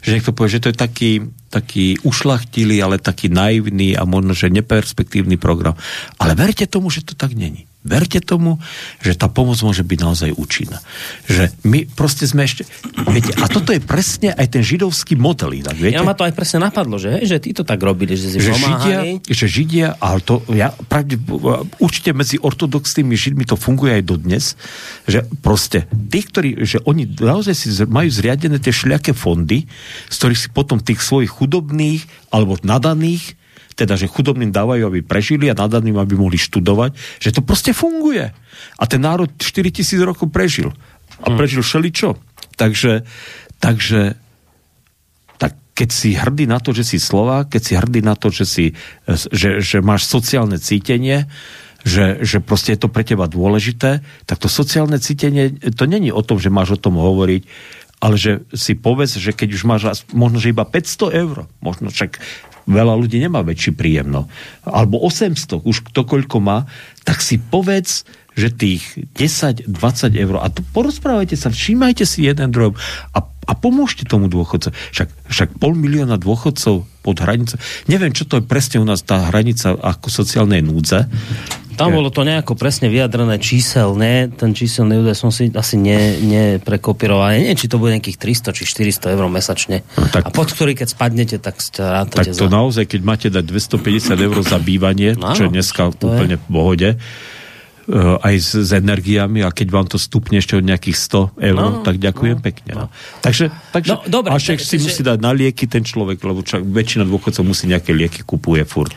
že 0.03 0.19
niekto 0.19 0.35
povie, 0.35 0.59
že 0.59 0.63
to 0.67 0.71
je 0.75 0.77
taký, 0.77 1.11
taký 1.47 2.03
ušlachtilý, 2.03 2.83
ale 2.83 2.99
taký 2.99 3.31
naivný 3.31 3.95
a 3.95 4.03
možno, 4.03 4.35
že 4.35 4.51
neperspektívny 4.51 5.39
program. 5.39 5.79
Ale 6.19 6.35
verte 6.35 6.67
tomu, 6.67 6.91
že 6.91 7.07
to 7.07 7.15
tak 7.15 7.39
není. 7.39 7.71
Verte 7.87 8.19
tomu, 8.19 8.59
že 9.01 9.15
tá 9.15 9.31
pomoc 9.31 9.57
môže 9.63 9.87
byť 9.87 9.99
naozaj 10.03 10.31
účinná. 10.35 10.83
Že 11.31 11.55
my 11.63 11.87
proste 11.95 12.27
sme 12.27 12.45
ešte... 12.45 12.67
Viete, 13.07 13.33
a 13.39 13.47
toto 13.47 13.71
je 13.71 13.79
presne 13.79 14.35
aj 14.35 14.59
ten 14.59 14.63
židovský 14.67 15.15
model 15.15 15.55
inak, 15.55 15.79
viete? 15.79 15.97
Ja 15.97 16.03
ma 16.03 16.19
to 16.19 16.27
aj 16.27 16.35
presne 16.35 16.67
napadlo, 16.67 16.99
že, 16.99 17.23
že 17.23 17.39
tí 17.39 17.55
to 17.55 17.63
tak 17.63 17.79
robili, 17.79 18.19
že 18.19 18.35
si 18.35 18.39
že 18.43 18.53
Židia, 18.53 18.99
že 19.23 19.47
Židia, 19.47 19.89
ale 20.03 20.19
to 20.21 20.43
ja 20.51 20.75
pravde, 20.91 21.17
určite 21.79 22.11
medzi 22.11 22.37
ortodoxnými 22.43 23.15
Židmi 23.15 23.47
to 23.47 23.55
funguje 23.55 24.03
aj 24.03 24.05
dodnes, 24.05 24.45
že 25.07 25.23
proste 25.41 25.87
tí, 25.89 26.21
ktorí, 26.27 26.67
že 26.67 26.83
oni 26.83 27.07
naozaj 27.07 27.55
si 27.55 27.71
majú 27.87 28.11
zriadené 28.11 28.59
tie 28.59 28.75
šľaké 28.75 29.15
fondy, 29.15 29.71
z 30.11 30.15
ktorých 30.19 30.41
si 30.41 30.49
potom 30.51 30.83
tých 30.83 30.99
svojich 30.99 31.31
chudobných 31.31 32.03
alebo 32.35 32.59
nadaných 32.67 33.39
teda, 33.77 33.95
že 34.01 34.09
chudobným 34.09 34.51
dávajú, 34.51 34.89
aby 34.89 35.01
prežili 35.05 35.53
a 35.53 35.55
nadaným, 35.55 36.01
aby 36.01 36.17
mohli 36.17 36.41
študovať, 36.41 36.97
že 37.21 37.31
to 37.37 37.45
proste 37.45 37.77
funguje. 37.77 38.33
A 38.81 38.85
ten 38.89 39.05
národ 39.05 39.29
4000 39.37 40.01
rokov 40.01 40.33
prežil. 40.33 40.73
A 41.21 41.29
hm. 41.29 41.37
prežil 41.37 41.61
všeličo. 41.61 42.17
Takže, 42.57 43.05
takže 43.61 44.17
tak 45.37 45.61
keď 45.77 45.89
si 45.93 46.17
hrdý 46.17 46.49
na 46.49 46.57
to, 46.57 46.73
že 46.73 46.89
si 46.89 46.97
Slovák, 46.97 47.53
keď 47.53 47.63
si 47.63 47.73
hrdý 47.77 48.01
na 48.01 48.17
to, 48.17 48.33
že, 48.33 48.49
si, 48.49 48.67
že, 49.29 49.61
že 49.61 49.85
máš 49.85 50.09
sociálne 50.09 50.57
cítenie, 50.57 51.29
že, 51.85 52.19
že 52.25 52.41
proste 52.41 52.75
je 52.75 52.81
to 52.81 52.91
pre 52.91 53.05
teba 53.05 53.29
dôležité, 53.29 54.01
tak 54.27 54.37
to 54.41 54.49
sociálne 54.51 54.97
cítenie, 54.99 55.53
to 55.77 55.85
není 55.85 56.11
o 56.11 56.25
tom, 56.25 56.41
že 56.41 56.51
máš 56.51 56.81
o 56.81 56.83
tom 56.83 56.97
hovoriť, 56.99 57.45
ale 58.01 58.17
že 58.17 58.43
si 58.57 58.75
povedz, 58.75 59.21
že 59.21 59.37
keď 59.37 59.49
už 59.53 59.63
máš 59.69 59.83
možno, 60.11 60.41
že 60.41 60.51
iba 60.51 60.65
500 60.65 61.13
eur, 61.13 61.37
možno 61.61 61.93
však 61.93 62.19
veľa 62.67 62.95
ľudí 62.99 63.23
nemá 63.23 63.47
väčší 63.47 63.73
príjem, 63.73 64.11
no. 64.11 64.27
Alebo 64.67 64.99
800, 65.03 65.63
už 65.63 65.87
kto 65.91 66.03
koľko 66.03 66.43
má, 66.43 66.67
tak 67.07 67.23
si 67.23 67.39
povedz, 67.39 68.03
že 68.37 68.53
tých 68.53 68.85
10-20 69.17 69.73
eur, 70.13 70.35
a 70.45 70.53
to 70.53 70.61
porozprávajte 70.77 71.41
sa, 71.41 71.49
všímajte 71.49 72.05
si 72.05 72.29
jeden 72.29 72.53
druhom 72.53 72.77
a, 73.17 73.19
a 73.25 73.53
pomôžte 73.57 74.05
tomu 74.05 74.29
dôchodcu. 74.29 74.77
Však, 74.93 75.09
však 75.33 75.49
pol 75.57 75.73
milióna 75.73 76.21
dôchodcov 76.21 76.85
pod 77.01 77.17
hranicou, 77.17 77.57
neviem, 77.89 78.13
čo 78.13 78.29
to 78.29 78.43
je 78.43 78.45
presne 78.45 78.83
u 78.83 78.87
nás 78.87 79.01
tá 79.01 79.33
hranica 79.33 79.73
ako 79.73 80.13
sociálnej 80.13 80.61
núdze, 80.61 81.09
tam 81.77 81.93
bolo 81.93 82.09
to 82.09 82.25
nejako 82.25 82.57
presne 82.57 82.89
vyjadrené 82.89 83.37
číselne, 83.37 84.33
ten 84.33 84.51
číselný 84.57 85.05
údaj 85.05 85.17
som 85.17 85.31
si 85.31 85.53
asi 85.53 85.77
ne, 85.77 86.17
neprekopíroval. 86.25 87.37
Nie, 87.37 87.55
či 87.55 87.69
to 87.69 87.77
bude 87.77 87.93
nejakých 87.93 88.17
300 88.17 88.57
či 88.57 88.65
400 88.65 89.15
eur 89.15 89.25
mesačne. 89.29 89.85
No, 90.01 90.09
tak, 90.09 90.27
a 90.27 90.29
pod 90.33 90.49
ktorý, 90.51 90.73
keď 90.73 90.89
spadnete, 90.91 91.37
tak 91.37 91.61
ste 91.61 91.85
Tak 91.85 92.33
to 92.33 92.49
za... 92.49 92.53
naozaj, 92.53 92.85
keď 92.89 93.01
máte 93.05 93.29
dať 93.29 93.45
250 93.45 94.17
eur 94.17 94.37
za 94.41 94.59
bývanie, 94.59 95.15
no, 95.15 95.37
čo 95.37 95.47
je 95.47 95.53
dneska 95.53 95.93
úplne 95.93 96.37
je. 96.37 96.43
v 96.43 96.45
pohode, 96.49 96.89
aj 97.95 98.35
s, 98.35 98.51
s 98.67 98.71
energiami 98.75 99.47
a 99.47 99.55
keď 99.55 99.69
vám 99.71 99.87
to 99.87 99.95
stupne 99.95 100.43
ešte 100.43 100.59
od 100.59 100.67
nejakých 100.67 100.97
100 101.39 101.39
eur, 101.39 101.55
no, 101.55 101.87
tak 101.87 102.03
ďakujem 102.03 102.39
no, 102.39 102.43
pekne. 102.43 102.73
No. 102.75 102.87
Takže, 103.23 103.55
takže 103.71 103.93
no, 103.95 103.99
dobre, 104.11 104.35
a 104.35 104.43
však 104.43 104.59
si 104.59 104.77
že... 104.79 104.83
musí 104.83 105.03
dať 105.07 105.19
na 105.23 105.31
lieky 105.31 105.71
ten 105.71 105.87
človek, 105.87 106.19
lebo 106.19 106.43
čak, 106.43 106.67
väčšina 106.67 107.07
dôchodcov 107.07 107.47
musí 107.47 107.71
nejaké 107.71 107.95
lieky 107.95 108.27
kupuje 108.27 108.67
furt. 108.67 108.95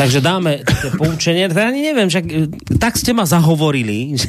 Takže 0.00 0.24
dáme 0.24 0.64
tie 0.64 0.90
poučenie, 0.96 1.44
ja 1.44 1.52
ani 1.52 1.84
neviem, 1.84 2.08
že 2.08 2.24
tak 2.80 2.96
ste 2.96 3.12
ma 3.12 3.28
zahovorili, 3.28 4.16
že, 4.16 4.28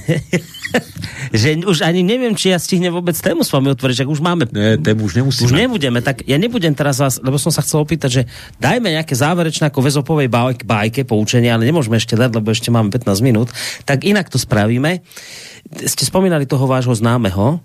že 1.31 1.49
už 1.63 1.87
ani 1.87 2.03
neviem, 2.03 2.35
či 2.35 2.51
ja 2.51 2.59
stihnem 2.59 2.91
vôbec 2.91 3.15
tému 3.15 3.47
s 3.47 3.51
vami 3.55 3.71
otvoriť, 3.71 4.03
že 4.03 4.05
už 4.05 4.19
máme... 4.19 4.51
Nie, 4.51 4.75
tému 4.75 5.07
už 5.07 5.23
nemusíme. 5.23 5.47
Už 5.47 5.53
nebudeme, 5.55 5.99
tak 6.03 6.27
ja 6.27 6.35
nebudem 6.35 6.75
teraz 6.75 6.99
vás, 6.99 7.23
lebo 7.23 7.39
som 7.39 7.55
sa 7.55 7.63
chcel 7.63 7.81
opýtať, 7.81 8.09
že 8.11 8.21
dajme 8.59 8.91
nejaké 8.91 9.15
záverečné 9.15 9.71
ako 9.71 9.79
väzopovej 9.79 10.27
bajke, 10.27 10.63
bajke 10.67 11.01
poučenie, 11.07 11.49
ale 11.49 11.63
nemôžeme 11.63 11.95
ešte 11.95 12.19
dať, 12.19 12.35
lebo 12.35 12.51
ešte 12.51 12.67
máme 12.67 12.91
15 12.91 13.23
minút. 13.23 13.49
Tak 13.87 13.92
tak 13.93 14.09
inak 14.09 14.25
to 14.25 14.41
spravíme. 14.41 15.05
Ste 15.85 16.09
spomínali 16.09 16.49
toho 16.49 16.65
vášho 16.65 16.97
známeho, 16.97 17.61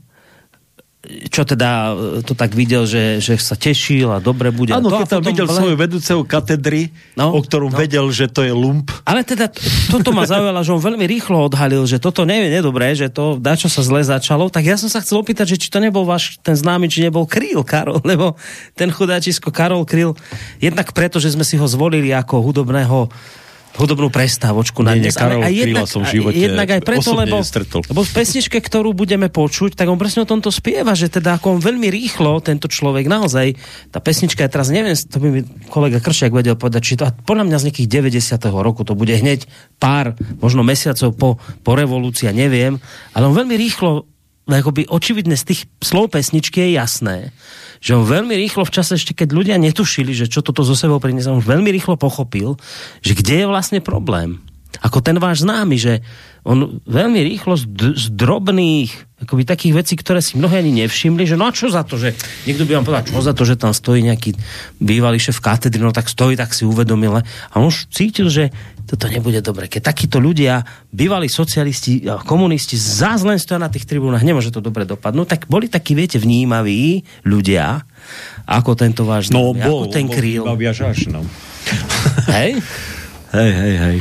čo 1.33 1.47
teda 1.47 1.95
e, 1.95 2.26
to 2.26 2.37
tak 2.37 2.53
videl, 2.53 2.85
že, 2.85 3.22
že 3.22 3.41
sa 3.41 3.57
tešil 3.57 4.12
a 4.12 4.18
dobre 4.20 4.53
bude. 4.53 4.76
Áno, 4.76 4.93
keď 4.93 5.09
tam 5.09 5.24
videl 5.24 5.49
svojho 5.49 5.79
vedúceho 5.79 6.20
katedry, 6.26 6.93
no, 7.16 7.33
o 7.33 7.41
ktorom 7.41 7.72
no. 7.72 7.79
vedel, 7.81 8.05
že 8.12 8.29
to 8.29 8.45
je 8.45 8.53
lump. 8.53 8.93
Ale 9.09 9.24
teda 9.24 9.49
toto 9.89 10.12
ma 10.12 10.29
zaujalo, 10.29 10.61
že 10.61 10.74
on 10.74 10.83
veľmi 10.85 11.09
rýchlo 11.09 11.49
odhalil, 11.49 11.89
že 11.89 11.97
toto 11.97 12.29
nie 12.29 12.45
je 12.45 12.61
nedobré, 12.61 12.93
že 12.93 13.09
to 13.09 13.41
čo 13.41 13.72
sa 13.72 13.81
zle 13.81 14.05
začalo. 14.05 14.53
Tak 14.53 14.66
ja 14.68 14.76
som 14.76 14.93
sa 14.93 15.01
chcel 15.01 15.22
opýtať, 15.22 15.57
že 15.57 15.61
či 15.64 15.72
to 15.72 15.81
nebol 15.81 16.05
váš 16.05 16.37
ten 16.45 16.59
známy, 16.59 16.93
či 16.93 17.01
nebol 17.01 17.24
Kryl 17.24 17.64
Karol, 17.64 18.05
lebo 18.05 18.37
ten 18.76 18.93
chudáčisko 18.93 19.49
Karol 19.49 19.89
Kryl, 19.89 20.12
jednak 20.61 20.93
preto, 20.93 21.16
že 21.22 21.33
sme 21.33 21.47
si 21.47 21.57
ho 21.57 21.64
zvolili 21.64 22.12
ako 22.12 22.43
hudobného 22.43 23.09
hudobnú 23.77 24.09
prestávočku 24.09 24.81
na 24.81 24.97
dnes. 24.97 25.12
Karol 25.14 25.45
a 25.45 25.53
jednak, 25.53 25.85
som 25.85 26.03
v 26.03 26.19
živote 26.19 26.39
jednak 26.39 26.69
aj 26.69 26.81
preto, 26.83 27.12
lebo, 27.12 27.43
lebo 27.43 28.01
v 28.03 28.12
pesničke, 28.14 28.59
ktorú 28.59 28.97
budeme 28.97 29.29
počuť, 29.29 29.77
tak 29.77 29.87
on 29.93 30.01
presne 30.01 30.25
o 30.25 30.29
tomto 30.29 30.49
spieva, 30.49 30.97
že 30.97 31.12
teda 31.12 31.37
ako 31.37 31.59
on 31.59 31.61
veľmi 31.61 31.87
rýchlo, 31.93 32.41
tento 32.41 32.66
človek 32.66 33.07
naozaj, 33.07 33.55
tá 33.93 33.99
pesnička, 34.01 34.43
ja 34.43 34.51
teraz 34.51 34.73
neviem, 34.73 34.97
to 34.97 35.19
by 35.21 35.29
mi 35.29 35.41
kolega 35.69 36.01
Kršiak 36.01 36.33
vedel 36.33 36.57
povedať, 36.57 36.83
či 36.83 36.95
to, 36.99 37.07
podľa 37.29 37.45
mňa 37.47 37.57
z 37.61 37.64
nejakých 37.71 37.89
90. 38.19 38.64
roku, 38.64 38.83
to 38.83 38.97
bude 38.97 39.12
hneď 39.12 39.47
pár, 39.77 40.16
možno 40.41 40.64
mesiacov 40.64 41.14
po, 41.14 41.29
po 41.62 41.73
revolúcii, 41.77 42.31
neviem, 42.35 42.81
ale 43.12 43.25
on 43.29 43.35
veľmi 43.37 43.55
rýchlo 43.55 44.09
akoby 44.49 44.89
očividne 44.89 45.37
z 45.37 45.53
tých 45.53 45.61
slov 45.85 46.09
pesničky 46.16 46.64
je 46.64 46.81
jasné, 46.81 47.16
že 47.79 47.97
on 47.97 48.05
veľmi 48.05 48.35
rýchlo 48.37 48.66
v 48.66 48.74
čase, 48.74 48.99
ešte 48.99 49.16
keď 49.16 49.29
ľudia 49.35 49.57
netušili, 49.57 50.12
že 50.14 50.31
čo 50.31 50.45
toto 50.45 50.62
zo 50.62 50.76
sebou 50.76 51.01
priniesie, 51.01 51.33
on 51.33 51.43
veľmi 51.43 51.72
rýchlo 51.72 51.97
pochopil, 51.97 52.61
že 53.01 53.16
kde 53.16 53.45
je 53.45 53.51
vlastne 53.51 53.81
problém. 53.81 54.43
Ako 54.85 55.03
ten 55.03 55.16
váš 55.16 55.43
známy, 55.43 55.76
že 55.81 55.95
on 56.47 56.79
veľmi 56.87 57.24
rýchlo 57.24 57.57
z, 57.57 57.64
z 57.97 58.05
drobných 58.14 59.08
akoby 59.19 59.43
takých 59.43 59.75
vecí, 59.75 59.95
ktoré 59.99 60.23
si 60.23 60.39
mnohé 60.39 60.62
ani 60.62 60.87
nevšimli, 60.87 61.27
že 61.27 61.35
no 61.35 61.51
a 61.51 61.55
čo 61.55 61.66
za 61.66 61.83
to, 61.83 61.99
že 61.99 62.14
niekto 62.47 62.62
by 62.62 62.79
vám 62.79 62.85
povedal, 62.87 63.05
čo 63.11 63.19
za 63.19 63.35
to, 63.35 63.43
že 63.43 63.59
tam 63.59 63.75
stojí 63.75 64.07
nejaký 64.07 64.39
bývalý 64.79 65.19
šéf 65.19 65.43
katedry, 65.43 65.83
no 65.83 65.91
tak 65.91 66.07
stojí, 66.07 66.39
tak 66.39 66.55
si 66.55 66.62
uvedomil. 66.62 67.19
A 67.19 67.55
on 67.59 67.66
už 67.66 67.91
cítil, 67.91 68.31
že 68.31 68.55
toto 68.87 69.11
nebude 69.11 69.43
dobre. 69.43 69.66
Keď 69.66 69.83
takíto 69.85 70.16
ľudia, 70.23 70.64
bývalí 70.95 71.29
socialisti 71.29 72.09
a 72.09 72.23
komunisti, 72.23 72.79
zás 72.79 73.27
len 73.27 73.37
stoja 73.37 73.61
na 73.61 73.69
tých 73.69 73.85
tribúnach, 73.85 74.25
nemôže 74.25 74.55
to 74.55 74.64
dobre 74.64 74.87
dopadnúť, 74.89 75.27
tak 75.29 75.41
boli 75.51 75.69
takí, 75.69 75.93
viete, 75.93 76.16
vnímaví 76.16 77.05
ľudia, 77.27 77.85
ako 78.49 78.71
tento 78.79 79.03
váš 79.05 79.29
no, 79.35 79.53
bol, 79.53 79.85
ako 79.85 79.93
ten 79.93 80.07
bol 80.09 80.14
kryl. 80.16 80.43
Až, 80.49 81.11
no. 81.12 81.21
Hej? 82.33 82.62
hej, 83.37 83.51
hej, 83.53 83.75
hej. 83.77 83.97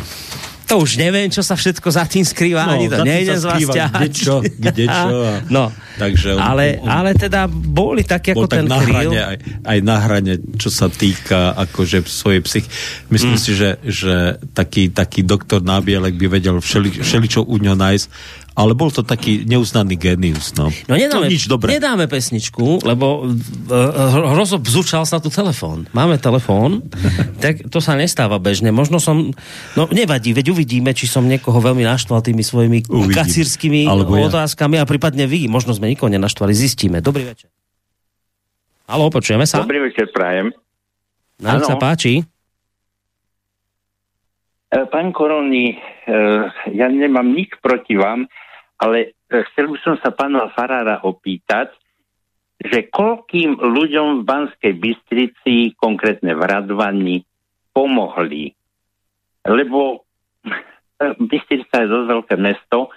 To 0.68 0.84
už 0.84 1.00
neviem, 1.00 1.32
čo 1.32 1.40
sa 1.40 1.56
všetko 1.56 1.88
za 1.88 2.04
tým 2.04 2.28
skrýva, 2.28 2.68
no, 2.68 2.76
ani 2.76 2.92
to 2.92 3.04
nejde 3.08 3.40
z 3.40 3.46
vás 3.48 3.64
Kde 3.64 4.08
čo, 4.12 4.44
kde 4.44 4.86
čo. 4.92 5.08
A, 5.24 5.40
no, 5.56 5.72
takže 5.96 6.36
on, 6.36 6.44
ale, 6.44 6.76
on, 6.84 6.88
ale 6.92 7.10
teda 7.16 7.48
boli 7.48 8.04
tak, 8.04 8.36
ako 8.36 8.44
bol 8.44 8.52
ten 8.52 8.68
tak 8.68 8.72
na 8.76 8.78
hrane, 8.84 9.18
aj, 9.18 9.38
aj 9.64 9.80
na 9.80 9.98
hrane, 10.04 10.34
čo 10.60 10.68
sa 10.68 10.92
týka 10.92 11.56
akože 11.56 12.04
svojej 12.04 12.42
psych. 12.44 12.68
Myslím 13.08 13.40
mm. 13.40 13.44
si, 13.48 13.52
že, 13.56 13.70
že 13.88 14.44
taký, 14.52 14.92
taký 14.92 15.24
doktor 15.24 15.64
Nábielek 15.64 16.20
by 16.20 16.28
vedel 16.36 16.60
všeli, 16.60 17.00
všeličo 17.00 17.48
u 17.48 17.56
ňo 17.64 17.74
nájsť 17.80 18.08
ale 18.58 18.74
bol 18.74 18.90
to 18.90 19.06
taký 19.06 19.46
neuznaný 19.46 20.02
genius. 20.02 20.58
No, 20.58 20.74
no 20.90 20.94
nedáme, 20.98 21.30
to 21.30 21.34
nič 21.38 21.46
dobré. 21.46 21.78
nedáme 21.78 22.10
pesničku, 22.10 22.82
lebo 22.82 23.30
uh, 23.30 24.34
Hrozo 24.34 24.58
vzúčal 24.58 25.06
sa 25.06 25.22
tu 25.22 25.30
telefón. 25.30 25.86
Máme 25.94 26.18
telefón, 26.18 26.90
tak 27.44 27.70
to 27.70 27.78
sa 27.78 27.94
nestáva 27.94 28.42
bežne. 28.42 28.74
Možno 28.74 28.98
som, 28.98 29.30
no 29.78 29.84
nevadí, 29.94 30.34
veď 30.34 30.58
uvidíme, 30.58 30.90
či 30.98 31.06
som 31.06 31.30
niekoho 31.30 31.62
veľmi 31.62 31.86
naštval 31.86 32.26
tými 32.26 32.42
svojimi 32.42 32.90
Uvidím. 32.90 33.14
kacírskymi 33.14 33.86
Alebo 33.86 34.18
otázkami 34.26 34.82
ja. 34.82 34.84
a 34.84 34.90
prípadne 34.90 35.30
vy. 35.30 35.46
Možno 35.46 35.78
sme 35.78 35.94
nikoho 35.94 36.10
nenaštvali, 36.10 36.50
zistíme. 36.58 36.98
Dobrý 36.98 37.30
večer. 37.30 37.54
Halo, 38.90 39.14
počujeme 39.14 39.46
sa? 39.46 39.62
Dobrý 39.62 39.86
večer, 39.86 40.10
prajem. 40.10 40.50
Nám 41.38 41.62
sa 41.62 41.78
páči. 41.78 42.26
E, 44.68 44.78
pán 44.90 45.14
Koroni, 45.14 45.78
ja 46.74 46.88
nemám 46.90 47.28
nič 47.36 47.54
proti 47.62 48.00
vám, 48.00 48.26
ale 48.78 49.18
e, 49.30 49.44
chcel 49.52 49.74
by 49.74 49.78
som 49.82 49.96
sa 50.02 50.14
pána 50.14 50.50
Farára 50.54 51.02
opýtať, 51.02 51.74
že 52.58 52.90
koľkým 52.90 53.62
ľuďom 53.62 54.22
v 54.22 54.26
Banskej 54.26 54.74
Bystrici, 54.78 55.78
konkrétne 55.78 56.34
v 56.34 56.42
Radvani, 56.42 57.18
pomohli. 57.74 58.54
Lebo 59.46 60.02
e, 60.46 61.18
Bystrica 61.22 61.86
je 61.86 61.92
dosť 61.92 62.08
veľké 62.10 62.36
mesto 62.42 62.90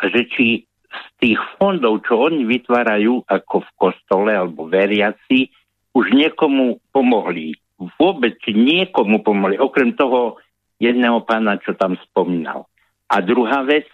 a 0.00 0.02
že 0.08 0.28
či 0.32 0.46
z 0.92 1.04
tých 1.20 1.40
fondov, 1.56 2.04
čo 2.04 2.20
oni 2.20 2.44
vytvárajú 2.44 3.24
ako 3.24 3.64
v 3.64 3.70
kostole 3.80 4.32
alebo 4.36 4.68
veriaci, 4.68 5.48
už 5.96 6.12
niekomu 6.12 6.80
pomohli. 6.92 7.56
Vôbec, 7.96 8.36
niekomu 8.46 9.24
pomohli, 9.24 9.56
okrem 9.56 9.96
toho 9.96 10.38
jedného 10.76 11.24
pána, 11.24 11.58
čo 11.60 11.72
tam 11.76 11.96
spomínal. 12.10 12.68
A 13.08 13.20
druhá 13.20 13.64
vec, 13.64 13.88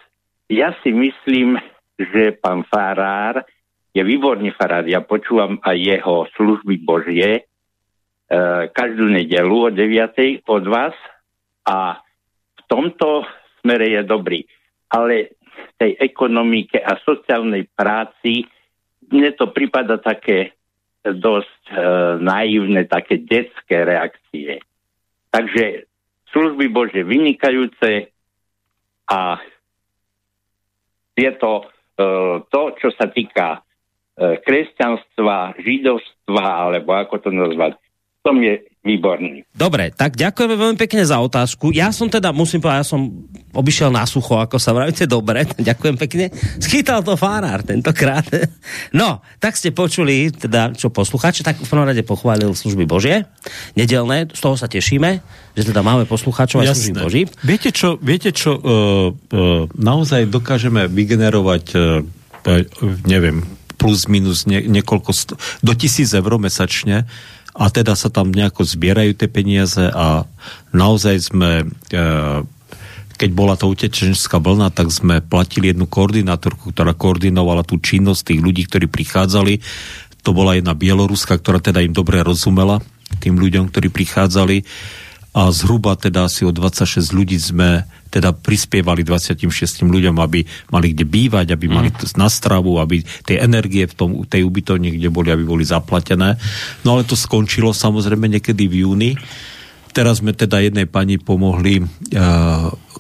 ja 0.49 0.73
si 0.81 0.91
myslím, 0.93 1.61
že 2.01 2.33
pán 2.41 2.65
Farár 2.69 3.45
je 3.93 4.03
výborný 4.05 4.53
farár. 4.55 4.87
Ja 4.87 5.03
počúvam 5.03 5.59
aj 5.65 5.77
jeho 5.77 6.17
služby 6.37 6.85
Božie 6.85 7.31
e, 7.35 7.43
každú 8.71 9.11
nedelu 9.11 9.57
o 9.67 9.71
9. 9.73 10.45
od 10.47 10.65
vás 10.69 10.95
a 11.67 12.01
v 12.55 12.63
tomto 12.71 13.27
smere 13.61 13.91
je 13.91 14.03
dobrý. 14.07 14.41
Ale 14.89 15.37
tej 15.79 15.99
ekonomike 15.99 16.79
a 16.79 16.99
sociálnej 17.03 17.67
práci 17.75 18.47
mne 19.09 19.33
to 19.35 19.51
prípada 19.51 19.97
také 19.97 20.53
dosť 21.03 21.63
e, 21.73 21.75
naivné, 22.21 22.85
také 22.85 23.25
detské 23.25 23.83
reakcie. 23.89 24.61
Takže 25.33 25.89
služby 26.31 26.69
Bože 26.69 27.01
vynikajúce 27.03 28.13
a 29.09 29.41
je 31.19 31.33
to 31.43 31.53
e, 31.61 31.65
to, 32.47 32.63
čo 32.79 32.89
sa 32.95 33.11
týka 33.11 33.59
e, 33.59 34.39
kresťanstva, 34.39 35.59
židovstva, 35.59 36.71
alebo 36.71 36.95
ako 36.95 37.19
to 37.19 37.31
nazvať, 37.35 37.75
tom 38.29 38.45
je 38.45 38.61
výborný. 38.87 39.43
Dobre, 39.51 39.91
tak 39.91 40.15
ďakujeme 40.15 40.55
veľmi 40.55 40.79
pekne 40.79 41.03
za 41.03 41.19
otázku. 41.19 41.75
Ja 41.75 41.91
som 41.91 42.07
teda, 42.07 42.31
musím 42.31 42.63
povedať, 42.63 42.87
ja 42.87 42.87
som 42.87 43.01
obišiel 43.51 43.91
na 43.91 44.07
sucho, 44.07 44.39
ako 44.39 44.57
sa 44.57 44.71
vravíte, 44.71 45.11
dobre, 45.11 45.45
ďakujem 45.71 45.97
pekne. 45.99 46.31
Schytal 46.63 47.03
to 47.03 47.19
fárár 47.19 47.67
tentokrát. 47.67 48.25
No, 48.95 49.21
tak 49.43 49.57
ste 49.59 49.75
počuli, 49.75 50.33
teda, 50.33 50.73
čo 50.73 50.89
poslucháči, 50.89 51.45
tak 51.45 51.61
v 51.61 51.69
prvom 51.69 51.85
rade 51.85 52.01
pochválil 52.07 52.53
služby 52.57 52.89
Božie, 52.89 53.29
nedelné, 53.77 54.29
z 54.33 54.41
toho 54.41 54.57
sa 54.57 54.65
tešíme, 54.65 55.21
že 55.53 55.63
teda 55.67 55.85
máme 55.85 56.09
poslucháčov 56.09 56.65
aj 56.65 56.73
služby 56.73 56.95
Boží. 56.97 57.23
Viete 57.45 57.69
čo, 57.69 58.01
viete 58.01 58.33
čo 58.33 58.57
uh, 58.57 58.63
uh, 58.63 59.69
naozaj 59.77 60.31
dokážeme 60.33 60.89
vygenerovať, 60.89 61.65
uh, 61.77 62.01
neviem, 63.05 63.45
plus 63.79 64.11
minus 64.11 64.45
nie, 64.45 64.67
niekoľko, 64.67 65.11
sto, 65.15 65.35
do 65.63 65.73
tisíc 65.73 66.11
eur 66.11 66.35
mesačne, 66.37 67.07
a 67.59 67.65
teda 67.75 67.99
sa 67.99 68.07
tam 68.07 68.31
nejako 68.31 68.63
zbierajú 68.63 69.19
tie 69.19 69.27
peniaze 69.27 69.83
a 69.83 70.23
naozaj 70.71 71.17
sme, 71.19 71.67
e, 71.91 72.05
keď 73.19 73.31
bola 73.35 73.59
to 73.59 73.67
utečenská 73.67 74.39
vlna, 74.39 74.71
tak 74.71 74.95
sme 74.95 75.19
platili 75.19 75.75
jednu 75.75 75.91
koordinátorku, 75.91 76.71
ktorá 76.71 76.95
koordinovala 76.95 77.67
tú 77.67 77.83
činnosť 77.83 78.31
tých 78.31 78.41
ľudí, 78.41 78.63
ktorí 78.71 78.87
prichádzali. 78.87 79.59
To 80.23 80.31
bola 80.31 80.55
jedna 80.55 80.79
Bieloruska, 80.79 81.35
ktorá 81.35 81.59
teda 81.59 81.83
im 81.83 81.91
dobre 81.91 82.23
rozumela, 82.23 82.79
tým 83.19 83.35
ľuďom, 83.43 83.75
ktorí 83.75 83.91
prichádzali 83.91 84.63
a 85.35 85.51
zhruba 85.51 85.99
teda 85.99 86.31
asi 86.31 86.47
o 86.47 86.55
26 86.55 87.11
ľudí 87.11 87.37
sme 87.37 87.85
teda 88.09 88.33
prispievali 88.33 89.05
26 89.05 89.85
ľuďom, 89.85 90.17
aby 90.19 90.43
mali 90.73 90.97
kde 90.97 91.05
bývať, 91.05 91.55
aby 91.55 91.67
mm. 91.69 91.73
mali 91.73 91.89
na 92.17 92.29
stravu, 92.33 92.81
aby 92.81 93.05
tie 93.25 93.41
energie 93.41 93.85
v 93.85 93.95
tom, 93.95 94.11
tej 94.25 94.43
ubytovni, 94.45 94.97
kde 94.97 95.09
boli, 95.13 95.29
aby 95.31 95.45
boli 95.45 95.65
zaplatené. 95.65 96.41
No 96.83 96.99
ale 96.99 97.05
to 97.05 97.15
skončilo 97.15 97.77
samozrejme 97.77 98.27
niekedy 98.27 98.67
v 98.67 98.89
júni. 98.89 99.11
Teraz 99.93 100.21
sme 100.21 100.37
teda 100.37 100.61
jednej 100.61 100.85
pani 100.85 101.17
pomohli 101.17 101.81
uh, 101.81 101.89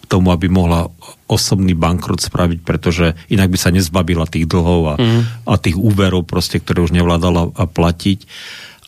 tomu, 0.08 0.32
aby 0.32 0.48
mohla 0.48 0.88
osobný 1.28 1.76
bankrot 1.76 2.24
spraviť, 2.24 2.64
pretože 2.64 3.12
inak 3.28 3.52
by 3.52 3.58
sa 3.60 3.70
nezbavila 3.70 4.24
tých 4.24 4.48
dlhov 4.48 4.80
a, 4.88 4.94
mm. 4.96 5.22
a 5.44 5.54
tých 5.60 5.76
úverov, 5.76 6.24
proste, 6.24 6.58
ktoré 6.58 6.80
už 6.80 6.96
nevládala 6.96 7.52
platiť 7.52 8.24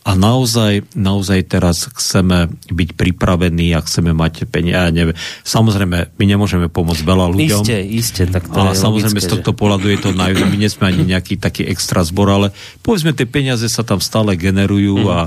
a 0.01 0.17
naozaj, 0.17 0.97
naozaj 0.97 1.45
teraz 1.45 1.85
chceme 1.85 2.49
byť 2.73 2.89
pripravení 2.97 3.69
a 3.77 3.85
chceme 3.85 4.17
mať 4.17 4.49
peniaze. 4.49 4.73
Ja 4.73 4.89
neviem. 4.89 5.13
Samozrejme, 5.45 6.17
my 6.17 6.25
nemôžeme 6.25 6.73
pomôcť 6.73 7.05
veľa 7.05 7.29
ľuďom. 7.29 7.61
Isté, 7.61 7.77
isté. 7.85 8.21
Tak 8.25 8.49
to 8.49 8.65
a 8.65 8.73
samozrejme 8.73 9.21
logické, 9.21 9.29
z 9.29 9.33
tohto 9.37 9.53
že... 9.53 9.59
pohľadu 9.61 9.85
je 9.93 9.99
to 10.01 10.09
naj... 10.17 10.33
My 10.41 10.57
nie 10.57 10.73
sme 10.73 10.89
ani 10.89 11.05
nejaký 11.05 11.37
taký 11.37 11.69
extra 11.69 12.01
zbor, 12.01 12.33
ale 12.33 12.47
povedzme, 12.81 13.13
tie 13.13 13.29
peniaze 13.29 13.69
sa 13.69 13.85
tam 13.85 14.01
stále 14.01 14.33
generujú 14.33 15.05
mm. 15.05 15.09
a, 15.13 15.19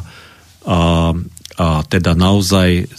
a 0.67 0.79
a 1.55 1.87
teda 1.87 2.19
naozaj 2.19 2.91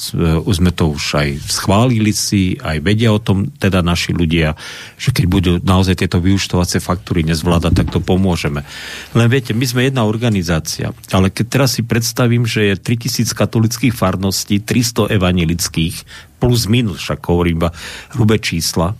už 0.48 0.56
sme 0.64 0.72
to 0.72 0.96
už 0.96 1.20
aj 1.20 1.30
schválili 1.44 2.16
si, 2.16 2.56
aj 2.56 2.80
vedia 2.80 3.12
o 3.12 3.20
tom 3.20 3.52
teda 3.52 3.84
naši 3.84 4.16
ľudia, 4.16 4.56
že 4.96 5.12
keď 5.12 5.26
budú 5.28 5.52
naozaj 5.60 6.00
tieto 6.00 6.24
vyučtovacie 6.24 6.80
faktúry 6.80 7.28
nezvládať, 7.28 7.84
tak 7.84 7.88
to 7.92 8.00
pomôžeme. 8.00 8.64
Len 9.12 9.28
viete, 9.28 9.52
my 9.52 9.66
sme 9.68 9.92
jedna 9.92 10.08
organizácia, 10.08 10.96
ale 11.12 11.36
keď 11.36 11.46
teraz 11.52 11.76
si 11.76 11.84
predstavím, 11.84 12.48
že 12.48 12.72
je 12.72 12.76
3000 12.80 13.36
katolických 13.36 13.92
farností, 13.92 14.64
300 14.64 15.12
evanilických, 15.12 16.08
plus 16.40 16.72
minus, 16.72 17.04
však 17.04 17.28
hovorím 17.28 17.68
iba 17.68 17.76
hrubé 18.16 18.40
čísla, 18.40 18.96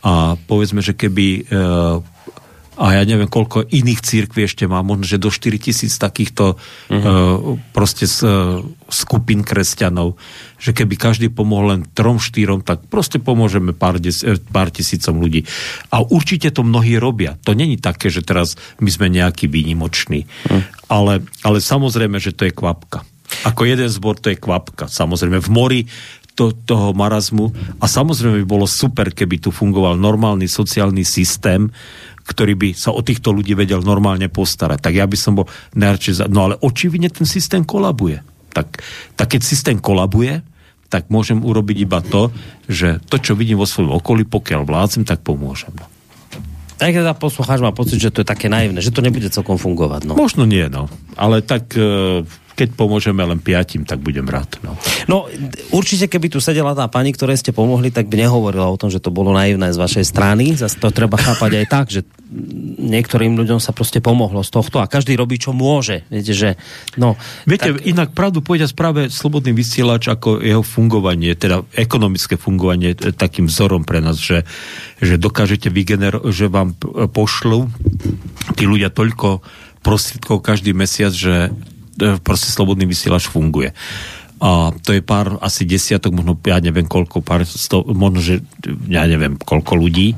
a 0.00 0.32
povedzme, 0.34 0.80
že 0.80 0.96
keby 0.96 1.26
e, 1.36 1.42
a 2.80 2.96
ja 2.96 3.04
neviem, 3.04 3.28
koľko 3.28 3.68
iných 3.68 4.00
církví 4.00 4.48
ešte 4.48 4.64
má, 4.64 4.80
možno, 4.80 5.04
že 5.04 5.20
do 5.20 5.28
4 5.28 5.52
tisíc 5.60 6.00
takýchto 6.00 6.56
uh-huh. 6.56 6.96
uh, 6.96 7.60
proste 7.76 8.08
z, 8.08 8.24
uh, 8.24 8.64
skupín 8.88 9.44
kresťanov, 9.44 10.16
že 10.56 10.72
keby 10.72 10.96
každý 10.96 11.28
pomohol 11.28 11.76
len 11.76 11.82
trom, 11.92 12.16
štyrom, 12.16 12.64
tak 12.64 12.88
proste 12.88 13.20
pomôžeme 13.20 13.76
pár, 13.76 14.00
des, 14.00 14.24
eh, 14.24 14.40
pár 14.40 14.72
tisícom 14.72 15.20
ľudí. 15.20 15.44
A 15.92 16.00
určite 16.00 16.48
to 16.56 16.64
mnohí 16.64 16.96
robia. 16.96 17.36
To 17.44 17.52
není 17.52 17.76
také, 17.76 18.08
že 18.08 18.24
teraz 18.24 18.56
my 18.80 18.88
sme 18.88 19.12
nejaký 19.12 19.44
výnimoční. 19.44 20.24
Uh-huh. 20.24 20.64
Ale, 20.88 21.20
ale 21.44 21.60
samozrejme, 21.60 22.16
že 22.16 22.32
to 22.32 22.48
je 22.48 22.56
kvapka. 22.56 23.04
Ako 23.44 23.62
jeden 23.62 23.86
zbor 23.86 24.18
to 24.18 24.32
je 24.32 24.40
kvapka. 24.40 24.90
Samozrejme, 24.90 25.38
v 25.38 25.50
mori 25.52 25.80
to, 26.40 26.56
toho 26.56 26.96
marazmu. 26.96 27.52
A 27.78 27.84
samozrejme 27.84 28.40
by 28.40 28.46
bolo 28.48 28.64
super, 28.64 29.12
keby 29.12 29.44
tu 29.44 29.52
fungoval 29.52 30.00
normálny 30.00 30.48
sociálny 30.48 31.04
systém, 31.04 31.68
ktorý 32.24 32.54
by 32.56 32.68
sa 32.76 32.90
o 32.92 33.00
týchto 33.00 33.32
ľudí 33.34 33.56
vedel 33.56 33.82
normálne 33.84 34.30
postarať. 34.30 34.78
Tak 34.80 34.92
ja 34.96 35.06
by 35.08 35.16
som 35.18 35.38
bol 35.40 35.46
najradšej 35.76 36.14
za... 36.14 36.24
No 36.28 36.50
ale 36.50 36.54
očividne 36.60 37.10
ten 37.10 37.24
systém 37.26 37.64
kolabuje. 37.64 38.22
Tak, 38.50 38.82
tak 39.14 39.26
keď 39.36 39.40
systém 39.46 39.78
kolabuje, 39.78 40.42
tak 40.90 41.06
môžem 41.06 41.38
urobiť 41.38 41.76
iba 41.86 42.02
to, 42.02 42.34
že 42.66 42.98
to, 43.06 43.22
čo 43.22 43.38
vidím 43.38 43.62
vo 43.62 43.66
svojom 43.66 43.94
okolí, 43.94 44.26
pokiaľ 44.26 44.66
vládzem, 44.66 45.06
tak 45.06 45.22
pomôžem. 45.22 45.70
No. 45.78 45.86
Tak 46.80 46.96
teda 46.96 47.12
poslucháč 47.14 47.60
má 47.60 47.70
pocit, 47.76 48.00
že 48.00 48.10
to 48.10 48.24
je 48.24 48.26
také 48.26 48.48
naivné, 48.48 48.80
že 48.80 48.90
to 48.90 49.04
nebude 49.04 49.28
celkom 49.30 49.60
fungovať. 49.60 50.08
No. 50.08 50.18
Možno 50.18 50.48
nie, 50.48 50.64
no. 50.66 50.88
Ale 51.14 51.44
tak 51.44 51.76
e, 51.76 52.24
keď 52.60 52.76
pomôžeme 52.76 53.24
len 53.24 53.40
piatim, 53.40 53.88
tak 53.88 54.04
budem 54.04 54.28
rád. 54.28 54.60
No. 54.60 54.76
no 55.08 55.32
určite, 55.72 56.12
keby 56.12 56.28
tu 56.28 56.44
sedela 56.44 56.76
tá 56.76 56.84
pani, 56.92 57.16
ktoré 57.16 57.32
ste 57.32 57.56
pomohli, 57.56 57.88
tak 57.88 58.12
by 58.12 58.20
nehovorila 58.20 58.68
o 58.68 58.76
tom, 58.76 58.92
že 58.92 59.00
to 59.00 59.08
bolo 59.08 59.32
naivné 59.32 59.72
z 59.72 59.80
vašej 59.80 60.04
strany. 60.04 60.52
Zas 60.52 60.76
to 60.76 60.92
treba 60.92 61.16
chápať 61.16 61.64
aj 61.64 61.66
tak, 61.72 61.86
že 61.88 62.04
niektorým 62.76 63.32
ľuďom 63.40 63.64
sa 63.64 63.72
proste 63.72 64.04
pomohlo 64.04 64.44
z 64.44 64.52
tohto 64.52 64.84
a 64.84 64.86
každý 64.92 65.16
robí, 65.16 65.40
čo 65.40 65.56
môže. 65.56 66.04
Viete, 66.12 66.36
že... 66.36 66.60
No, 67.00 67.16
Viete, 67.48 67.72
tak... 67.72 67.88
inak 67.88 68.12
pravdu 68.12 68.44
povedia 68.44 68.68
správe 68.68 69.08
Slobodný 69.08 69.56
vysielač 69.56 70.12
ako 70.12 70.44
jeho 70.44 70.60
fungovanie, 70.60 71.32
teda 71.32 71.64
ekonomické 71.72 72.36
fungovanie 72.36 72.92
takým 72.94 73.48
vzorom 73.48 73.88
pre 73.88 74.04
nás, 74.04 74.20
že, 74.20 74.44
že 75.00 75.16
dokážete 75.16 75.72
vygenerovať, 75.72 76.28
že 76.28 76.46
vám 76.52 76.76
pošlu 77.08 77.72
tí 78.54 78.68
ľudia 78.68 78.92
toľko 78.92 79.40
prostriedkov 79.80 80.44
každý 80.44 80.76
mesiac, 80.76 81.10
že 81.10 81.48
proste 82.24 82.48
slobodný 82.50 82.88
vysielač 82.88 83.28
funguje. 83.28 83.76
A 84.40 84.72
to 84.72 84.96
je 84.96 85.04
pár, 85.04 85.36
asi 85.44 85.68
desiatok, 85.68 86.16
možno 86.16 86.32
ja 86.48 86.56
neviem 86.64 86.88
koľko, 86.88 87.20
pár 87.20 87.44
sto, 87.44 87.84
možno, 87.84 88.24
že 88.24 88.40
ja 88.88 89.04
neviem 89.04 89.36
koľko 89.36 89.76
ľudí, 89.76 90.16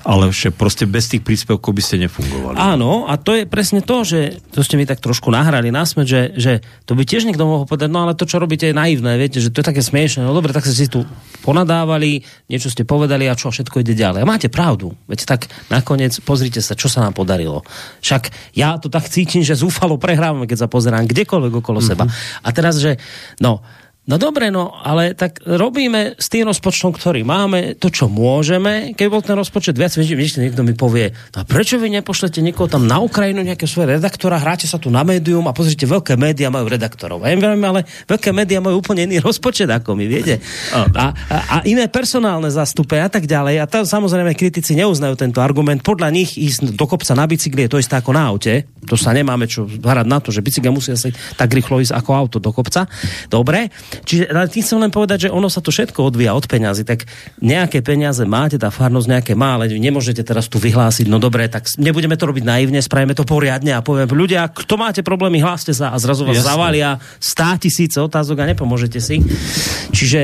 ale 0.00 0.32
že 0.32 0.48
proste 0.48 0.88
bez 0.88 1.12
tých 1.12 1.20
príspevkov 1.20 1.76
by 1.76 1.82
ste 1.84 2.00
nefungovali. 2.00 2.56
Áno, 2.56 3.04
a 3.04 3.20
to 3.20 3.36
je 3.36 3.44
presne 3.44 3.84
to, 3.84 4.00
že 4.00 4.40
to 4.48 4.64
ste 4.64 4.80
mi 4.80 4.88
tak 4.88 5.04
trošku 5.04 5.28
nahrali 5.28 5.68
na 5.68 5.84
smet, 5.84 6.08
že, 6.08 6.22
že 6.40 6.52
to 6.88 6.96
by 6.96 7.04
tiež 7.04 7.28
niekto 7.28 7.44
mohol 7.44 7.68
povedať, 7.68 7.92
no 7.92 8.08
ale 8.08 8.16
to, 8.16 8.24
čo 8.24 8.40
robíte, 8.40 8.64
je 8.64 8.76
naivné, 8.76 9.20
viete, 9.20 9.44
že 9.44 9.52
to 9.52 9.60
je 9.60 9.68
také 9.68 9.84
smiešné. 9.84 10.24
No 10.24 10.32
dobre, 10.32 10.56
tak 10.56 10.64
ste 10.64 10.72
si 10.72 10.88
tu 10.88 11.04
ponadávali, 11.44 12.24
niečo 12.48 12.72
ste 12.72 12.88
povedali 12.88 13.28
a 13.28 13.36
čo, 13.36 13.52
všetko 13.52 13.84
ide 13.84 13.92
ďalej. 13.92 14.24
A 14.24 14.30
máte 14.30 14.48
pravdu, 14.48 14.96
veď 15.04 15.28
tak 15.28 15.52
nakoniec 15.68 16.16
pozrite 16.24 16.64
sa, 16.64 16.72
čo 16.72 16.88
sa 16.88 17.04
nám 17.04 17.12
podarilo. 17.12 17.60
Však 18.00 18.56
ja 18.56 18.80
to 18.80 18.88
tak 18.88 19.04
cítim, 19.12 19.44
že 19.44 19.52
zúfalo 19.52 20.00
prehrávame, 20.00 20.48
keď 20.48 20.64
sa 20.64 20.68
pozerám 20.72 21.04
kdekoľvek 21.04 21.52
okolo 21.60 21.84
mm-hmm. 21.84 21.90
seba. 21.92 22.08
A 22.40 22.48
teraz, 22.56 22.80
že 22.80 22.96
no, 23.36 23.60
No 24.08 24.16
dobre, 24.16 24.48
no, 24.48 24.72
ale 24.74 25.12
tak 25.12 25.44
robíme 25.44 26.16
s 26.16 26.32
tým 26.32 26.48
rozpočtom, 26.48 26.96
ktorý 26.96 27.20
máme, 27.20 27.76
to, 27.76 27.92
čo 27.92 28.08
môžeme. 28.08 28.96
Keby 28.96 29.06
bol 29.12 29.22
ten 29.22 29.36
rozpočet 29.36 29.76
viac, 29.76 29.92
vieš, 29.92 30.40
niekto 30.40 30.64
mi 30.64 30.72
povie, 30.72 31.12
no 31.36 31.38
a 31.38 31.46
prečo 31.46 31.76
vy 31.76 31.92
nepošlete 31.94 32.40
niekoho 32.40 32.66
tam 32.66 32.88
na 32.88 32.96
Ukrajinu, 32.98 33.44
nejaké 33.44 33.68
svoje 33.68 34.00
redaktora, 34.00 34.40
hráte 34.40 34.64
sa 34.64 34.80
tu 34.80 34.88
na 34.88 35.04
médium 35.04 35.44
a 35.46 35.54
pozrite, 35.54 35.84
veľké 35.84 36.16
médiá 36.16 36.48
majú 36.48 36.66
redaktorov. 36.72 37.22
Ja 37.22 37.36
neviem, 37.36 37.60
ale 37.60 37.84
veľké 38.08 38.32
médiá 38.32 38.58
majú 38.64 38.80
úplne 38.80 39.04
iný 39.04 39.20
rozpočet 39.20 39.68
ako 39.68 39.92
my, 39.94 40.08
viete. 40.08 40.40
A, 40.74 41.12
a, 41.12 41.36
a 41.46 41.56
iné 41.68 41.86
personálne 41.86 42.48
zastupe 42.48 42.96
a 42.96 43.06
tak 43.06 43.28
ďalej. 43.28 43.62
A 43.62 43.68
tam 43.68 43.84
samozrejme 43.84 44.32
kritici 44.32 44.74
neuznajú 44.80 45.12
tento 45.14 45.44
argument. 45.44 45.84
Podľa 45.84 46.08
nich 46.08 46.40
ísť 46.40 46.72
do 46.72 46.86
kopca 46.88 47.12
na 47.12 47.28
bicykli 47.28 47.68
je 47.68 47.70
to 47.70 47.78
isté 47.78 48.00
ako 48.00 48.16
na 48.16 48.32
aute. 48.32 48.64
To 48.88 48.96
sa 48.96 49.12
nemáme 49.12 49.44
čo 49.44 49.68
hrať 49.68 50.06
na 50.08 50.18
to, 50.18 50.32
že 50.32 50.42
bicykel 50.42 50.72
musia 50.72 50.96
si 50.96 51.12
tak 51.36 51.52
rýchlo 51.52 51.78
ísť 51.78 51.94
ako 51.94 52.10
auto 52.16 52.36
do 52.40 52.50
kopca. 52.50 52.88
Dobre. 53.28 53.68
Čiže 54.06 54.30
ale 54.30 54.50
tým 54.50 54.62
chcem 54.62 54.78
len 54.78 54.92
povedať, 54.92 55.26
že 55.26 55.34
ono 55.34 55.50
sa 55.50 55.58
to 55.58 55.74
všetko 55.74 56.14
odvíja 56.14 56.32
od 56.34 56.46
peňazí, 56.46 56.86
tak 56.86 57.06
nejaké 57.42 57.82
peniaze 57.82 58.22
máte, 58.24 58.56
tá 58.56 58.70
farnosť 58.70 59.06
nejaké 59.06 59.32
má, 59.34 59.58
ale 59.58 59.70
nemôžete 59.70 60.22
teraz 60.22 60.46
tu 60.46 60.62
vyhlásiť, 60.62 61.10
no 61.10 61.18
dobre, 61.18 61.50
tak 61.50 61.66
nebudeme 61.78 62.14
to 62.14 62.28
robiť 62.28 62.44
naivne, 62.46 62.78
spravíme 62.78 63.14
to 63.14 63.26
poriadne 63.26 63.74
a 63.74 63.84
poviem, 63.84 64.10
ľudia, 64.10 64.50
kto 64.50 64.74
máte 64.78 65.00
problémy, 65.02 65.42
hláste 65.42 65.74
sa 65.74 65.90
a 65.92 65.96
zrazu 65.98 66.22
vás 66.22 66.38
Jasne. 66.38 66.50
zavalia 66.50 66.90
100 67.18 67.62
tisíce 67.66 67.98
otázok 67.98 68.42
a 68.42 68.50
nepomôžete 68.54 69.00
si. 69.02 69.22
Čiže 69.90 70.20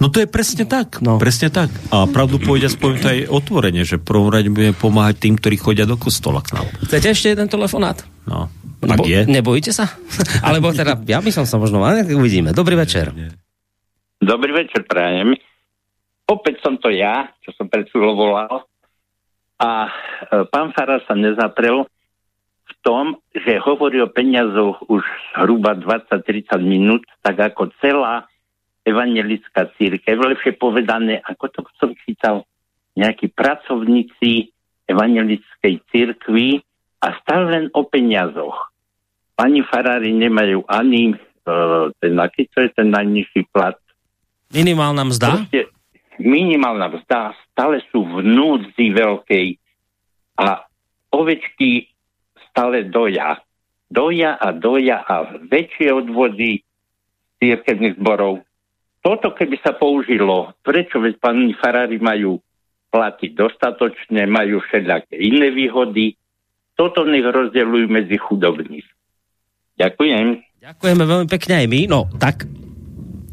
No 0.00 0.08
to 0.08 0.24
je 0.24 0.28
presne 0.32 0.64
tak. 0.64 1.04
No. 1.04 1.20
Presne 1.20 1.52
tak. 1.52 1.68
A 1.92 2.08
pravdu 2.08 2.40
povedia 2.40 2.72
poviem 2.72 3.04
to 3.04 3.12
aj 3.12 3.28
otvorene, 3.28 3.84
že 3.84 4.00
prvom 4.00 4.32
rade 4.32 4.48
budeme 4.48 4.72
pomáhať 4.72 5.28
tým, 5.28 5.36
ktorí 5.36 5.60
chodia 5.60 5.84
do 5.84 6.00
kostola 6.00 6.40
k 6.40 6.56
nám. 6.56 6.66
Chcete 6.88 7.12
ešte 7.12 7.36
jeden 7.36 7.52
telefonát? 7.52 8.00
No. 8.24 8.48
Nebo, 8.80 9.04
je? 9.04 9.28
Nebojíte 9.28 9.72
sa? 9.76 9.92
Alebo 10.46 10.72
teda, 10.72 10.96
ja 11.04 11.20
by 11.20 11.30
som 11.30 11.44
sa 11.44 11.60
možno, 11.60 11.84
ale 11.84 12.04
uvidíme. 12.08 12.56
Dobrý 12.56 12.80
večer. 12.80 13.12
Dobrý 14.20 14.52
večer, 14.56 14.88
prajem. 14.88 15.36
Opäť 16.24 16.64
som 16.64 16.80
to 16.80 16.88
ja, 16.88 17.28
čo 17.44 17.52
som 17.56 17.68
pred 17.68 17.88
chvíľou 17.92 18.14
volal. 18.16 18.54
A 19.60 19.88
e, 19.88 19.90
pán 20.48 20.72
Fara 20.72 21.02
sa 21.04 21.12
nezaprel 21.12 21.84
v 22.64 22.74
tom, 22.80 23.20
že 23.34 23.60
hovorí 23.60 24.00
o 24.00 24.08
peniazoch 24.08 24.80
už 24.88 25.04
hruba 25.36 25.76
20-30 25.76 26.48
minút, 26.64 27.04
tak 27.20 27.36
ako 27.52 27.74
celá 27.82 28.30
evangelická 28.86 29.68
církev, 29.76 30.16
lepšie 30.16 30.56
povedané, 30.56 31.20
ako 31.20 31.44
to 31.52 31.60
som 31.76 31.92
čítal, 32.06 32.48
nejakí 32.96 33.28
pracovníci 33.28 34.54
evangelickej 34.88 35.74
církvy 35.92 36.64
a 37.00 37.16
stále 37.22 37.44
len 37.52 37.64
o 37.76 37.84
peniazoch. 37.86 38.69
Pani 39.40 39.64
farári 39.64 40.12
nemajú 40.12 40.68
ani 40.68 41.16
uh, 41.16 41.88
ten, 41.96 42.12
aký 42.20 42.44
to 42.52 42.60
je 42.60 42.76
ten 42.76 42.92
najnižší 42.92 43.48
plat. 43.48 43.72
Minimálna 44.52 45.08
mzda? 45.08 45.28
Proste, 45.32 45.72
minimálna 46.20 46.92
mzda, 46.92 47.32
stále 47.48 47.80
sú 47.88 48.04
v 48.04 48.20
núdzi 48.20 48.92
veľkej 48.92 49.56
a 50.44 50.68
ovečky 51.16 51.88
stále 52.52 52.84
doja. 52.84 53.40
Doja 53.88 54.36
a 54.36 54.52
doja 54.52 55.00
a 55.08 55.40
väčšie 55.48 55.88
odvody 55.88 56.60
církevných 57.40 57.96
zborov. 57.96 58.44
Toto 59.00 59.32
keby 59.32 59.56
sa 59.64 59.72
použilo, 59.72 60.52
prečo 60.60 61.00
veď 61.00 61.16
pani 61.16 61.56
farári 61.56 61.96
majú 61.96 62.44
platiť 62.92 63.32
dostatočne, 63.32 64.28
majú 64.28 64.60
všelijaké 64.68 65.16
iné 65.16 65.48
výhody, 65.48 66.12
toto 66.76 67.08
nech 67.08 67.24
rozdeľujú 67.24 67.86
medzi 67.88 68.20
chudobných. 68.20 68.99
Ďakujem. 69.80 70.26
Ďakujeme 70.60 71.04
veľmi 71.08 71.28
pekne 71.32 71.54
aj 71.64 71.66
my. 71.72 71.80
No, 71.88 72.04
tak 72.20 72.44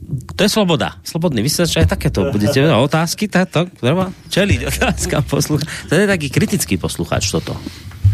to 0.08 0.41
je 0.48 0.52
sloboda. 0.52 0.95
Slobodný 1.04 1.43
vysielač, 1.43 1.84
aj 1.84 1.91
takéto 2.00 2.32
budete 2.32 2.64
no, 2.64 2.88
otázky, 2.88 3.28
táto, 3.28 3.68
treba 3.68 4.08
čeliť 4.32 4.60
otázka 4.72 5.28
poslucha. 5.28 5.68
To 5.91 5.93
je 6.00 6.08
taký 6.08 6.32
kritický 6.32 6.80
poslucháč 6.80 7.28
toto. 7.28 7.60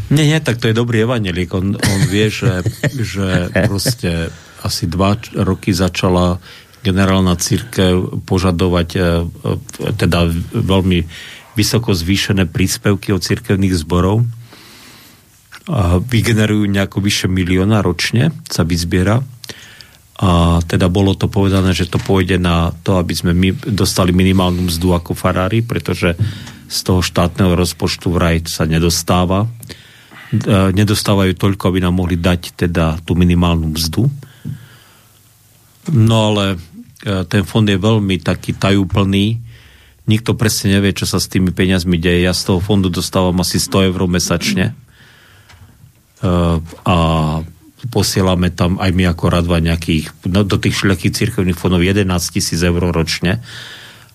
Nie, 0.10 0.26
nie, 0.26 0.40
tak 0.42 0.58
to 0.58 0.70
je 0.70 0.76
dobrý 0.78 1.06
evanelík. 1.06 1.54
On, 1.54 1.78
on 1.78 2.02
vie, 2.10 2.34
že, 2.34 2.66
že 2.98 3.54
proste 3.70 4.34
asi 4.66 4.90
dva 4.90 5.14
roky 5.38 5.70
začala 5.76 6.42
generálna 6.84 7.40
církev 7.40 8.26
požadovať 8.28 8.90
e, 8.94 9.00
e, 9.00 9.04
teda 9.96 10.28
veľmi 10.52 11.08
vysoko 11.56 11.96
zvýšené 11.96 12.50
príspevky 12.52 13.16
od 13.16 13.24
církevných 13.24 13.78
zborov 13.78 14.28
vygenerujú 16.04 16.68
nejako 16.68 17.00
vyše 17.00 17.32
milióna 17.32 17.80
ročne, 17.80 18.36
sa 18.52 18.68
vyzbiera. 18.68 19.24
A 20.20 20.60
teda 20.64 20.92
bolo 20.92 21.16
to 21.16 21.32
povedané, 21.32 21.74
že 21.74 21.90
to 21.90 21.98
pôjde 21.98 22.38
na 22.38 22.72
to, 22.86 23.00
aby 23.00 23.16
sme 23.16 23.32
my 23.34 23.50
dostali 23.72 24.14
minimálnu 24.14 24.70
mzdu 24.70 24.94
ako 24.94 25.18
farári, 25.18 25.66
pretože 25.66 26.16
z 26.70 26.80
toho 26.86 27.02
štátneho 27.02 27.56
rozpočtu 27.56 28.14
vraj 28.14 28.44
sa 28.46 28.68
nedostáva. 28.68 29.48
E, 30.32 30.38
nedostávajú 30.72 31.34
toľko, 31.34 31.64
aby 31.74 31.80
nám 31.82 31.98
mohli 31.98 32.20
dať 32.20 32.56
teda 32.56 33.02
tú 33.04 33.18
minimálnu 33.18 33.74
mzdu. 33.74 34.06
No 35.92 36.16
ale 36.32 36.56
e, 37.02 37.24
ten 37.26 37.44
fond 37.44 37.66
je 37.66 37.80
veľmi 37.80 38.22
taký 38.22 38.54
tajúplný. 38.54 39.42
Nikto 40.06 40.36
presne 40.36 40.78
nevie, 40.78 40.94
čo 40.94 41.08
sa 41.10 41.18
s 41.18 41.32
tými 41.32 41.56
peniazmi 41.56 41.98
deje. 41.98 42.28
Ja 42.28 42.36
z 42.36 42.54
toho 42.54 42.60
fondu 42.62 42.92
dostávam 42.94 43.40
asi 43.42 43.58
100 43.58 43.92
eur 43.92 44.02
mesačne 44.06 44.66
Eh, 44.72 44.93
a 46.24 46.96
posielame 47.92 48.48
tam 48.56 48.80
aj 48.80 48.92
my 48.96 49.12
ako 49.12 49.26
radva 49.28 49.60
nejakých, 49.60 50.28
no, 50.32 50.48
do 50.48 50.56
tých 50.56 50.76
všelijakých 50.80 51.16
církevných 51.20 51.60
fondov 51.60 51.84
11 51.84 52.08
tisíc 52.32 52.60
eur 52.64 52.80
ročne 52.80 53.44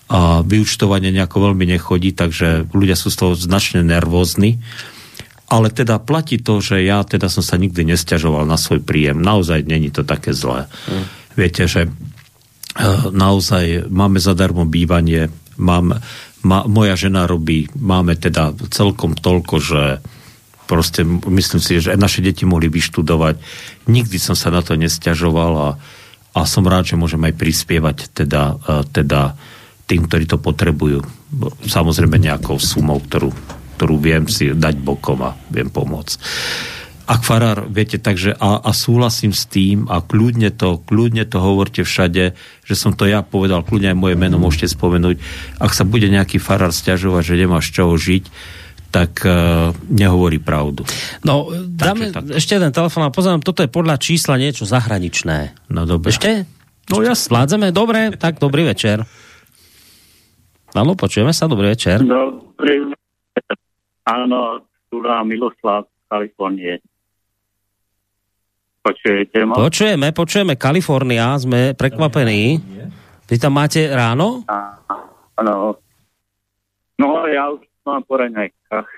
a 0.09 0.41
vyučtovanie 0.41 1.13
nejako 1.13 1.53
veľmi 1.53 1.69
nechodí, 1.69 2.17
takže 2.17 2.65
ľudia 2.73 2.97
sú 2.97 3.13
z 3.13 3.17
toho 3.21 3.33
značne 3.37 3.85
nervózni. 3.85 4.57
Ale 5.49 5.69
teda 5.69 6.01
platí 6.01 6.41
to, 6.41 6.61
že 6.61 6.81
ja 6.81 7.05
teda 7.05 7.29
som 7.29 7.45
sa 7.45 7.57
nikdy 7.61 7.93
nestiažoval 7.93 8.45
na 8.45 8.57
svoj 8.57 8.81
príjem. 8.81 9.21
Naozaj 9.21 9.69
není 9.69 9.93
to 9.93 10.01
také 10.01 10.33
zlé. 10.33 10.65
Mm. 10.89 11.05
Viete, 11.37 11.63
že 11.69 11.81
e, 11.85 11.89
naozaj 13.13 13.89
máme 13.89 14.17
zadarmo 14.17 14.65
bývanie, 14.65 15.29
mám, 15.61 16.01
ma, 16.41 16.59
moja 16.65 16.97
žena 16.97 17.29
robí, 17.29 17.69
máme 17.77 18.17
teda 18.17 18.53
celkom 18.73 19.13
toľko, 19.13 19.55
že 19.61 19.81
proste 20.69 21.01
myslím 21.25 21.57
si, 21.57 21.81
že 21.81 21.97
naše 21.97 22.21
deti 22.21 22.45
mohli 22.45 22.69
vyštudovať. 22.69 23.41
Nikdy 23.89 24.17
som 24.21 24.37
sa 24.37 24.53
na 24.53 24.61
to 24.61 24.77
nestiažoval 24.77 25.53
a, 25.57 25.69
a 26.37 26.39
som 26.45 26.61
rád, 26.69 26.93
že 26.93 27.01
môžem 27.01 27.25
aj 27.25 27.33
prispievať 27.33 28.13
teda, 28.13 28.61
e, 28.61 28.85
teda 28.93 29.33
tým, 29.89 30.05
ktorí 30.05 30.29
to 30.29 30.37
potrebujú. 30.37 31.01
Samozrejme 31.65 32.21
nejakou 32.21 32.61
sumou, 32.61 33.01
ktorú, 33.01 33.33
ktorú 33.81 33.95
viem 33.97 34.29
si 34.29 34.53
dať 34.53 34.77
bokom 34.77 35.25
a 35.25 35.33
viem 35.49 35.73
pomôcť. 35.73 36.21
ak 37.09 37.25
farár, 37.25 37.65
viete, 37.65 37.97
takže 37.97 38.37
a, 38.37 38.61
a 38.61 38.69
súhlasím 38.69 39.33
s 39.33 39.49
tým 39.49 39.89
a 39.89 40.05
kľudne 40.05 40.53
to, 40.53 40.85
kľudne 40.85 41.25
to 41.25 41.41
hovorte 41.41 41.81
všade, 41.81 42.37
že 42.61 42.75
som 42.77 42.93
to 42.93 43.09
ja 43.09 43.25
povedal, 43.25 43.65
kľudne 43.65 43.89
aj 43.89 43.97
moje 43.97 44.13
meno 44.13 44.37
môžete 44.37 44.69
spomenúť. 44.69 45.17
Ak 45.57 45.73
sa 45.73 45.81
bude 45.89 46.05
nejaký 46.05 46.37
farár 46.37 46.69
stiažovať, 46.69 47.33
že 47.33 47.41
nemáš 47.41 47.73
čoho 47.73 47.97
žiť, 47.97 48.29
tak 48.89 49.21
uh, 49.21 49.69
nehovorí 49.85 50.41
pravdu. 50.41 50.81
No, 51.21 51.53
dáme 51.53 52.09
tak. 52.09 52.33
ešte 52.33 52.57
jeden 52.57 52.73
telefon 52.73 53.05
a 53.05 53.13
pozerám, 53.13 53.45
toto 53.45 53.61
je 53.61 53.69
podľa 53.69 54.01
čísla 54.01 54.41
niečo 54.41 54.65
zahraničné. 54.65 55.69
No 55.69 55.85
dobre. 55.85 56.09
Ešte? 56.09 56.49
No 56.89 57.05
ja 57.05 57.13
Vládzeme? 57.13 57.69
Dobre, 57.69 58.17
tak 58.17 58.41
dobrý 58.41 58.65
večer. 58.65 59.05
Áno, 60.73 60.97
počujeme 60.97 61.33
sa, 61.33 61.45
dobrý 61.45 61.77
večer. 61.77 62.01
Dobrý 62.01 62.89
večer. 62.89 63.53
Áno, 64.09 64.65
tu 64.89 65.05
Miloslav 65.05 65.85
z 65.85 66.01
Kalifornie. 66.09 66.81
Počujete 68.81 69.45
ma? 69.45 69.53
Počujeme, 69.53 70.07
počujeme. 70.17 70.57
Kalifornia, 70.57 71.37
sme 71.37 71.77
prekvapení. 71.77 72.57
Vy 73.29 73.35
tam 73.37 73.53
máte 73.53 73.85
ráno? 73.85 74.41
Áno. 75.37 75.77
No, 76.97 77.07
ja 77.29 77.53
už 77.53 77.68
mám 77.89 78.05
po 78.05 78.21
raňajkách. 78.21 78.89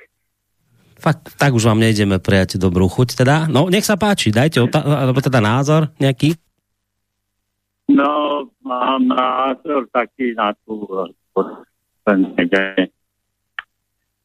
Fakt, 1.01 1.33
tak 1.33 1.57
už 1.57 1.65
vám 1.65 1.81
nejdeme 1.81 2.21
prijať 2.21 2.61
dobrú 2.61 2.85
chuť 2.85 3.25
teda. 3.25 3.49
No, 3.49 3.71
nech 3.71 3.87
sa 3.87 3.97
páči, 3.97 4.29
dajte 4.29 4.69
alebo 4.69 5.17
teda 5.17 5.41
názor 5.41 5.89
nejaký. 5.97 6.37
No, 7.89 8.45
mám 8.61 9.09
názor 9.09 9.89
taký 9.89 10.37
na 10.37 10.53
tú 10.61 10.85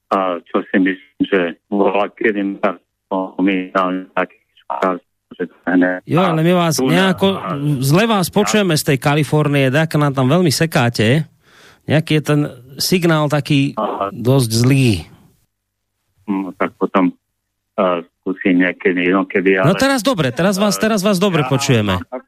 a 0.07 0.39
čo 0.47 0.63
si 0.71 0.77
myslím, 0.79 1.21
že 1.27 1.41
bola 1.67 2.07
kedy 2.15 2.61
spomínal 3.07 4.07
taký 4.15 4.39
Jo, 6.09 6.21
ale 6.25 6.41
my 6.41 6.53
vás 6.57 6.81
nejako, 6.81 7.29
zle 7.85 8.09
vás 8.09 8.33
počujeme 8.33 8.73
z 8.73 8.95
tej 8.95 8.99
Kalifornie, 9.03 9.69
tak 9.69 9.93
nám 10.01 10.17
tam 10.17 10.33
veľmi 10.33 10.49
sekáte. 10.49 11.29
Nejaký 11.85 12.13
je 12.17 12.23
ten 12.25 12.41
signál 12.77 13.29
taký 13.29 13.75
dosť 14.13 14.51
zlý. 14.53 15.05
No, 16.27 16.51
tak 16.59 16.75
potom 16.75 17.15
uh, 17.79 18.03
skúsim 18.21 18.59
niekedy 18.59 19.11
inokedy. 19.11 19.59
Ale... 19.59 19.71
No 19.71 19.79
teraz 19.79 20.03
dobre, 20.03 20.35
teraz 20.35 20.59
vás, 20.59 20.75
teraz 20.77 21.01
vás 21.07 21.23
dobre 21.23 21.47
ja, 21.47 21.51
počujeme. 21.51 22.03
Mám, 22.03 22.25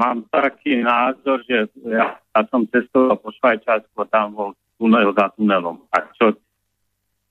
mám 0.00 0.18
taký 0.32 0.80
názor, 0.80 1.44
že 1.44 1.68
ja, 1.84 2.16
ja 2.16 2.40
som 2.48 2.64
cestoval 2.68 3.20
po 3.20 3.28
Švajčiarsku, 3.36 4.00
tam 4.08 4.32
bol 4.32 4.50
tunel 4.80 5.12
za 5.12 5.28
tunelom. 5.36 5.84
A 5.92 6.00
čo, 6.16 6.32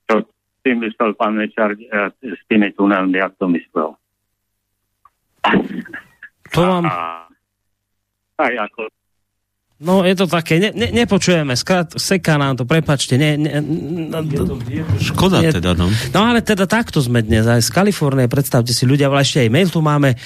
čo 0.06 0.22
si 0.62 0.70
myslel 0.78 1.18
pán 1.18 1.34
Mečar 1.34 1.74
uh, 1.74 2.14
s 2.22 2.40
tými 2.46 2.70
tunelmi, 2.78 3.18
jak 3.18 3.34
to 3.36 3.50
myslel? 3.50 3.98
To 6.54 6.60
vám... 6.62 6.86
Aj 8.40 8.54
ako 8.56 8.88
No, 9.80 10.04
je 10.04 10.12
to 10.12 10.28
také, 10.28 10.60
ne, 10.60 10.76
ne, 10.76 10.92
nepočujeme, 10.92 11.56
skrát, 11.56 11.96
seká 11.96 12.36
nám 12.36 12.60
to, 12.60 12.68
prepačte. 12.68 13.16
Ne, 13.16 13.40
ne, 13.40 13.64
no, 13.64 14.60
Škoda 15.00 15.40
je, 15.40 15.56
teda, 15.56 15.72
no. 15.72 15.88
No 16.12 16.20
ale 16.20 16.44
teda 16.44 16.68
takto 16.68 17.00
sme 17.00 17.24
dnes, 17.24 17.48
aj 17.48 17.64
z 17.64 17.72
Kalifornie, 17.72 18.28
predstavte 18.28 18.76
si 18.76 18.84
ľudia, 18.84 19.08
ale 19.08 19.24
ešte 19.24 19.40
aj 19.40 19.48
mail 19.48 19.72
tu 19.72 19.80
máme. 19.80 20.20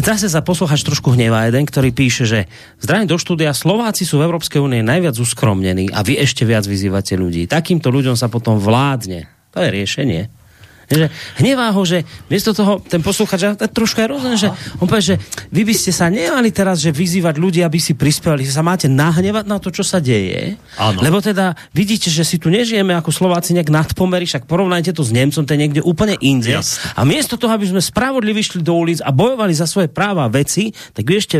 Zase 0.00 0.32
sa 0.32 0.40
posluchač 0.40 0.80
trošku 0.80 1.12
hnevá 1.12 1.44
jeden, 1.44 1.68
ktorý 1.68 1.92
píše, 1.92 2.24
že 2.24 2.48
zdravím 2.80 3.12
do 3.12 3.20
štúdia, 3.20 3.52
Slováci 3.52 4.08
sú 4.08 4.16
v 4.16 4.32
Európskej 4.32 4.64
únie 4.64 4.80
najviac 4.80 5.20
uskromnení 5.20 5.92
a 5.92 6.00
vy 6.00 6.16
ešte 6.16 6.48
viac 6.48 6.64
vyzývate 6.64 7.20
ľudí. 7.20 7.44
Takýmto 7.44 7.92
ľuďom 7.92 8.16
sa 8.16 8.32
potom 8.32 8.56
vládne. 8.56 9.28
To 9.52 9.60
je 9.60 9.76
riešenie. 9.76 10.45
Že 10.86 11.10
hnevá 11.42 11.74
ho, 11.74 11.82
že 11.82 12.06
miesto 12.30 12.54
toho 12.54 12.78
ten 12.78 13.02
posluchač 13.02 13.58
trošku 13.74 13.98
je 13.98 14.06
rozumiem, 14.06 14.38
že 14.38 14.54
on 14.78 14.86
povie, 14.86 15.02
že 15.02 15.16
vy 15.50 15.66
by 15.66 15.74
ste 15.74 15.90
sa 15.90 16.06
nemali 16.06 16.54
teraz 16.54 16.78
že 16.78 16.94
vyzývať 16.94 17.42
ľudí, 17.42 17.66
aby 17.66 17.82
si 17.82 17.98
prispievali, 17.98 18.46
že 18.46 18.54
sa 18.54 18.62
máte 18.62 18.86
nahnevať 18.86 19.44
na 19.50 19.58
to, 19.58 19.74
čo 19.74 19.82
sa 19.82 19.98
deje. 19.98 20.54
Áno. 20.78 21.02
Lebo 21.02 21.18
teda 21.18 21.58
vidíte, 21.74 22.06
že 22.06 22.22
si 22.22 22.38
tu 22.38 22.46
nežijeme 22.46 22.94
ako 22.94 23.10
Slováci 23.10 23.50
nejak 23.58 23.74
nadpomery, 23.74 24.30
však 24.30 24.46
porovnajte 24.46 24.94
to 24.94 25.02
s 25.02 25.10
Nemcom, 25.10 25.42
to 25.42 25.52
je 25.58 25.62
niekde 25.66 25.82
úplne 25.82 26.14
inde. 26.22 26.54
A 26.94 27.02
miesto 27.02 27.34
toho, 27.34 27.50
aby 27.50 27.66
sme 27.66 27.82
spravodlivo 27.82 28.36
vyšli 28.36 28.60
do 28.60 28.76
ulic 28.76 29.00
a 29.00 29.08
bojovali 29.16 29.56
za 29.56 29.64
svoje 29.64 29.88
práva 29.88 30.28
veci, 30.28 30.68
tak 30.92 31.08
vy 31.08 31.16
ešte 31.16 31.36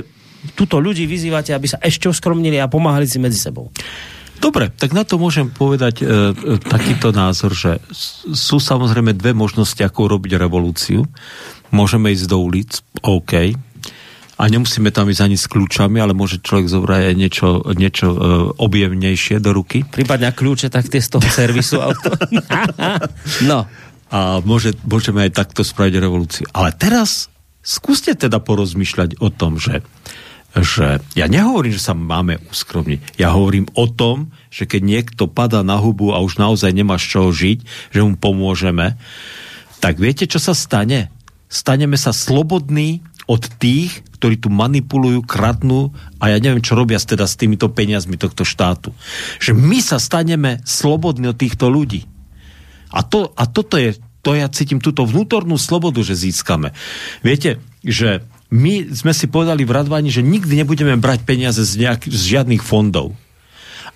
túto 0.56 0.80
ľudí 0.80 1.04
vyzývate, 1.04 1.52
aby 1.52 1.68
sa 1.68 1.76
ešte 1.84 2.08
oskromnili 2.08 2.56
a 2.56 2.72
pomáhali 2.72 3.04
si 3.04 3.20
medzi 3.20 3.36
sebou. 3.36 3.68
Dobre, 4.36 4.68
tak 4.72 4.92
na 4.92 5.02
to 5.02 5.16
môžem 5.16 5.48
povedať 5.48 6.02
e, 6.02 6.04
e, 6.04 6.12
takýto 6.60 7.10
názor, 7.10 7.56
že 7.56 7.80
sú 8.32 8.60
samozrejme 8.60 9.16
dve 9.16 9.32
možnosti, 9.32 9.80
ako 9.80 10.16
robiť 10.16 10.36
revolúciu. 10.36 11.08
Môžeme 11.72 12.12
ísť 12.12 12.26
do 12.30 12.38
ulic, 12.40 12.84
OK, 13.02 13.56
a 14.36 14.42
nemusíme 14.52 14.92
tam 14.92 15.08
ísť 15.08 15.22
ani 15.24 15.36
s 15.40 15.48
kľúčami, 15.48 15.96
ale 15.96 16.12
môže 16.12 16.44
človek 16.44 16.68
zobrať 16.68 17.02
aj 17.08 17.14
niečo, 17.16 17.48
niečo 17.72 18.06
e, 18.12 18.18
objemnejšie 18.60 19.40
do 19.40 19.56
ruky. 19.56 19.80
Prípadne 19.88 20.28
kľúče, 20.28 20.68
tak 20.68 20.92
tie 20.92 21.00
z 21.00 21.16
toho 21.16 21.24
servisu 21.24 21.80
auto. 21.80 22.12
no. 23.50 23.64
A 24.06 24.38
môže, 24.44 24.76
môžeme 24.86 25.26
aj 25.26 25.34
takto 25.34 25.64
spraviť 25.66 25.94
revolúciu. 25.98 26.44
Ale 26.52 26.70
teraz 26.76 27.32
skúste 27.64 28.14
teda 28.14 28.38
porozmýšľať 28.38 29.18
o 29.18 29.32
tom, 29.32 29.58
že 29.58 29.82
že 30.54 31.02
ja 31.18 31.26
nehovorím, 31.28 31.74
že 31.74 31.82
sa 31.82 31.94
máme 31.96 32.40
uskromniť. 32.48 33.20
Ja 33.20 33.34
hovorím 33.34 33.68
o 33.76 33.90
tom, 33.90 34.32
že 34.48 34.64
keď 34.64 34.82
niekto 34.84 35.24
padá 35.28 35.60
na 35.60 35.76
hubu 35.76 36.16
a 36.16 36.22
už 36.22 36.40
naozaj 36.40 36.72
nemá 36.72 36.96
z 36.96 37.16
čoho 37.16 37.28
žiť, 37.32 37.58
že 37.92 38.00
mu 38.00 38.16
pomôžeme, 38.16 38.96
tak 39.82 40.00
viete, 40.00 40.24
čo 40.24 40.40
sa 40.40 40.56
stane? 40.56 41.12
Staneme 41.46 42.00
sa 42.00 42.16
slobodní 42.16 43.04
od 43.26 43.42
tých, 43.58 44.06
ktorí 44.16 44.38
tu 44.38 44.48
manipulujú, 44.48 45.26
kradnú 45.26 45.92
a 46.22 46.30
ja 46.32 46.38
neviem, 46.38 46.62
čo 46.62 46.78
robia 46.78 46.96
teda 46.96 47.26
s 47.26 47.36
týmito 47.36 47.68
peniazmi 47.68 48.16
tohto 48.16 48.46
štátu. 48.46 48.94
Že 49.42 49.52
my 49.58 49.78
sa 49.82 49.98
staneme 49.98 50.62
slobodní 50.62 51.30
od 51.30 51.38
týchto 51.38 51.68
ľudí. 51.68 52.06
A, 52.94 53.02
to, 53.02 53.34
a 53.34 53.44
toto 53.50 53.76
je, 53.76 53.98
to 54.22 54.38
ja 54.38 54.46
cítim 54.48 54.78
túto 54.78 55.02
vnútornú 55.02 55.58
slobodu, 55.58 56.00
že 56.06 56.16
získame. 56.16 56.70
Viete, 57.20 57.58
že 57.82 58.22
my 58.50 58.94
sme 58.94 59.10
si 59.10 59.26
povedali 59.26 59.66
v 59.66 59.74
Radvani, 59.74 60.10
že 60.10 60.22
nikdy 60.22 60.62
nebudeme 60.62 60.94
brať 60.94 61.26
peniaze 61.26 61.62
z, 61.66 61.72
nejak, 61.82 62.06
z 62.06 62.22
žiadnych 62.36 62.62
fondov. 62.62 63.18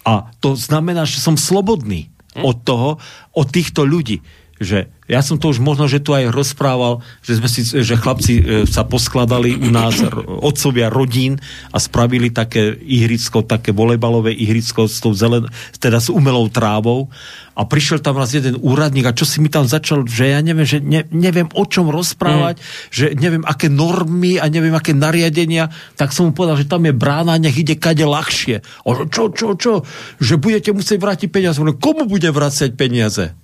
A 0.02 0.32
to 0.42 0.58
znamená, 0.58 1.06
že 1.06 1.22
som 1.22 1.38
slobodný 1.38 2.10
od 2.38 2.62
toho, 2.62 2.98
od 3.34 3.46
týchto 3.50 3.86
ľudí. 3.86 4.22
Že 4.60 4.92
ja 5.10 5.24
som 5.24 5.40
to 5.40 5.50
už 5.50 5.58
možno, 5.58 5.88
že 5.90 6.04
tu 6.04 6.14
aj 6.14 6.30
rozprával, 6.30 7.02
že, 7.24 7.40
sme 7.40 7.48
si, 7.48 7.66
že 7.66 7.98
chlapci 7.98 8.34
e, 8.38 8.42
sa 8.68 8.86
poskladali 8.86 9.56
u 9.56 9.72
nás, 9.72 9.98
otcovia 10.28 10.92
rodín 10.92 11.40
a 11.74 11.82
spravili 11.82 12.30
také 12.30 12.76
ihrisko, 12.78 13.42
také 13.42 13.74
volejbalové 13.74 14.30
ihrisko 14.36 14.86
s 14.86 15.02
tou 15.02 15.16
zelen, 15.16 15.48
teda 15.82 15.98
s 15.98 16.12
umelou 16.12 16.46
trávou 16.52 17.10
a 17.58 17.66
prišiel 17.66 17.98
tam 18.00 18.16
raz 18.16 18.30
jeden 18.32 18.56
úradník 18.56 19.04
a 19.10 19.16
čo 19.16 19.26
si 19.26 19.42
mi 19.42 19.50
tam 19.50 19.66
začal, 19.66 20.06
že 20.06 20.30
ja 20.30 20.40
neviem, 20.40 20.64
že 20.64 20.78
ne, 20.78 21.02
neviem 21.10 21.50
o 21.52 21.64
čom 21.66 21.90
rozprávať, 21.90 22.56
mm. 22.56 22.64
že 22.88 23.04
neviem 23.18 23.44
aké 23.44 23.66
normy 23.66 24.38
a 24.38 24.46
neviem 24.46 24.72
aké 24.72 24.94
nariadenia, 24.94 25.68
tak 25.98 26.14
som 26.14 26.30
mu 26.30 26.32
povedal, 26.32 26.56
že 26.56 26.70
tam 26.70 26.86
je 26.86 26.94
brána, 26.94 27.36
nech 27.36 27.58
ide 27.58 27.74
kade 27.76 28.06
ľahšie. 28.06 28.62
A 28.62 28.88
čo, 29.10 29.34
čo, 29.34 29.58
čo? 29.58 29.82
Že 30.22 30.34
budete 30.38 30.70
musieť 30.70 30.98
vrátiť 31.02 31.28
peniaze. 31.28 31.58
Komu 31.58 32.06
bude 32.06 32.30
vrácať 32.30 32.78
peniaze? 32.78 33.36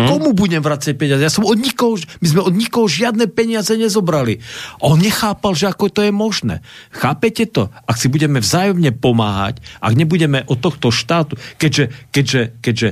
Hmm? 0.00 0.08
Komu 0.08 0.32
budem 0.32 0.64
vracať 0.64 0.96
peniaze? 0.96 1.20
Ja 1.20 1.32
som 1.32 1.44
od 1.44 1.60
nikoho, 1.60 2.00
my 2.00 2.26
sme 2.26 2.40
od 2.40 2.54
nikoho 2.56 2.88
žiadne 2.88 3.28
peniaze 3.28 3.76
nezobrali. 3.76 4.40
A 4.80 4.88
on 4.88 4.98
nechápal, 4.98 5.52
že 5.52 5.68
ako 5.68 5.92
to 5.92 6.00
je 6.00 6.12
možné. 6.12 6.64
Chápete 6.88 7.44
to? 7.52 7.68
Ak 7.84 8.00
si 8.00 8.08
budeme 8.08 8.40
vzájomne 8.40 8.96
pomáhať, 8.96 9.60
ak 9.84 9.92
nebudeme 9.92 10.48
od 10.48 10.58
tohto 10.58 10.88
štátu, 10.88 11.36
keďže, 11.60 11.92
keďže, 12.10 12.42
keďže 12.64 12.88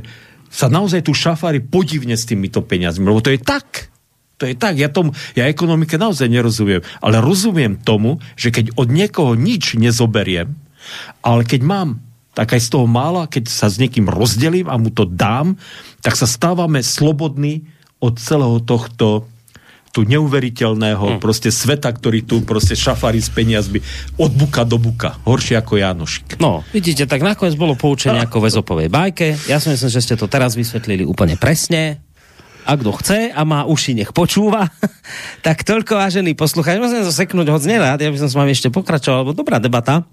sa 0.49 0.69
naozaj 0.69 1.05
tu 1.05 1.13
šafári 1.17 1.65
podivne 1.65 2.17
s 2.17 2.29
týmito 2.29 2.61
peniazmi, 2.65 3.09
lebo 3.09 3.25
to 3.25 3.33
je 3.33 3.41
tak. 3.41 3.93
To 4.39 4.47
je 4.47 4.55
tak, 4.55 4.79
ja, 4.79 4.87
tomu, 4.87 5.19
ja 5.35 5.51
ekonomike 5.51 5.99
naozaj 5.99 6.31
nerozumiem, 6.31 6.87
ale 7.03 7.19
rozumiem 7.19 7.75
tomu, 7.75 8.23
že 8.39 8.55
keď 8.55 8.71
od 8.79 8.87
niekoho 8.87 9.35
nič 9.35 9.75
nezoberiem, 9.75 10.55
ale 11.27 11.43
keď 11.43 11.61
mám 11.67 11.89
tak 12.39 12.55
aj 12.55 12.63
z 12.63 12.69
toho 12.71 12.87
mála, 12.87 13.27
keď 13.27 13.51
sa 13.51 13.67
s 13.67 13.83
niekým 13.83 14.07
rozdelím 14.07 14.71
a 14.71 14.79
mu 14.79 14.95
to 14.95 15.03
dám, 15.03 15.59
tak 16.07 16.15
sa 16.15 16.23
stávame 16.23 16.87
slobodní 16.87 17.67
od 17.99 18.15
celého 18.15 18.63
tohto 18.63 19.27
tu 19.91 20.07
neuveriteľného 20.07 21.19
hmm. 21.19 21.19
proste 21.19 21.51
sveta, 21.51 21.91
ktorý 21.91 22.23
tu 22.23 22.47
proste 22.47 22.79
šafári 22.79 23.19
s 23.19 23.33
peniazmi 23.33 23.83
od 24.21 24.31
buka 24.31 24.63
do 24.63 24.79
buka. 24.79 25.19
Horšie 25.27 25.59
ako 25.59 25.83
Janošik. 25.83 26.39
No, 26.39 26.63
vidíte, 26.71 27.11
tak 27.11 27.25
nakoniec 27.27 27.59
bolo 27.59 27.75
poučenie 27.75 28.23
ako 28.23 28.39
väzopovej 28.39 28.87
bajke. 28.87 29.35
Ja 29.51 29.59
si 29.59 29.73
myslím, 29.75 29.91
že 29.91 30.05
ste 30.05 30.15
to 30.15 30.31
teraz 30.31 30.55
vysvetlili 30.55 31.03
úplne 31.03 31.35
presne. 31.35 31.99
A 32.69 32.77
kto 32.77 32.93
chce 33.01 33.33
a 33.33 33.43
má 33.49 33.65
uši, 33.65 33.97
nech 33.97 34.13
počúva. 34.13 34.69
tak 35.47 35.65
toľko, 35.65 35.97
vážený 35.97 36.37
poslucháč. 36.37 36.77
Musím 36.77 37.01
sa 37.01 37.17
seknúť 37.17 37.49
hoď 37.49 37.63
nerád, 37.65 37.99
ja 38.05 38.13
by 38.13 38.19
som 38.21 38.29
s 38.29 38.37
vami 38.37 38.53
ešte 38.53 38.69
pokračoval, 38.69 39.25
lebo 39.25 39.33
dobrá 39.33 39.57
debata. 39.57 40.05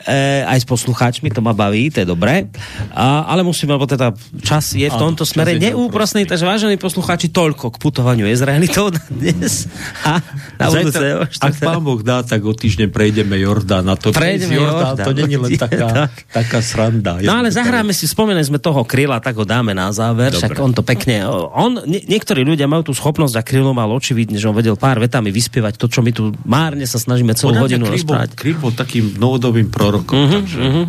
E, 0.00 0.40
aj 0.48 0.64
s 0.64 0.66
poslucháčmi, 0.66 1.28
to 1.28 1.44
ma 1.44 1.52
baví, 1.52 1.92
to 1.92 2.00
je 2.00 2.08
dobré. 2.08 2.48
A, 2.96 3.28
ale 3.28 3.44
musím, 3.44 3.76
lebo 3.76 3.84
teda 3.84 4.16
čas 4.40 4.72
je 4.72 4.88
v 4.88 4.96
tomto 4.96 5.28
Áno, 5.28 5.32
smere 5.36 5.60
neúprostný, 5.60 6.24
takže 6.24 6.48
vážení 6.48 6.80
poslucháči, 6.80 7.28
toľko 7.28 7.68
k 7.68 7.76
putovaniu 7.76 8.24
Izraelitov 8.24 8.96
dnes. 9.12 9.68
A 10.08 10.24
na 10.56 10.72
Zajtra, 10.72 11.28
ak 11.28 11.54
pán 11.60 11.84
Boh 11.84 12.00
dá, 12.00 12.24
tak 12.24 12.40
o 12.48 12.56
týždeň 12.56 12.88
prejdeme 12.88 13.36
Jordán. 13.36 13.84
A 13.92 14.00
to 14.00 14.16
prejdeme 14.16 14.56
Jordán, 14.56 14.96
Jordán, 14.96 15.04
to 15.04 15.12
není 15.12 15.36
len 15.36 15.52
taká, 15.68 16.08
taká 16.32 16.58
sranda. 16.64 17.20
No 17.20 17.36
ale 17.36 17.52
zahráme 17.52 17.92
si, 17.92 18.08
spomenuli 18.08 18.40
sme 18.40 18.56
toho 18.56 18.80
kryla, 18.88 19.20
tak 19.20 19.36
ho 19.36 19.44
dáme 19.44 19.76
na 19.76 19.92
záver, 19.92 20.32
Dobre. 20.32 20.40
však 20.40 20.56
on 20.56 20.72
to 20.72 20.80
pekne, 20.80 21.28
on, 21.28 21.89
nie, 21.90 22.00
niektorí 22.06 22.46
ľudia 22.46 22.70
majú 22.70 22.86
tú 22.86 22.92
schopnosť 22.94 23.34
a 23.34 23.42
krylo 23.42 23.74
mal 23.74 23.90
očividne, 23.90 24.38
že 24.38 24.46
on 24.46 24.54
vedel 24.54 24.78
pár 24.78 25.02
vetami 25.02 25.34
vyspievať 25.34 25.74
to, 25.74 25.90
čo 25.90 26.00
my 26.06 26.14
tu 26.14 26.30
márne 26.46 26.86
sa 26.86 27.02
snažíme 27.02 27.34
celú 27.34 27.58
Podľa 27.58 27.62
hodinu 27.66 27.84
rozprávať. 27.90 28.38
Kryl 28.38 28.56
bol 28.62 28.70
takým 28.70 29.18
novodobým 29.18 29.66
prorokom. 29.68 30.14
Uh-huh, 30.14 30.34
takže... 30.38 30.58
uh-huh. 30.62 30.86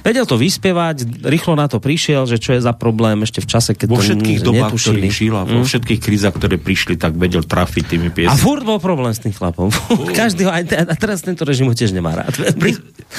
Vedel 0.00 0.24
to 0.24 0.36
vyspievať, 0.40 1.24
rýchlo 1.24 1.54
na 1.56 1.66
to 1.66 1.82
prišiel, 1.82 2.24
že 2.24 2.40
čo 2.40 2.56
je 2.56 2.60
za 2.60 2.72
problém 2.72 3.22
ešte 3.24 3.44
v 3.44 3.48
čase, 3.48 3.70
keď 3.76 3.88
vo 3.90 4.00
všetkých 4.00 4.40
to 4.40 4.46
dobách, 4.52 4.72
ktorých 4.76 5.12
žil 5.12 5.34
a 5.36 5.44
vo 5.44 5.62
mm. 5.62 5.68
všetkých 5.68 6.00
krízach, 6.00 6.34
ktoré 6.36 6.56
prišli, 6.56 6.94
tak 7.00 7.16
vedel 7.16 7.44
trafiť 7.44 7.84
tými 7.96 8.08
piesmi. 8.12 8.32
A 8.32 8.36
furt 8.36 8.62
bol 8.64 8.78
problém 8.78 9.12
s 9.12 9.20
tým 9.20 9.32
chlapom. 9.32 9.72
Uh. 9.72 10.12
Každý 10.20 10.46
ho, 10.46 10.50
aj, 10.52 10.70
a 10.70 10.94
teraz 10.96 11.24
tento 11.24 11.42
režim 11.44 11.68
ho 11.68 11.74
tiež 11.74 11.92
nemá 11.92 12.14
rád. 12.14 12.36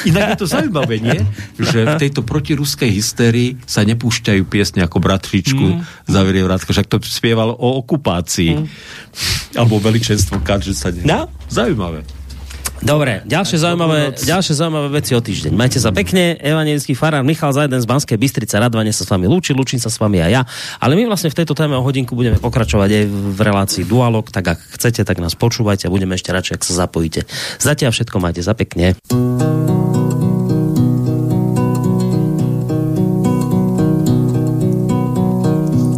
Inak 0.07 0.36
je 0.36 0.38
to 0.39 0.47
zaujímavé, 0.47 1.03
nie? 1.03 1.20
Že 1.59 1.80
v 1.84 1.93
tejto 2.07 2.22
protiruskej 2.24 2.89
hystérii 2.89 3.59
sa 3.68 3.84
nepúšťajú 3.84 4.41
piesne 4.47 4.86
ako 4.86 4.97
Bratřičku 5.03 5.66
mm. 5.82 6.07
Zavirie 6.07 6.45
Vrátko, 6.47 6.72
však 6.72 6.88
to 6.88 6.97
spieval 7.03 7.51
o 7.57 7.68
okupácii. 7.82 8.62
Mm. 8.62 8.66
Alebo 9.59 9.84
veličenstvo, 9.84 10.39
že 10.64 10.74
sa 10.78 10.93
nie. 10.93 11.03
No? 11.03 11.28
Zaujímavé. 11.51 12.20
Dobre, 12.82 13.21
ďalšie 13.29 13.61
zaujímavé, 13.61 14.17
ďalšie 14.17 14.57
zaujímavé 14.57 14.89
veci 14.89 15.13
o 15.13 15.21
týždeň. 15.21 15.53
Majte 15.53 15.77
sa 15.77 15.93
pekne, 15.93 16.34
evangelický 16.41 16.97
farár 16.97 17.21
Michal 17.21 17.53
Zajden 17.53 17.77
z 17.77 17.86
Banskej 17.86 18.17
Bystrice, 18.17 18.57
radvane 18.57 18.89
sa 18.89 19.05
s 19.05 19.09
vami 19.13 19.29
lúči, 19.29 19.53
lúčim 19.53 19.77
sa 19.77 19.93
s 19.93 20.01
vami 20.01 20.17
aj 20.17 20.32
ja. 20.34 20.41
Ale 20.82 20.97
my 20.97 21.05
vlastne 21.05 21.29
v 21.29 21.38
tejto 21.38 21.53
téme 21.53 21.77
o 21.77 21.86
hodinku 21.86 22.17
budeme 22.17 22.41
pokračovať 22.41 22.89
aj 22.89 23.03
v 23.05 23.39
relácii 23.39 23.84
Dualog, 23.86 24.34
tak 24.34 24.57
ak 24.57 24.59
chcete, 24.82 25.05
tak 25.05 25.21
nás 25.21 25.38
počúvajte 25.38 25.86
a 25.86 25.93
budeme 25.93 26.17
ešte 26.17 26.34
radšej, 26.34 26.57
ak 26.57 26.65
sa 26.65 26.73
zapojíte. 26.89 27.29
Zatiaľ 27.61 27.93
všetko 27.93 28.17
majte 28.17 28.41
za 28.41 28.57
pekne. 28.57 28.97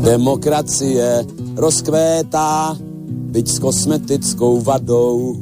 Demokracie 0.03 1.23
rozkvétá, 1.55 2.75
byť 3.33 3.45
s 3.49 3.57
kosmetickou 3.57 4.61
vadou 4.61 5.41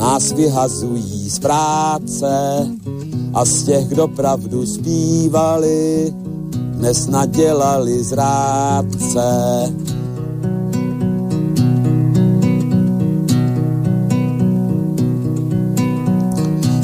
nás 0.00 0.32
vyhazují 0.32 1.30
z 1.30 1.38
práce 1.38 2.30
a 3.34 3.44
z 3.44 3.62
těch, 3.62 3.88
kdo 3.88 4.08
pravdu 4.08 4.66
zpívali, 4.66 6.14
dnes 6.52 7.06
nadělali 7.06 8.04
zrádce. 8.04 9.22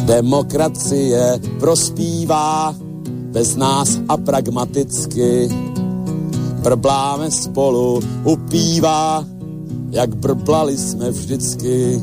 Demokracie 0.04 1.40
prospívá 1.60 2.74
bez 3.32 3.56
nás 3.56 3.98
a 4.08 4.16
pragmaticky. 4.16 5.48
Brbláme 6.62 7.30
spolu, 7.30 8.00
upívá, 8.24 9.24
jak 9.90 10.16
brblali 10.16 10.78
jsme 10.78 11.10
vždycky. 11.10 12.02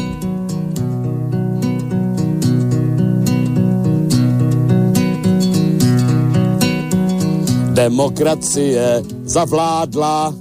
Demokracie 7.71 9.03
zavládla 9.23 10.33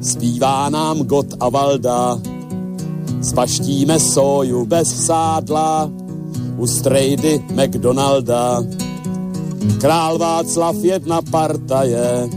zpívá 0.00 0.68
nám 0.68 0.98
Got 0.98 1.26
a 1.40 1.48
Valda. 1.48 2.20
Spaštíme 3.22 4.00
soju 4.00 4.66
bez 4.66 5.06
sádla 5.06 5.90
u 6.56 6.66
strejdy 6.66 7.44
McDonalda. 7.52 8.62
Král 9.80 10.18
Václav 10.18 10.76
jedna 10.76 11.22
partaje 11.22 12.28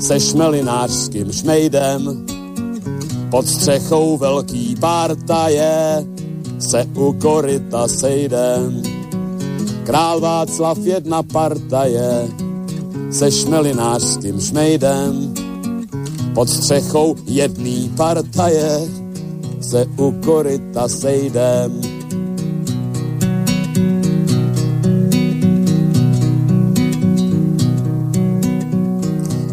se 0.00 0.20
šmelinářským 0.20 1.32
šmejdem. 1.32 2.26
Pod 3.30 3.48
střechou 3.48 4.16
velký 4.16 4.76
partaje 4.80 6.04
se 6.58 6.86
u 6.94 7.12
koryta 7.12 7.88
sejdem. 7.88 8.82
Král 9.84 10.20
Václav 10.20 10.78
jedna 10.78 11.22
partaje 11.22 12.28
se 13.10 13.30
šmelinářským 13.30 14.40
šmejdem 14.40 15.34
pod 16.34 16.50
střechou 16.50 17.16
jedný 17.26 17.92
partaje 17.96 18.80
se 19.60 19.86
u 19.98 20.12
koryta 20.24 20.88
sejdem. 20.88 21.80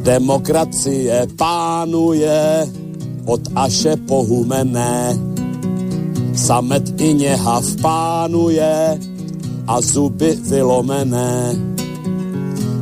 Demokracie 0.01 1.27
pánuje 1.35 2.67
od 3.25 3.41
Aše 3.55 3.95
pohumené. 3.95 5.19
Samet 6.35 7.01
i 7.01 7.13
něhav 7.13 7.65
pánuje 7.81 8.99
a 9.67 9.81
zuby 9.81 10.37
vylomené. 10.41 11.55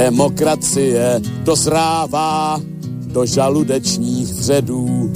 Demokracie 0.00 1.20
dozrává 1.44 2.60
do 3.12 3.26
žaludečních 3.26 4.34
vředů. 4.34 5.12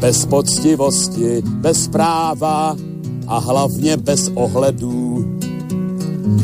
Bez 0.00 0.26
poctivosti, 0.26 1.42
bez 1.44 1.88
práva 1.88 2.76
a 3.26 3.38
hlavně 3.38 3.96
bez 3.96 4.30
ohledů. 4.34 5.24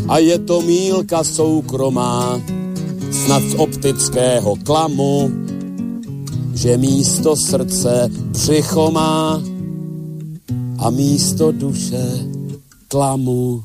A 0.09 0.19
je 0.19 0.39
to 0.39 0.63
mílka 0.63 1.25
soukromá, 1.25 2.41
snad 3.11 3.43
z 3.43 3.55
optického 3.55 4.57
klamu, 4.65 5.31
že 6.55 6.77
místo 6.77 7.37
srdce 7.37 8.11
břicho 8.13 8.91
má 8.91 9.43
a 10.79 10.91
místo 10.91 11.53
duše 11.53 12.05
klamu. 12.89 13.63